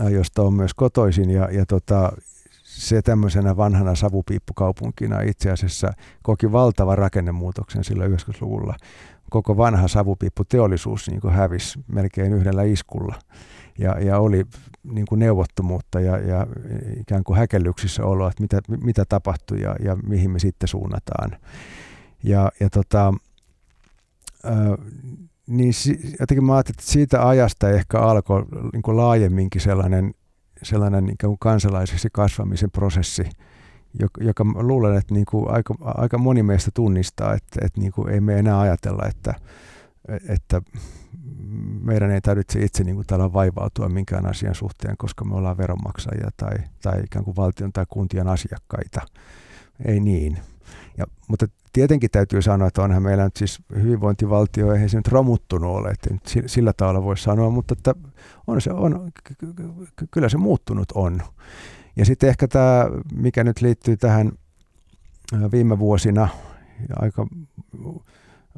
josta 0.09 0.41
on 0.41 0.53
myös 0.53 0.73
kotoisin, 0.73 1.29
ja, 1.29 1.49
ja 1.51 1.65
tota, 1.65 2.11
se 2.81 3.01
tämmöisenä 3.01 3.57
vanhana 3.57 3.95
savupiippukaupunkina 3.95 5.21
itse 5.21 5.51
asiassa 5.51 5.93
koki 6.23 6.51
valtavan 6.51 6.97
rakennemuutoksen 6.97 7.83
sillä 7.83 8.05
90-luvulla. 8.05 8.75
Koko 9.29 9.57
vanha 9.57 9.87
savupiipputeollisuus 9.87 11.09
niin 11.09 11.21
kuin 11.21 11.33
hävisi 11.33 11.79
melkein 11.87 12.33
yhdellä 12.33 12.63
iskulla 12.63 13.15
ja, 13.77 13.99
ja 13.99 14.19
oli 14.19 14.45
niin 14.83 15.05
kuin 15.05 15.19
neuvottomuutta 15.19 15.99
ja, 15.99 16.17
ja 16.17 16.47
ikään 16.99 17.23
kuin 17.23 17.37
häkellyksissä 17.37 18.05
oloa, 18.05 18.29
että 18.29 18.43
mitä, 18.43 18.61
mitä 18.83 19.05
tapahtui 19.09 19.61
ja, 19.61 19.75
ja 19.83 19.95
mihin 19.95 20.31
me 20.31 20.39
sitten 20.39 20.67
suunnataan. 20.67 21.37
Ja, 22.23 22.51
ja 22.59 22.69
tota, 22.69 23.13
äh, 24.45 24.53
niin 25.47 25.73
si, 25.73 26.15
jotenkin 26.19 26.45
mä 26.45 26.55
ajattelin, 26.55 26.75
että 26.79 26.91
siitä 26.91 27.27
ajasta 27.27 27.69
ehkä 27.69 27.99
alkoi 27.99 28.45
niin 28.73 28.81
kuin 28.81 28.97
laajemminkin 28.97 29.61
sellainen 29.61 30.13
sellainen 30.63 31.05
niin 31.05 31.17
kuin 31.21 31.37
kansalaiseksi 31.39 32.09
kasvamisen 32.11 32.71
prosessi, 32.71 33.29
joka, 33.99 34.23
joka 34.23 34.45
luulen, 34.55 34.97
että 34.97 35.13
niin 35.13 35.25
kuin 35.25 35.51
aika, 35.51 35.75
aika 35.81 36.17
moni 36.17 36.43
meistä 36.43 36.71
tunnistaa, 36.73 37.33
että, 37.33 37.65
että 37.65 37.79
niin 37.79 37.91
kuin 37.91 38.09
ei 38.13 38.21
me 38.21 38.39
enää 38.39 38.59
ajatella, 38.59 39.07
että, 39.07 39.33
että 40.27 40.61
meidän 41.81 42.11
ei 42.11 42.21
tarvitse 42.21 42.59
itse 42.63 42.83
niin 42.83 42.95
kuin 42.95 43.07
täällä 43.07 43.33
vaivautua 43.33 43.89
minkään 43.89 44.25
asian 44.25 44.55
suhteen, 44.55 44.97
koska 44.97 45.25
me 45.25 45.35
ollaan 45.35 45.57
veronmaksajia 45.57 46.29
tai, 46.37 46.57
tai 46.81 47.03
ikään 47.03 47.25
kuin 47.25 47.35
valtion 47.35 47.73
tai 47.73 47.85
kuntien 47.89 48.27
asiakkaita. 48.27 49.01
Ei 49.85 49.99
niin. 49.99 50.37
Ja, 50.97 51.05
mutta 51.27 51.45
tietenkin 51.73 52.09
täytyy 52.11 52.41
sanoa, 52.41 52.67
että 52.67 52.81
onhan 52.81 53.03
meillä 53.03 53.23
nyt 53.23 53.35
siis 53.35 53.59
hyvinvointivaltio, 53.75 54.73
eihän 54.73 54.89
se 54.89 54.97
nyt 54.97 55.07
romuttunut 55.07 55.75
ole, 55.75 55.89
että 55.89 56.09
sillä 56.45 56.73
tavalla 56.73 57.03
voi 57.03 57.17
sanoa, 57.17 57.49
mutta 57.49 57.75
että 57.77 57.95
on 58.47 58.61
se, 58.61 58.71
on, 58.71 59.11
kyllä 60.11 60.29
se 60.29 60.37
muuttunut 60.37 60.91
on. 60.95 61.21
Ja 61.95 62.05
sitten 62.05 62.29
ehkä 62.29 62.47
tämä, 62.47 62.85
mikä 63.13 63.43
nyt 63.43 63.61
liittyy 63.61 63.97
tähän 63.97 64.31
viime 65.51 65.79
vuosina, 65.79 66.27
aika, 66.95 67.27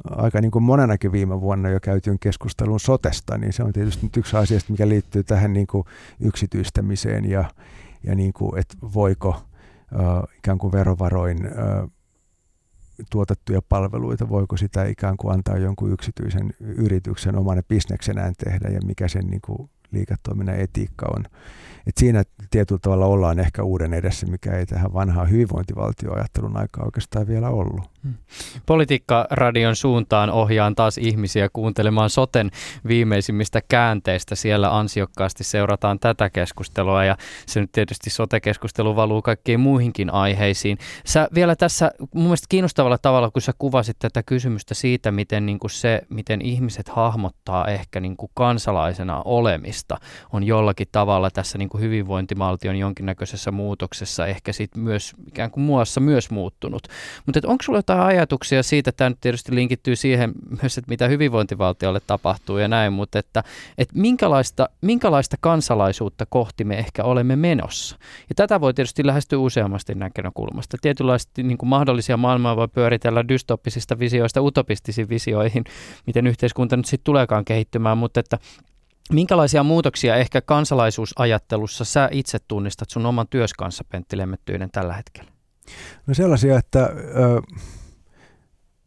aika 0.04 0.40
niin 0.40 0.50
kuin 0.50 0.62
monenakin 0.62 1.12
viime 1.12 1.40
vuonna 1.40 1.68
jo 1.68 1.80
käytyyn 1.80 2.18
keskustelun 2.18 2.80
sotesta, 2.80 3.38
niin 3.38 3.52
se 3.52 3.62
on 3.62 3.72
tietysti 3.72 4.06
nyt 4.06 4.16
yksi 4.16 4.36
asia, 4.36 4.58
mikä 4.68 4.88
liittyy 4.88 5.24
tähän 5.24 5.52
niin 5.52 5.66
kuin 5.66 5.84
yksityistämiseen 6.20 7.30
ja, 7.30 7.44
ja 8.04 8.14
niin 8.14 8.32
kuin, 8.32 8.58
että 8.58 8.76
voiko 8.94 9.42
ikään 10.38 10.58
kuin 10.58 10.72
verovaroin 10.72 11.38
tuotettuja 13.10 13.62
palveluita, 13.68 14.28
voiko 14.28 14.56
sitä 14.56 14.84
ikään 14.84 15.16
kuin 15.16 15.34
antaa 15.34 15.58
jonkun 15.58 15.92
yksityisen 15.92 16.54
yrityksen 16.60 17.36
omana 17.38 17.62
bisneksenään 17.68 18.34
tehdä 18.44 18.68
ja 18.68 18.80
mikä 18.86 19.08
sen 19.08 19.26
niin 19.26 19.40
kuin 19.44 19.70
liiketoiminnan 19.90 20.60
etiikka 20.60 21.06
on. 21.16 21.24
Et 21.86 21.96
siinä 21.96 22.24
tietyllä 22.50 22.78
tavalla 22.82 23.06
ollaan 23.06 23.38
ehkä 23.38 23.62
uuden 23.62 23.94
edessä, 23.94 24.26
mikä 24.26 24.52
ei 24.52 24.66
tähän 24.66 24.92
vanhaan 24.92 25.30
hyvinvointivaltioajattelun 25.30 26.56
aikaan 26.56 26.86
oikeastaan 26.86 27.26
vielä 27.26 27.50
ollut. 27.50 27.93
Politiikka-radion 28.66 29.76
suuntaan 29.76 30.30
ohjaan 30.30 30.74
taas 30.74 30.98
ihmisiä 30.98 31.48
kuuntelemaan 31.52 32.10
soten 32.10 32.50
viimeisimmistä 32.88 33.60
käänteistä. 33.68 34.34
Siellä 34.34 34.78
ansiokkaasti 34.78 35.44
seurataan 35.44 35.98
tätä 35.98 36.30
keskustelua 36.30 37.04
ja 37.04 37.16
se 37.46 37.60
nyt 37.60 37.72
tietysti 37.72 38.10
sote-keskustelu 38.10 38.96
valuu 38.96 39.22
kaikkiin 39.22 39.60
muihinkin 39.60 40.10
aiheisiin. 40.10 40.78
Sä 41.06 41.28
vielä 41.34 41.56
tässä 41.56 41.90
mun 42.14 42.24
mielestä 42.24 42.46
kiinnostavalla 42.48 42.98
tavalla, 42.98 43.30
kun 43.30 43.42
sä 43.42 43.52
kuvasit 43.58 43.96
tätä 43.98 44.22
kysymystä 44.22 44.74
siitä, 44.74 45.12
miten 45.12 45.46
niin 45.46 45.58
kuin 45.58 45.70
se, 45.70 46.02
miten 46.08 46.42
ihmiset 46.42 46.88
hahmottaa 46.88 47.66
ehkä 47.66 48.00
niin 48.00 48.16
kuin 48.16 48.30
kansalaisena 48.34 49.22
olemista, 49.24 49.98
on 50.32 50.44
jollakin 50.44 50.88
tavalla 50.92 51.30
tässä 51.30 51.58
niin 51.58 51.68
kuin 51.68 51.80
hyvinvointimaltion 51.80 52.76
jonkinnäköisessä 52.76 53.50
muutoksessa 53.50 54.26
ehkä 54.26 54.52
sit 54.52 54.76
myös 54.76 55.12
ikään 55.28 55.50
kuin 55.50 55.64
muassa 55.64 56.00
myös 56.00 56.30
muuttunut. 56.30 56.88
Mutta 57.26 57.40
onko 57.46 57.62
sulla 57.62 57.78
jotain 57.78 57.93
ajatuksia 58.02 58.62
siitä, 58.62 58.92
tämä 58.92 59.10
nyt 59.10 59.20
tietysti 59.20 59.54
linkittyy 59.54 59.96
siihen 59.96 60.32
myös, 60.62 60.78
että 60.78 60.88
mitä 60.88 61.08
hyvinvointivaltiolle 61.08 62.00
tapahtuu 62.06 62.58
ja 62.58 62.68
näin, 62.68 62.92
mutta 62.92 63.18
että, 63.18 63.44
että 63.78 63.94
minkälaista, 63.98 64.68
minkälaista 64.80 65.36
kansalaisuutta 65.40 66.26
kohti 66.26 66.64
me 66.64 66.78
ehkä 66.78 67.04
olemme 67.04 67.36
menossa. 67.36 67.96
Ja 68.28 68.34
tätä 68.34 68.60
voi 68.60 68.74
tietysti 68.74 69.06
lähestyä 69.06 69.38
useammasti 69.38 69.94
näkökulmasta. 69.94 70.76
Tietynlaisesti 70.80 71.42
niin 71.42 71.58
kuin 71.58 71.68
mahdollisia 71.68 72.16
maailmaa 72.16 72.56
voi 72.56 72.68
pyöritellä 72.68 73.28
dystoppisista 73.28 73.98
visioista 73.98 74.40
utopistisiin 74.40 75.08
visioihin, 75.08 75.64
miten 76.06 76.26
yhteiskunta 76.26 76.76
nyt 76.76 76.86
sitten 76.86 77.04
tuleekaan 77.04 77.44
kehittymään, 77.44 77.98
mutta 77.98 78.20
että 78.20 78.38
Minkälaisia 79.12 79.62
muutoksia 79.62 80.16
ehkä 80.16 80.40
kansalaisuusajattelussa 80.40 81.84
sä 81.84 82.08
itse 82.12 82.38
tunnistat 82.48 82.90
sun 82.90 83.06
oman 83.06 83.26
työs 83.30 83.54
kanssa, 83.54 83.84
Pentti 83.88 84.18
Lemmettyinen, 84.18 84.70
tällä 84.70 84.94
hetkellä? 84.94 85.30
No 86.06 86.14
sellaisia, 86.14 86.58
että, 86.58 86.90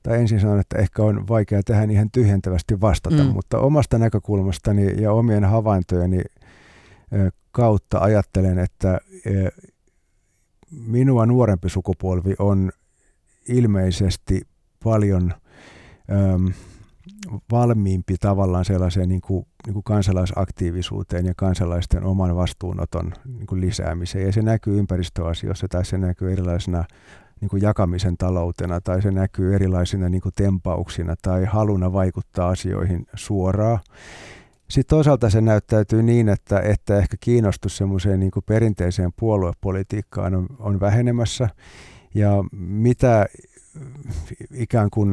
tai 0.07 0.19
ensin 0.19 0.39
sanon, 0.39 0.59
että 0.59 0.77
ehkä 0.77 1.03
on 1.03 1.27
vaikea 1.27 1.63
tähän 1.63 1.91
ihan 1.91 2.11
tyhjentävästi 2.11 2.81
vastata, 2.81 3.23
mm. 3.23 3.29
mutta 3.29 3.59
omasta 3.59 3.97
näkökulmastani 3.97 5.01
ja 5.01 5.11
omien 5.11 5.43
havaintojeni 5.43 6.21
kautta 7.51 7.99
ajattelen, 7.99 8.59
että 8.59 8.99
minua 10.71 11.25
nuorempi 11.25 11.69
sukupolvi 11.69 12.35
on 12.39 12.71
ilmeisesti 13.49 14.41
paljon 14.83 15.33
äm, 16.11 16.53
valmiimpi 17.51 18.15
tavallaan 18.19 18.65
sellaiseen 18.65 19.09
niin 19.09 19.21
kuin, 19.21 19.45
niin 19.65 19.73
kuin 19.73 19.83
kansalaisaktiivisuuteen 19.83 21.25
ja 21.25 21.33
kansalaisten 21.35 22.03
oman 22.03 22.35
vastuunoton 22.35 23.13
niin 23.25 23.47
kuin 23.47 23.61
lisäämiseen. 23.61 24.25
Ja 24.25 24.31
se 24.31 24.41
näkyy 24.41 24.79
ympäristöasioissa 24.79 25.67
tai 25.67 25.85
se 25.85 25.97
näkyy 25.97 26.31
erilaisena 26.31 26.85
niin 27.41 27.49
kuin 27.49 27.61
jakamisen 27.61 28.17
taloutena 28.17 28.81
tai 28.81 29.01
se 29.01 29.11
näkyy 29.11 29.55
erilaisina 29.55 30.09
niin 30.09 30.21
kuin 30.21 30.33
tempauksina 30.35 31.15
tai 31.21 31.45
haluna 31.45 31.93
vaikuttaa 31.93 32.49
asioihin 32.49 33.05
suoraan. 33.13 33.79
Sitten 34.69 34.95
toisaalta 34.97 35.29
se 35.29 35.41
näyttäytyy 35.41 36.03
niin, 36.03 36.29
että, 36.29 36.59
että 36.59 36.97
ehkä 36.97 37.17
kiinnostus 37.19 37.77
semmoiseen 37.77 38.19
niin 38.19 38.31
perinteiseen 38.45 39.11
puoluepolitiikkaan 39.19 40.35
on, 40.35 40.47
on 40.59 40.79
vähenemässä. 40.79 41.49
Ja 42.13 42.43
mitä 42.51 43.25
ikään 44.53 44.89
kuin, 44.89 45.11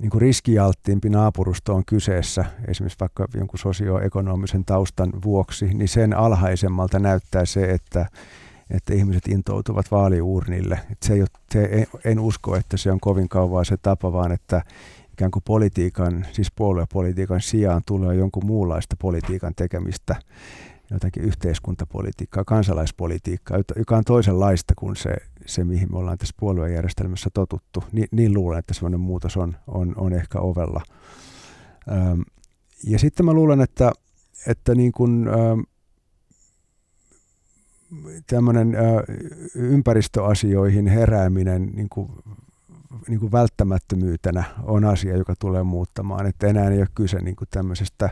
niin 0.00 0.10
kuin 0.10 0.20
riskialttiimpi 0.20 1.08
naapurusto 1.08 1.74
on 1.74 1.84
kyseessä, 1.86 2.44
esimerkiksi 2.68 3.00
vaikka 3.00 3.26
jonkun 3.34 3.58
sosioekonomisen 3.58 4.64
taustan 4.64 5.10
vuoksi, 5.24 5.74
niin 5.74 5.88
sen 5.88 6.16
alhaisemmalta 6.16 6.98
näyttää 6.98 7.44
se, 7.44 7.64
että, 7.64 8.06
että 8.70 8.94
ihmiset 8.94 9.28
intoutuvat 9.28 9.90
vaaliurnille. 9.90 10.80
Et 10.92 10.98
se 11.02 11.12
ei 11.12 11.20
ole, 11.20 11.28
se 11.50 11.64
en, 11.64 11.86
en 12.04 12.20
usko, 12.20 12.56
että 12.56 12.76
se 12.76 12.92
on 12.92 13.00
kovin 13.00 13.28
kauan 13.28 13.64
se 13.64 13.76
tapa, 13.76 14.12
vaan 14.12 14.32
että 14.32 14.62
ikään 15.12 15.30
kuin 15.30 15.42
politiikan, 15.46 16.26
siis 16.32 16.52
puoluepolitiikan 16.56 17.40
sijaan 17.40 17.82
tulee 17.86 18.16
jonkun 18.16 18.46
muunlaista 18.46 18.96
politiikan 18.96 19.54
tekemistä, 19.54 20.16
jotakin 20.90 21.22
yhteiskuntapolitiikkaa, 21.22 22.44
kansalaispolitiikkaa, 22.44 23.58
joka 23.76 23.96
on 23.96 24.04
toisenlaista 24.04 24.74
kuin 24.76 24.96
se, 24.96 25.16
se 25.46 25.64
mihin 25.64 25.92
me 25.92 25.98
ollaan 25.98 26.18
tässä 26.18 26.34
puoluejärjestelmässä 26.40 27.30
totuttu. 27.34 27.84
Ni, 27.92 28.04
niin 28.10 28.34
luulen, 28.34 28.58
että 28.58 28.74
sellainen 28.74 29.00
muutos 29.00 29.36
on, 29.36 29.56
on, 29.66 29.94
on 29.96 30.12
ehkä 30.12 30.38
ovella. 30.38 30.82
Ja 32.84 32.98
sitten 32.98 33.26
mä 33.26 33.32
luulen, 33.32 33.60
että, 33.60 33.92
että 34.46 34.74
niin 34.74 34.92
kuin, 34.92 35.28
tämmöinen 38.26 38.76
ympäristöasioihin 39.54 40.86
herääminen 40.86 41.70
niin 41.74 41.88
kuin 41.88 42.10
niin 43.08 43.20
kuin 43.20 43.32
välttämättömyytenä 43.32 44.44
on 44.62 44.84
asia, 44.84 45.16
joka 45.16 45.34
tulee 45.38 45.62
muuttamaan. 45.62 46.26
Että 46.26 46.46
enää 46.46 46.70
ei 46.70 46.78
ole 46.78 46.88
kyse 46.94 47.20
niin 47.20 47.36
kuin 47.36 47.48
tämmöisestä 47.50 48.10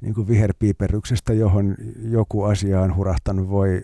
niin 0.00 0.14
kuin 0.14 0.28
viherpiiperryksestä, 0.28 1.32
johon 1.32 1.76
joku 2.02 2.42
asia 2.42 2.80
on 2.80 2.96
hurahtanut, 2.96 3.48
voi, 3.48 3.82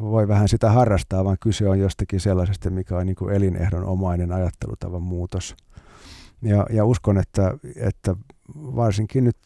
voi 0.00 0.28
vähän 0.28 0.48
sitä 0.48 0.70
harrastaa, 0.70 1.24
vaan 1.24 1.36
kyse 1.40 1.68
on 1.68 1.78
jostakin 1.78 2.20
sellaisesta, 2.20 2.70
mikä 2.70 2.96
on 2.96 3.06
niin 3.06 3.16
kuin 3.16 3.34
elinehdonomainen 3.34 4.32
ajattelutavan 4.32 5.02
muutos. 5.02 5.56
Ja, 6.42 6.66
ja 6.70 6.84
uskon, 6.84 7.18
että, 7.18 7.58
että 7.76 8.16
varsinkin 8.54 9.24
nyt 9.24 9.36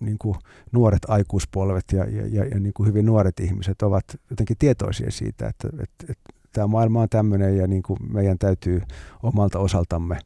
niin 0.00 0.18
kuin 0.18 0.36
nuoret 0.72 1.02
aikuispolvet 1.08 1.84
ja, 1.92 2.04
ja, 2.04 2.26
ja, 2.26 2.44
ja 2.44 2.60
niin 2.60 2.72
kuin 2.72 2.86
hyvin 2.86 3.06
nuoret 3.06 3.40
ihmiset 3.40 3.82
ovat 3.82 4.04
jotenkin 4.30 4.56
tietoisia 4.58 5.10
siitä, 5.10 5.48
että, 5.48 5.68
että, 5.68 6.04
että 6.08 6.32
tämä 6.52 6.66
maailma 6.66 7.02
on 7.02 7.08
tämmöinen 7.08 7.56
ja 7.56 7.66
niin 7.66 7.82
kuin 7.82 7.98
meidän 8.12 8.38
täytyy 8.38 8.82
omalta 9.22 9.58
osaltamme 9.58 10.18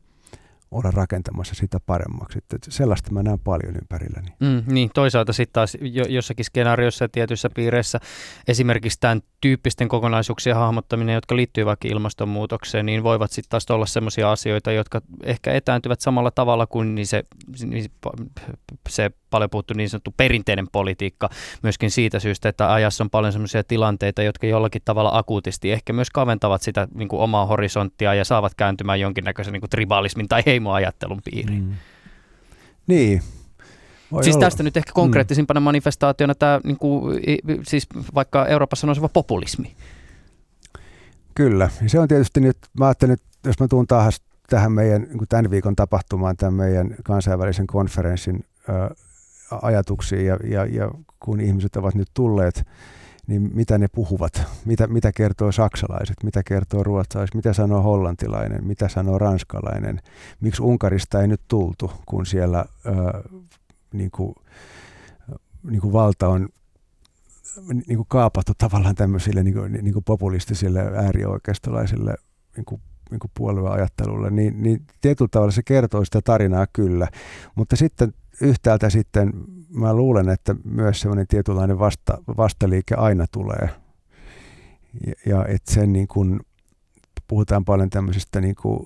olla 0.73 0.91
rakentamassa 0.91 1.55
sitä 1.55 1.81
paremmaksi. 1.87 2.39
Että 2.39 2.57
sellaista 2.69 3.11
mä 3.11 3.23
näen 3.23 3.39
paljon 3.39 3.77
ympärilläni. 3.77 4.29
Mm, 4.41 4.75
niin, 4.75 4.91
toisaalta 4.95 5.33
sitten 5.33 5.53
taas 5.53 5.77
jo, 5.81 6.05
jossakin 6.09 6.45
skenaariossa 6.45 7.05
ja 7.05 7.09
tietyissä 7.09 7.51
piireissä 7.55 8.01
esimerkiksi 8.49 9.01
tämän 9.01 9.23
tyyppisten 9.41 9.89
kokonaisuuksien 9.89 10.57
hahmottaminen, 10.57 11.15
jotka 11.15 11.37
liittyy 11.37 11.67
vaikka 11.67 11.89
ilmastonmuutokseen, 11.89 12.87
niin 12.87 13.03
voivat 13.03 13.31
sitten 13.31 13.51
taas 13.51 13.71
olla 13.71 13.87
sellaisia 13.87 14.33
asioita, 14.33 14.73
jotka 14.73 15.01
ehkä 15.23 15.53
etääntyvät 15.53 16.01
samalla 16.01 16.31
tavalla 16.31 16.67
kuin 16.67 16.95
niin 16.95 17.07
se, 17.07 17.25
niin 17.67 17.91
se 18.89 19.11
paljon 19.33 19.51
puhuttu 19.51 19.75
niin 19.75 19.91
sanottu 19.91 20.15
perinteinen 20.17 20.69
politiikka 20.73 21.29
myöskin 21.63 21.91
siitä 21.91 22.21
syystä, 22.21 22.49
että 22.49 22.73
ajassa 22.73 23.05
on 23.05 23.11
paljon 23.11 23.33
sellaisia 23.33 23.65
tilanteita, 23.65 24.23
jotka 24.23 24.47
jollakin 24.47 24.83
tavalla 24.85 25.11
akuutisti 25.15 25.73
ehkä 25.73 25.93
myös 25.93 26.11
kaventavat 26.11 26.63
sitä 26.63 26.89
niin 26.95 27.09
kuin 27.09 27.21
omaa 27.21 27.47
horisonttia 27.47 28.15
ja 28.15 28.25
saavat 28.25 28.55
kääntymään 28.55 29.01
jonkinnäköisen 29.01 29.53
niin 29.53 29.61
kuin 29.61 29.71
tribalismin 29.71 30.29
tai 30.29 30.43
heimoajattelun 30.47 31.21
piiriin. 31.25 31.65
Mm. 31.65 31.75
Niin, 32.87 33.23
voi 34.13 34.25
siis 34.25 34.37
olla. 34.37 34.47
tästä 34.47 34.63
nyt 34.63 34.77
ehkä 34.77 34.93
konkreettisimpana 34.93 35.61
mm. 35.61 35.65
manifestaationa 35.65 36.35
tämä 36.35 36.61
niin 36.65 36.79
kuin, 36.79 37.21
siis 37.67 37.87
vaikka 38.15 38.47
Euroopassa 38.47 38.87
nouseva 38.87 39.09
populismi. 39.09 39.77
Kyllä, 41.35 41.71
se 41.87 42.01
on 42.01 42.09
tietysti 42.09 42.41
nyt, 42.41 42.57
mä 42.79 42.87
ajattelin, 42.87 43.13
että 43.13 43.27
jos 43.45 43.61
mä 43.61 43.69
tuun 43.69 43.87
taas 43.87 44.21
tähän 44.49 44.73
meidän 44.73 45.03
niin 45.03 45.29
tämän 45.29 45.51
viikon 45.51 45.77
tapahtumaan, 45.77 46.37
tämän 46.37 46.55
meidän 46.55 46.95
kansainvälisen 47.05 47.67
konferenssin 47.67 48.45
ajatuksiin 49.63 50.27
ja, 50.27 50.39
ja, 50.45 50.67
ja 50.67 50.91
kun 51.21 51.41
ihmiset 51.41 51.77
ovat 51.77 51.95
nyt 51.95 52.09
tulleet, 52.15 52.67
niin 53.27 53.51
mitä 53.55 53.79
ne 53.79 53.89
puhuvat, 53.89 54.43
mitä, 54.65 54.87
mitä 54.87 55.13
kertoo 55.13 55.53
saksalaiset, 55.53 56.17
mitä 56.23 56.43
kertoo 56.43 56.83
ruotsalaiset, 56.83 57.35
mitä 57.35 57.53
sanoo 57.53 57.83
hollantilainen, 57.83 58.67
mitä 58.67 58.89
sanoo 58.89 59.19
ranskalainen, 59.19 60.01
miksi 60.41 60.63
Unkarista 60.63 61.21
ei 61.21 61.29
nyt 61.29 61.41
tultu, 61.49 61.93
kun 62.07 62.27
siellä 62.27 62.65
ö, 62.87 62.91
niin 63.93 64.11
kuin, 64.11 64.35
niin 65.63 65.81
kuin 65.81 65.93
valta 65.93 66.29
on 66.29 66.49
niin 67.67 67.97
kuin 67.97 68.07
kaapattu 68.09 68.53
tavallaan 68.59 68.95
tämmöisille 68.95 69.43
niin 69.43 69.55
kuin, 69.55 69.73
niin 69.73 69.93
kuin 69.93 70.05
populistisille 70.05 70.81
äärioikeistolaisille 70.81 72.15
niin 72.57 72.65
kuin, 72.65 72.81
niin 73.11 73.21
kuin 73.21 73.31
puolueajattelulle, 73.35 74.31
niin, 74.31 74.63
niin 74.63 74.87
tietyllä 75.01 75.29
tavalla 75.29 75.53
se 75.53 75.63
kertoo 75.63 76.05
sitä 76.05 76.21
tarinaa 76.25 76.67
kyllä. 76.73 77.09
Mutta 77.55 77.77
sitten 77.77 78.15
yhtäältä 78.43 78.91
sitten 78.91 79.33
mä 79.71 79.95
luulen, 79.95 80.29
että 80.29 80.57
myös 80.65 81.01
semmoinen 81.01 81.27
tietynlainen 81.27 81.79
vasta, 81.79 82.19
vastaliike 82.37 82.95
aina 82.95 83.27
tulee. 83.33 83.69
Ja, 85.07 85.13
ja 85.27 85.47
että 85.47 85.75
sen 85.75 85.93
niin 85.93 86.09
kuin, 86.09 86.41
puhutaan 87.29 87.65
paljon 87.65 87.91
tämmöisistä 87.91 88.41
niin 88.41 88.55
kuin 88.63 88.81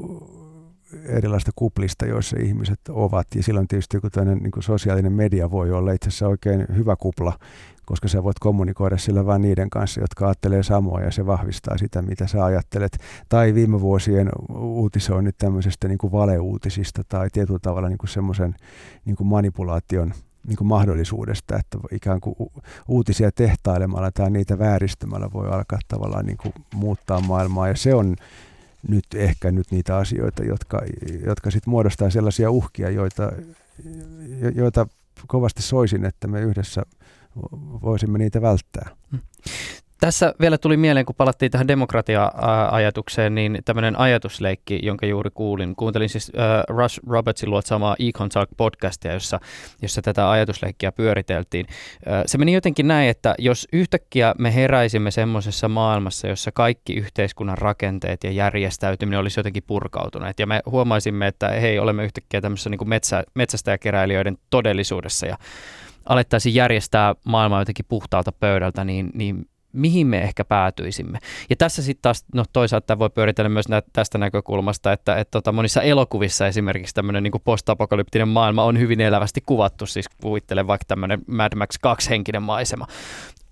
erilaista 1.05 1.51
kuplista, 1.57 2.07
joissa 2.07 2.37
ihmiset 2.41 2.81
ovat. 2.89 3.27
Ja 3.35 3.43
silloin 3.43 3.69
tietysti 3.69 3.97
joku 3.97 4.09
niin 4.25 4.53
sosiaalinen 4.61 5.13
media 5.13 5.51
voi 5.51 5.73
olla 5.73 5.93
itse 5.93 6.09
asiassa 6.09 6.29
oikein 6.29 6.67
hyvä 6.77 6.97
kupla, 6.97 7.39
koska 7.87 8.09
sä 8.09 8.25
voit 8.25 8.39
kommunikoida 8.39 8.99
sillä 8.99 9.27
vain 9.27 9.43
niiden 9.43 9.71
kanssa, 9.71 10.01
jotka 10.01 10.27
ajattelee 10.27 10.63
samoa 10.63 11.01
ja 11.01 11.11
se 11.11 11.27
vahvistaa 11.27 11.79
sitä, 11.79 12.03
mitä 12.03 12.27
sä 12.27 12.45
ajattelet. 12.45 12.99
Tai 13.29 13.55
viime 13.55 13.81
vuosien 13.81 14.29
uutisoinnit 14.59 15.39
tämmöisestä 15.39 15.89
niin 15.89 15.99
kuin 15.99 16.13
valeuutisista 16.13 17.03
tai 17.09 17.29
tietyllä 17.33 17.59
tavalla 17.63 17.89
niin 17.89 17.99
semmoisen 18.09 18.55
niin 19.05 19.17
manipulaation 19.23 20.13
niin 20.47 20.57
kuin 20.57 20.69
mahdollisuudesta, 20.69 21.57
että 21.57 21.79
ikään 21.93 22.21
kuin 22.21 22.37
uutisia 22.89 23.33
tehtailemalla 23.33 24.11
tai 24.13 24.31
niitä 24.31 24.59
vääristämällä 24.59 25.29
voi 25.33 25.49
alkaa 25.49 25.79
tavallaan 25.89 26.27
niin 26.27 26.37
kuin 26.37 26.55
muuttaa 26.75 27.21
maailmaa. 27.21 27.69
Ja 27.69 27.77
se 27.77 27.95
on 27.95 28.17
nyt 28.89 29.05
ehkä 29.15 29.51
nyt 29.51 29.71
niitä 29.71 29.97
asioita, 29.97 30.45
jotka, 30.45 30.83
jotka 31.27 31.51
sitten 31.51 31.71
muodostaa 31.71 32.11
sellaisia 32.11 32.51
uhkia, 32.51 32.91
joita, 32.91 33.33
joita 34.55 34.87
kovasti 35.27 35.63
soisin, 35.63 36.05
että 36.05 36.29
me 36.29 36.41
yhdessä 36.41 36.83
voisimme 37.83 38.19
niitä 38.19 38.43
välttää. 38.43 38.91
Hmm. 39.11 39.21
Tässä 40.01 40.35
vielä 40.41 40.59
tuli 40.59 40.77
mieleen, 40.77 41.07
kun 41.07 41.15
palattiin 41.15 41.51
tähän 41.51 41.69
demokratia-ajatukseen, 41.69 43.35
niin 43.35 43.59
tämmöinen 43.65 43.99
ajatusleikki, 43.99 44.81
jonka 44.83 45.07
juuri 45.07 45.31
kuulin. 45.31 45.77
Kuuntelin 45.77 46.09
siis 46.09 46.29
uh, 46.29 46.77
Russ 46.77 47.01
Robertsin 47.07 47.51
luotsaamaa 47.51 47.97
Econ 47.99 48.29
Talk 48.29 48.49
podcastia, 48.57 49.13
jossa, 49.13 49.41
jossa 49.83 50.03
tätä 50.03 50.31
ajatusleikkiä 50.31 50.93
pyöriteltiin. 50.93 51.67
Uh, 51.69 52.13
se 52.27 52.39
meni 52.39 52.53
jotenkin 52.53 52.89
näin, 52.89 53.11
että 53.11 53.35
jos 53.39 53.69
yhtäkkiä 53.73 54.35
me 54.39 54.55
heräisimme 54.55 55.11
semmoisessa 55.11 55.69
maailmassa, 55.69 56.27
jossa 56.27 56.53
kaikki 56.53 56.95
yhteiskunnan 56.95 57.59
rakenteet 57.59 58.25
ja 58.25 58.31
järjestäytyminen 58.31 59.21
olisi 59.21 59.41
jotenkin 59.41 59.63
purkautuneet, 59.67 60.39
ja 60.39 60.47
me 60.47 60.63
huomaisimme, 60.67 61.27
että 61.27 61.49
hei, 61.49 61.79
olemme 61.79 62.05
yhtäkkiä 62.05 62.41
tämmöisessä 62.41 62.71
niin 62.71 62.79
kuin 62.79 62.89
metsä, 62.89 63.25
metsästäjäkeräilijöiden 63.35 64.39
todellisuudessa, 64.51 65.27
ja 65.27 65.37
alettaisiin 66.07 66.55
järjestää 66.55 67.15
maailmaa 67.25 67.61
jotenkin 67.61 67.85
puhtaalta 67.89 68.33
pöydältä, 68.33 68.85
niin, 68.85 69.11
niin 69.15 69.49
mihin 69.77 70.07
me 70.07 70.23
ehkä 70.23 70.45
päätyisimme. 70.45 71.19
Ja 71.51 71.57
tässä 71.57 71.83
sitten 71.83 72.03
taas, 72.03 72.25
no 72.35 72.45
toisaalta 72.53 72.99
voi 72.99 73.11
pyöritellä 73.11 73.49
myös 73.49 73.69
nä- 73.69 73.83
tästä 73.93 74.19
näkökulmasta, 74.19 74.93
että 74.93 75.17
et 75.17 75.31
tota, 75.31 75.53
monissa 75.53 75.83
elokuvissa 75.83 76.47
esimerkiksi 76.47 76.95
tämmöinen 76.95 77.23
niin 77.23 77.33
postapokalyptinen 77.45 78.29
maailma 78.29 78.65
on 78.65 78.79
hyvin 78.79 79.01
elävästi 79.01 79.41
kuvattu, 79.47 79.87
siis 79.87 80.07
kuvittelen 80.23 80.67
vaikka 80.67 80.85
tämmöinen 80.89 81.23
Mad 81.27 81.57
Max 81.57 81.69
2-henkinen 81.87 82.43
maisema. 82.43 82.87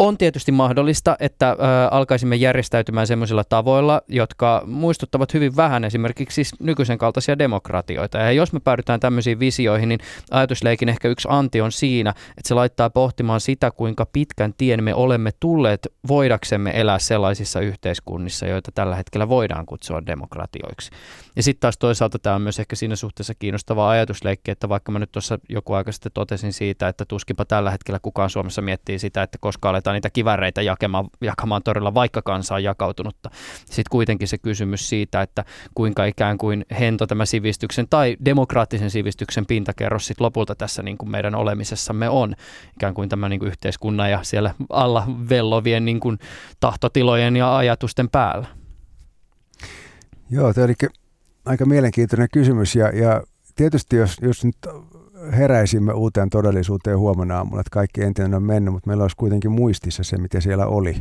On 0.05 0.19
tietysti 0.19 0.53
mahdollista, 0.53 1.17
että 1.21 1.51
ö, 1.51 1.57
alkaisimme 1.91 2.37
järjestäytymään 2.37 3.07
sellaisilla 3.07 3.45
tavoilla, 3.45 4.03
jotka 4.09 4.63
muistuttavat 4.67 5.35
hyvin 5.35 5.57
vähän 5.57 5.85
esimerkiksi 5.85 6.35
siis 6.35 6.61
nykyisen 6.61 6.99
kaltaisia 6.99 7.39
demokratioita. 7.39 8.19
Ja 8.19 8.33
jos 8.33 8.53
me 8.53 8.61
päädytään 8.61 9.01
tämmöisiin 9.01 9.39
visioihin, 9.39 9.89
niin 9.89 10.01
ajatusleikin 10.31 10.89
ehkä 10.89 11.09
yksi 11.09 11.29
anti 11.31 11.61
on 11.61 11.73
siinä, 11.73 12.11
että 12.11 12.49
se 12.49 12.55
laittaa 12.55 12.91
pohtimaan 12.91 13.41
sitä, 13.41 13.71
kuinka 13.71 14.07
pitkän 14.07 14.55
tien 14.55 14.85
me 14.85 14.95
olemme 14.95 15.31
tulleet 15.41 15.89
voidaksemme 16.09 16.73
elää 16.75 16.99
sellaisissa 16.99 17.61
yhteiskunnissa, 17.61 18.47
joita 18.47 18.73
tällä 18.75 18.97
hetkellä 18.97 19.29
voidaan 19.29 19.67
kutsua 19.67 20.07
demokratioiksi. 20.07 20.91
Ja 21.37 21.43
sitten 21.43 21.61
taas 21.61 21.79
toisaalta 21.79 22.19
tämä 22.19 22.37
on 22.37 22.43
myös 22.43 22.61
ehkä 22.61 22.77
siinä 22.77 22.97
suhteessa 22.97 23.35
kiinnostava 23.35 23.91
ajatusleikki, 23.91 24.51
että 24.51 24.69
vaikka 24.69 24.93
mä 24.93 24.99
nyt 24.99 25.13
tuossa 25.13 25.39
joku 25.49 25.73
aika 25.73 25.93
sitten 25.93 26.13
totesin 26.13 26.53
siitä, 26.53 26.89
että 26.89 27.05
tuskinpa 27.05 27.45
tällä 27.45 27.71
hetkellä 27.71 27.99
kukaan 28.03 28.31
Suomessa 28.31 28.63
miettii 28.63 28.99
sitä, 28.99 29.23
että 29.23 29.39
koska 29.41 29.71
aletaan 29.71 29.94
niitä 29.95 30.11
kiväreitä 30.11 30.63
jakamaan, 30.63 31.09
jakamaan 31.21 31.63
torilla, 31.63 31.95
vaikka 31.95 32.23
kansa 32.23 32.55
on 32.55 32.63
jakautunutta. 32.63 33.31
Sitten 33.65 33.91
kuitenkin 33.91 34.29
se 34.29 34.39
kysymys 34.39 34.89
siitä, 34.89 35.23
että 35.23 35.45
kuinka 35.75 36.05
ikään 36.05 36.39
kuin 36.39 36.67
hento 36.81 37.07
tämä 37.07 37.27
sivistyksen 37.27 37.87
tai 37.91 38.17
demokraattisen 38.25 38.91
sivistyksen 38.91 39.47
pintakerros 39.47 40.07
sitten 40.07 40.25
lopulta 40.25 40.55
tässä 40.55 40.83
niin 40.83 40.99
kuin 40.99 41.11
meidän 41.11 41.35
olemisessamme 41.35 42.09
on. 42.09 42.35
Ikään 42.77 42.95
kuin 42.95 43.09
tämä 43.09 43.29
niin 43.29 43.41
kuin 43.41 43.49
yhteiskunnan 43.49 44.11
ja 44.11 44.23
siellä 44.23 44.55
alla 44.71 45.07
vellovien 45.29 45.85
niin 45.85 46.01
kuin 46.01 46.19
tahtotilojen 46.61 47.37
ja 47.37 47.57
ajatusten 47.57 48.11
päällä. 48.11 48.47
Joo, 50.31 50.55
tämä 50.55 50.65
oli 50.65 50.75
aika 51.45 51.67
mielenkiintoinen 51.67 52.29
kysymys 52.33 52.77
ja, 52.77 52.89
ja 52.89 53.23
tietysti 53.55 53.97
jos, 53.97 54.17
jos 54.21 54.45
nyt 54.45 54.57
heräisimme 55.33 55.93
uuteen 55.93 56.31
todellisuuteen 56.31 56.99
huomenna 56.99 57.37
aamulla, 57.37 57.61
että 57.61 57.71
kaikki 57.71 58.03
entinen 58.03 58.35
on 58.35 58.43
mennyt, 58.43 58.75
mutta 58.75 58.89
meillä 58.89 59.05
olisi 59.05 59.17
kuitenkin 59.17 59.51
muistissa 59.51 60.05
se, 60.05 60.19
mitä 60.19 60.41
siellä 60.41 60.67
oli, 60.67 60.97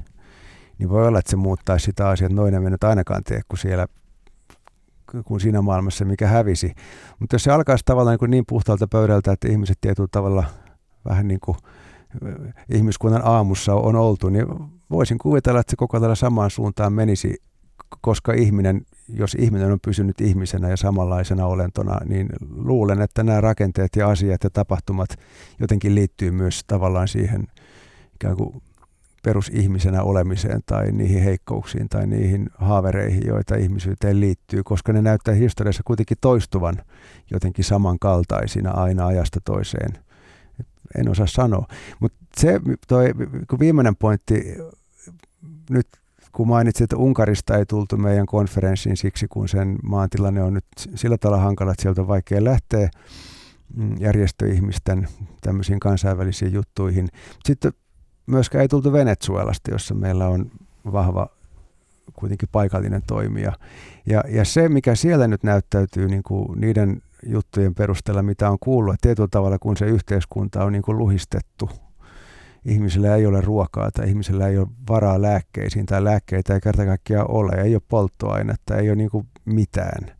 niin 0.78 0.89
voi 0.89 1.07
olla, 1.07 1.20
että 1.20 1.32
se 1.32 1.36
muuttaisi 1.36 1.86
sitä 1.86 2.09
asiaa, 2.09 2.26
että 2.26 2.36
noin 2.36 2.53
ei 2.53 2.59
mennyt 2.59 2.84
ainakaan 2.84 3.24
tee 3.24 3.41
kuin 3.47 3.59
siellä 3.59 3.88
kuin 5.26 5.39
siinä 5.39 5.61
maailmassa, 5.61 6.05
mikä 6.05 6.28
hävisi. 6.28 6.74
Mutta 7.20 7.36
jos 7.36 7.43
se 7.43 7.51
alkaisi 7.51 7.86
tavallaan 7.86 8.18
niin, 8.22 8.32
niin 8.32 8.43
puhtaalta 8.47 8.88
pöydältä, 8.88 9.32
että 9.32 9.47
ihmiset 9.47 9.78
tietyllä 9.82 10.09
tavalla 10.11 10.43
vähän 11.09 11.28
niin 11.28 11.39
kuin 11.39 11.57
ihmiskunnan 12.74 13.22
aamussa 13.26 13.76
on 13.76 13.95
oltu, 13.95 14.30
niin 14.30 14.45
voisin 14.91 15.18
kuvitella, 15.18 15.59
että 15.59 15.72
se 15.72 15.76
koko 15.76 15.99
tällä 15.99 16.16
samaan 16.16 16.49
suuntaan 16.49 16.93
menisi, 16.93 17.38
koska 18.02 18.34
ihminen 18.34 18.82
jos 19.10 19.36
ihminen 19.39 19.72
on 19.72 19.80
pysynyt 19.80 20.22
ihmisenä 20.22 20.70
ja 20.70 20.78
samanlaisena 20.78 21.46
olentona, 21.46 21.98
niin 22.06 22.30
luulen, 22.56 23.02
että 23.02 23.24
nämä 23.24 23.41
rakenteet 23.41 23.96
ja 23.96 24.10
asiat 24.10 24.44
ja 24.44 24.50
tapahtumat 24.50 25.10
jotenkin 25.60 25.96
liittyy 25.96 26.32
myös 26.32 26.64
tavallaan 26.68 27.08
siihen 27.08 27.48
ikään 28.16 28.38
kuin 28.38 28.62
perusihmisenä 29.24 30.04
olemiseen 30.04 30.62
tai 30.66 30.91
niihin 30.91 31.24
heikkouksiin 31.24 31.89
tai 31.89 32.08
niihin 32.08 32.50
haavereihin, 32.58 33.28
joita 33.28 33.56
ihmisyyteen 33.56 34.20
liittyy, 34.20 34.64
koska 34.64 34.94
ne 34.94 35.02
näyttää 35.02 35.34
historiassa 35.34 35.84
kuitenkin 35.86 36.18
toistuvan 36.22 36.76
jotenkin 37.32 37.66
samankaltaisina 37.66 38.72
aina 38.72 39.08
ajasta 39.08 39.39
toiseen. 39.46 39.98
En 40.98 41.10
osaa 41.10 41.28
sanoa. 41.28 41.68
Mutta 42.00 42.18
se 42.38 42.60
toi, 42.88 43.06
viimeinen 43.60 43.96
pointti 43.96 44.56
nyt 45.70 45.88
kun 46.34 46.48
mainitsit, 46.48 46.84
että 46.84 46.98
Unkarista 46.98 47.58
ei 47.58 47.66
tultu 47.66 47.98
meidän 47.98 48.26
konferenssiin 48.26 48.98
siksi, 48.98 49.28
kun 49.28 49.50
sen 49.50 49.76
maantilanne 49.84 50.44
on 50.44 50.54
nyt 50.54 50.66
sillä 50.96 51.18
tavalla 51.18 51.44
hankala, 51.44 51.72
että 51.72 51.82
sieltä 51.82 52.02
on 52.02 52.08
vaikea 52.08 52.44
lähteä 52.44 52.90
mm, 53.76 53.96
järjestöihmisten 54.00 55.08
tämmöisiin 55.42 55.80
kansainvälisiin 55.80 56.54
juttuihin. 56.54 57.08
Sitten 57.46 57.74
myöskään 58.26 58.62
ei 58.62 58.68
tultu 58.68 58.94
Venezuelasta, 58.94 59.72
jossa 59.72 59.94
meillä 59.94 60.28
on 60.28 60.52
vahva 60.92 61.28
kuitenkin 62.14 62.50
paikallinen 62.52 63.02
toimija. 63.08 63.54
Ja, 64.06 64.24
ja 64.30 64.46
se, 64.46 64.70
mikä 64.70 64.96
siellä 64.96 65.28
nyt 65.28 65.44
näyttäytyy 65.44 66.08
niin 66.08 66.24
kuin 66.24 66.62
niiden 66.62 67.02
juttujen 67.26 67.76
perusteella, 67.76 68.24
mitä 68.24 68.50
on 68.50 68.58
kuullut, 68.60 68.94
että 68.94 69.08
tietyllä 69.08 69.28
tavalla 69.32 69.60
kun 69.60 69.78
se 69.78 69.86
yhteiskunta 69.86 70.64
on 70.64 70.72
niin 70.72 70.82
kuin 70.82 70.98
luhistettu 70.98 71.70
ihmisillä 72.66 73.16
ei 73.16 73.26
ole 73.26 73.41
ruokaa 73.41 73.91
tai 73.91 74.09
ihmisillä 74.09 74.47
ei 74.47 74.57
ole 74.57 74.68
varaa 74.89 75.22
lääkkeisiin 75.22 75.86
tai 75.86 76.03
lääkkeitä 76.03 76.53
ei 76.53 76.61
kerta 76.61 76.86
kaikkiaan 76.86 77.32
ole, 77.32 77.61
ei 77.61 77.76
ole 77.76 77.82
polttoainetta, 77.88 78.78
ei 78.78 78.89
ole 78.89 78.95
niin 78.95 79.09
kuin 79.09 79.28
mitään, 79.45 80.16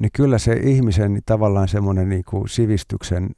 niin 0.00 0.10
kyllä 0.12 0.38
se 0.38 0.52
ihmisen 0.52 1.20
tavallaan 1.26 1.68
semmoinen 1.68 2.08
niin 2.08 2.24
kuin 2.24 2.48
sivistyksen 2.48 3.30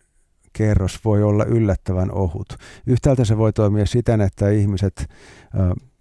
kerros 0.52 1.04
voi 1.04 1.22
olla 1.22 1.44
yllättävän 1.44 2.10
ohut. 2.10 2.56
Yhtäältä 2.86 3.24
se 3.24 3.38
voi 3.38 3.52
toimia 3.52 3.86
siten, 3.86 4.20
että 4.20 4.50
ihmiset, 4.50 5.06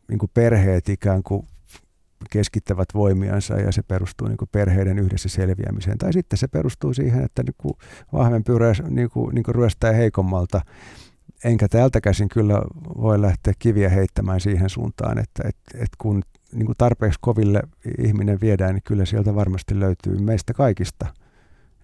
niin 0.07 0.19
kuin 0.19 0.31
perheet 0.33 0.89
ikään 0.89 1.23
kuin 1.23 1.47
keskittävät 2.29 2.89
voimiansa 2.93 3.53
ja 3.53 3.71
se 3.71 3.81
perustuu 3.81 4.27
niin 4.27 4.37
kuin 4.37 4.49
perheiden 4.51 4.99
yhdessä 4.99 5.29
selviämiseen. 5.29 5.97
Tai 5.97 6.13
sitten 6.13 6.37
se 6.37 6.47
perustuu 6.47 6.93
siihen, 6.93 7.23
että 7.23 7.43
niin 7.43 7.55
kuin 7.57 7.73
vahvempi 8.13 8.51
niin 8.89 9.09
kuin, 9.09 9.35
niin 9.35 9.43
kuin 9.43 9.55
ryöstää 9.55 9.91
heikommalta 9.93 10.61
enkä 11.43 11.67
täältä 11.67 12.01
käsin 12.01 12.29
kyllä 12.29 12.61
voi 13.01 13.21
lähteä 13.21 13.53
kiviä 13.59 13.89
heittämään 13.89 14.39
siihen 14.39 14.69
suuntaan, 14.69 15.19
että 15.19 15.43
et, 15.47 15.57
et 15.75 15.89
kun 15.97 16.21
niin 16.53 16.65
kuin 16.65 16.77
tarpeeksi 16.77 17.19
koville 17.21 17.61
ihminen 17.97 18.41
viedään, 18.41 18.73
niin 18.75 18.83
kyllä 18.83 19.05
sieltä 19.05 19.35
varmasti 19.35 19.79
löytyy 19.79 20.17
meistä 20.17 20.53
kaikista 20.53 21.05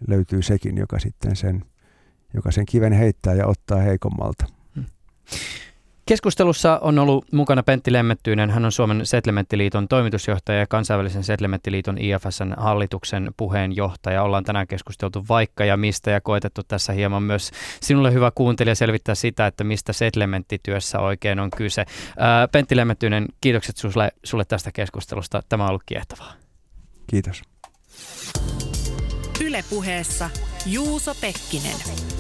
löytyy 0.08 0.42
sekin, 0.42 0.78
joka 0.78 1.00
sitten 1.00 1.36
sen, 1.36 1.66
joka 2.34 2.52
sen 2.52 2.66
kiven 2.66 2.94
heittää 2.94 3.34
ja 3.34 3.48
ottaa 3.48 3.80
heikommalta. 3.80 4.46
Hmm. 4.76 4.86
Keskustelussa 6.08 6.80
on 6.82 7.00
ollut 7.00 7.26
mukana 7.32 7.64
Pentti 7.64 7.94
Lemmettyinen. 7.94 8.50
Hän 8.50 8.66
on 8.66 8.72
Suomen 8.72 9.06
Setlementtiliiton 9.06 9.88
toimitusjohtaja 9.88 10.60
ja 10.60 10.68
kansainvälisen 10.68 11.24
Setlementtiliiton 11.24 11.98
IFSn 11.98 12.54
hallituksen 12.58 13.32
puheenjohtaja. 13.38 14.24
Ollaan 14.24 14.44
tänään 14.44 14.68
keskusteltu 14.68 15.26
vaikka 15.30 15.66
ja 15.66 15.78
mistä 15.78 16.12
ja 16.12 16.22
koetettu 16.22 16.62
tässä 16.64 16.94
hieman 16.94 17.24
myös 17.24 17.52
sinulle 17.82 18.14
hyvä 18.14 18.32
kuuntelija 18.36 18.76
selvittää 18.76 19.16
sitä, 19.16 19.48
että 19.48 19.64
mistä 19.64 19.94
Setlementtityössä 19.94 21.00
oikein 21.00 21.40
on 21.40 21.52
kyse. 21.52 21.86
Ää, 22.18 22.48
Pentti 22.48 22.76
Lemmettyinen, 22.76 23.26
kiitokset 23.42 23.78
sulle, 23.78 24.12
sulle 24.24 24.46
tästä 24.46 24.72
keskustelusta. 24.72 25.44
Tämä 25.50 25.64
on 25.64 25.70
ollut 25.70 25.84
kiehtovaa. 25.86 26.34
Kiitos. 27.08 27.42
Ylepuheessa 29.42 30.30
Juuso 30.66 31.16
Pekkinen. 31.22 32.17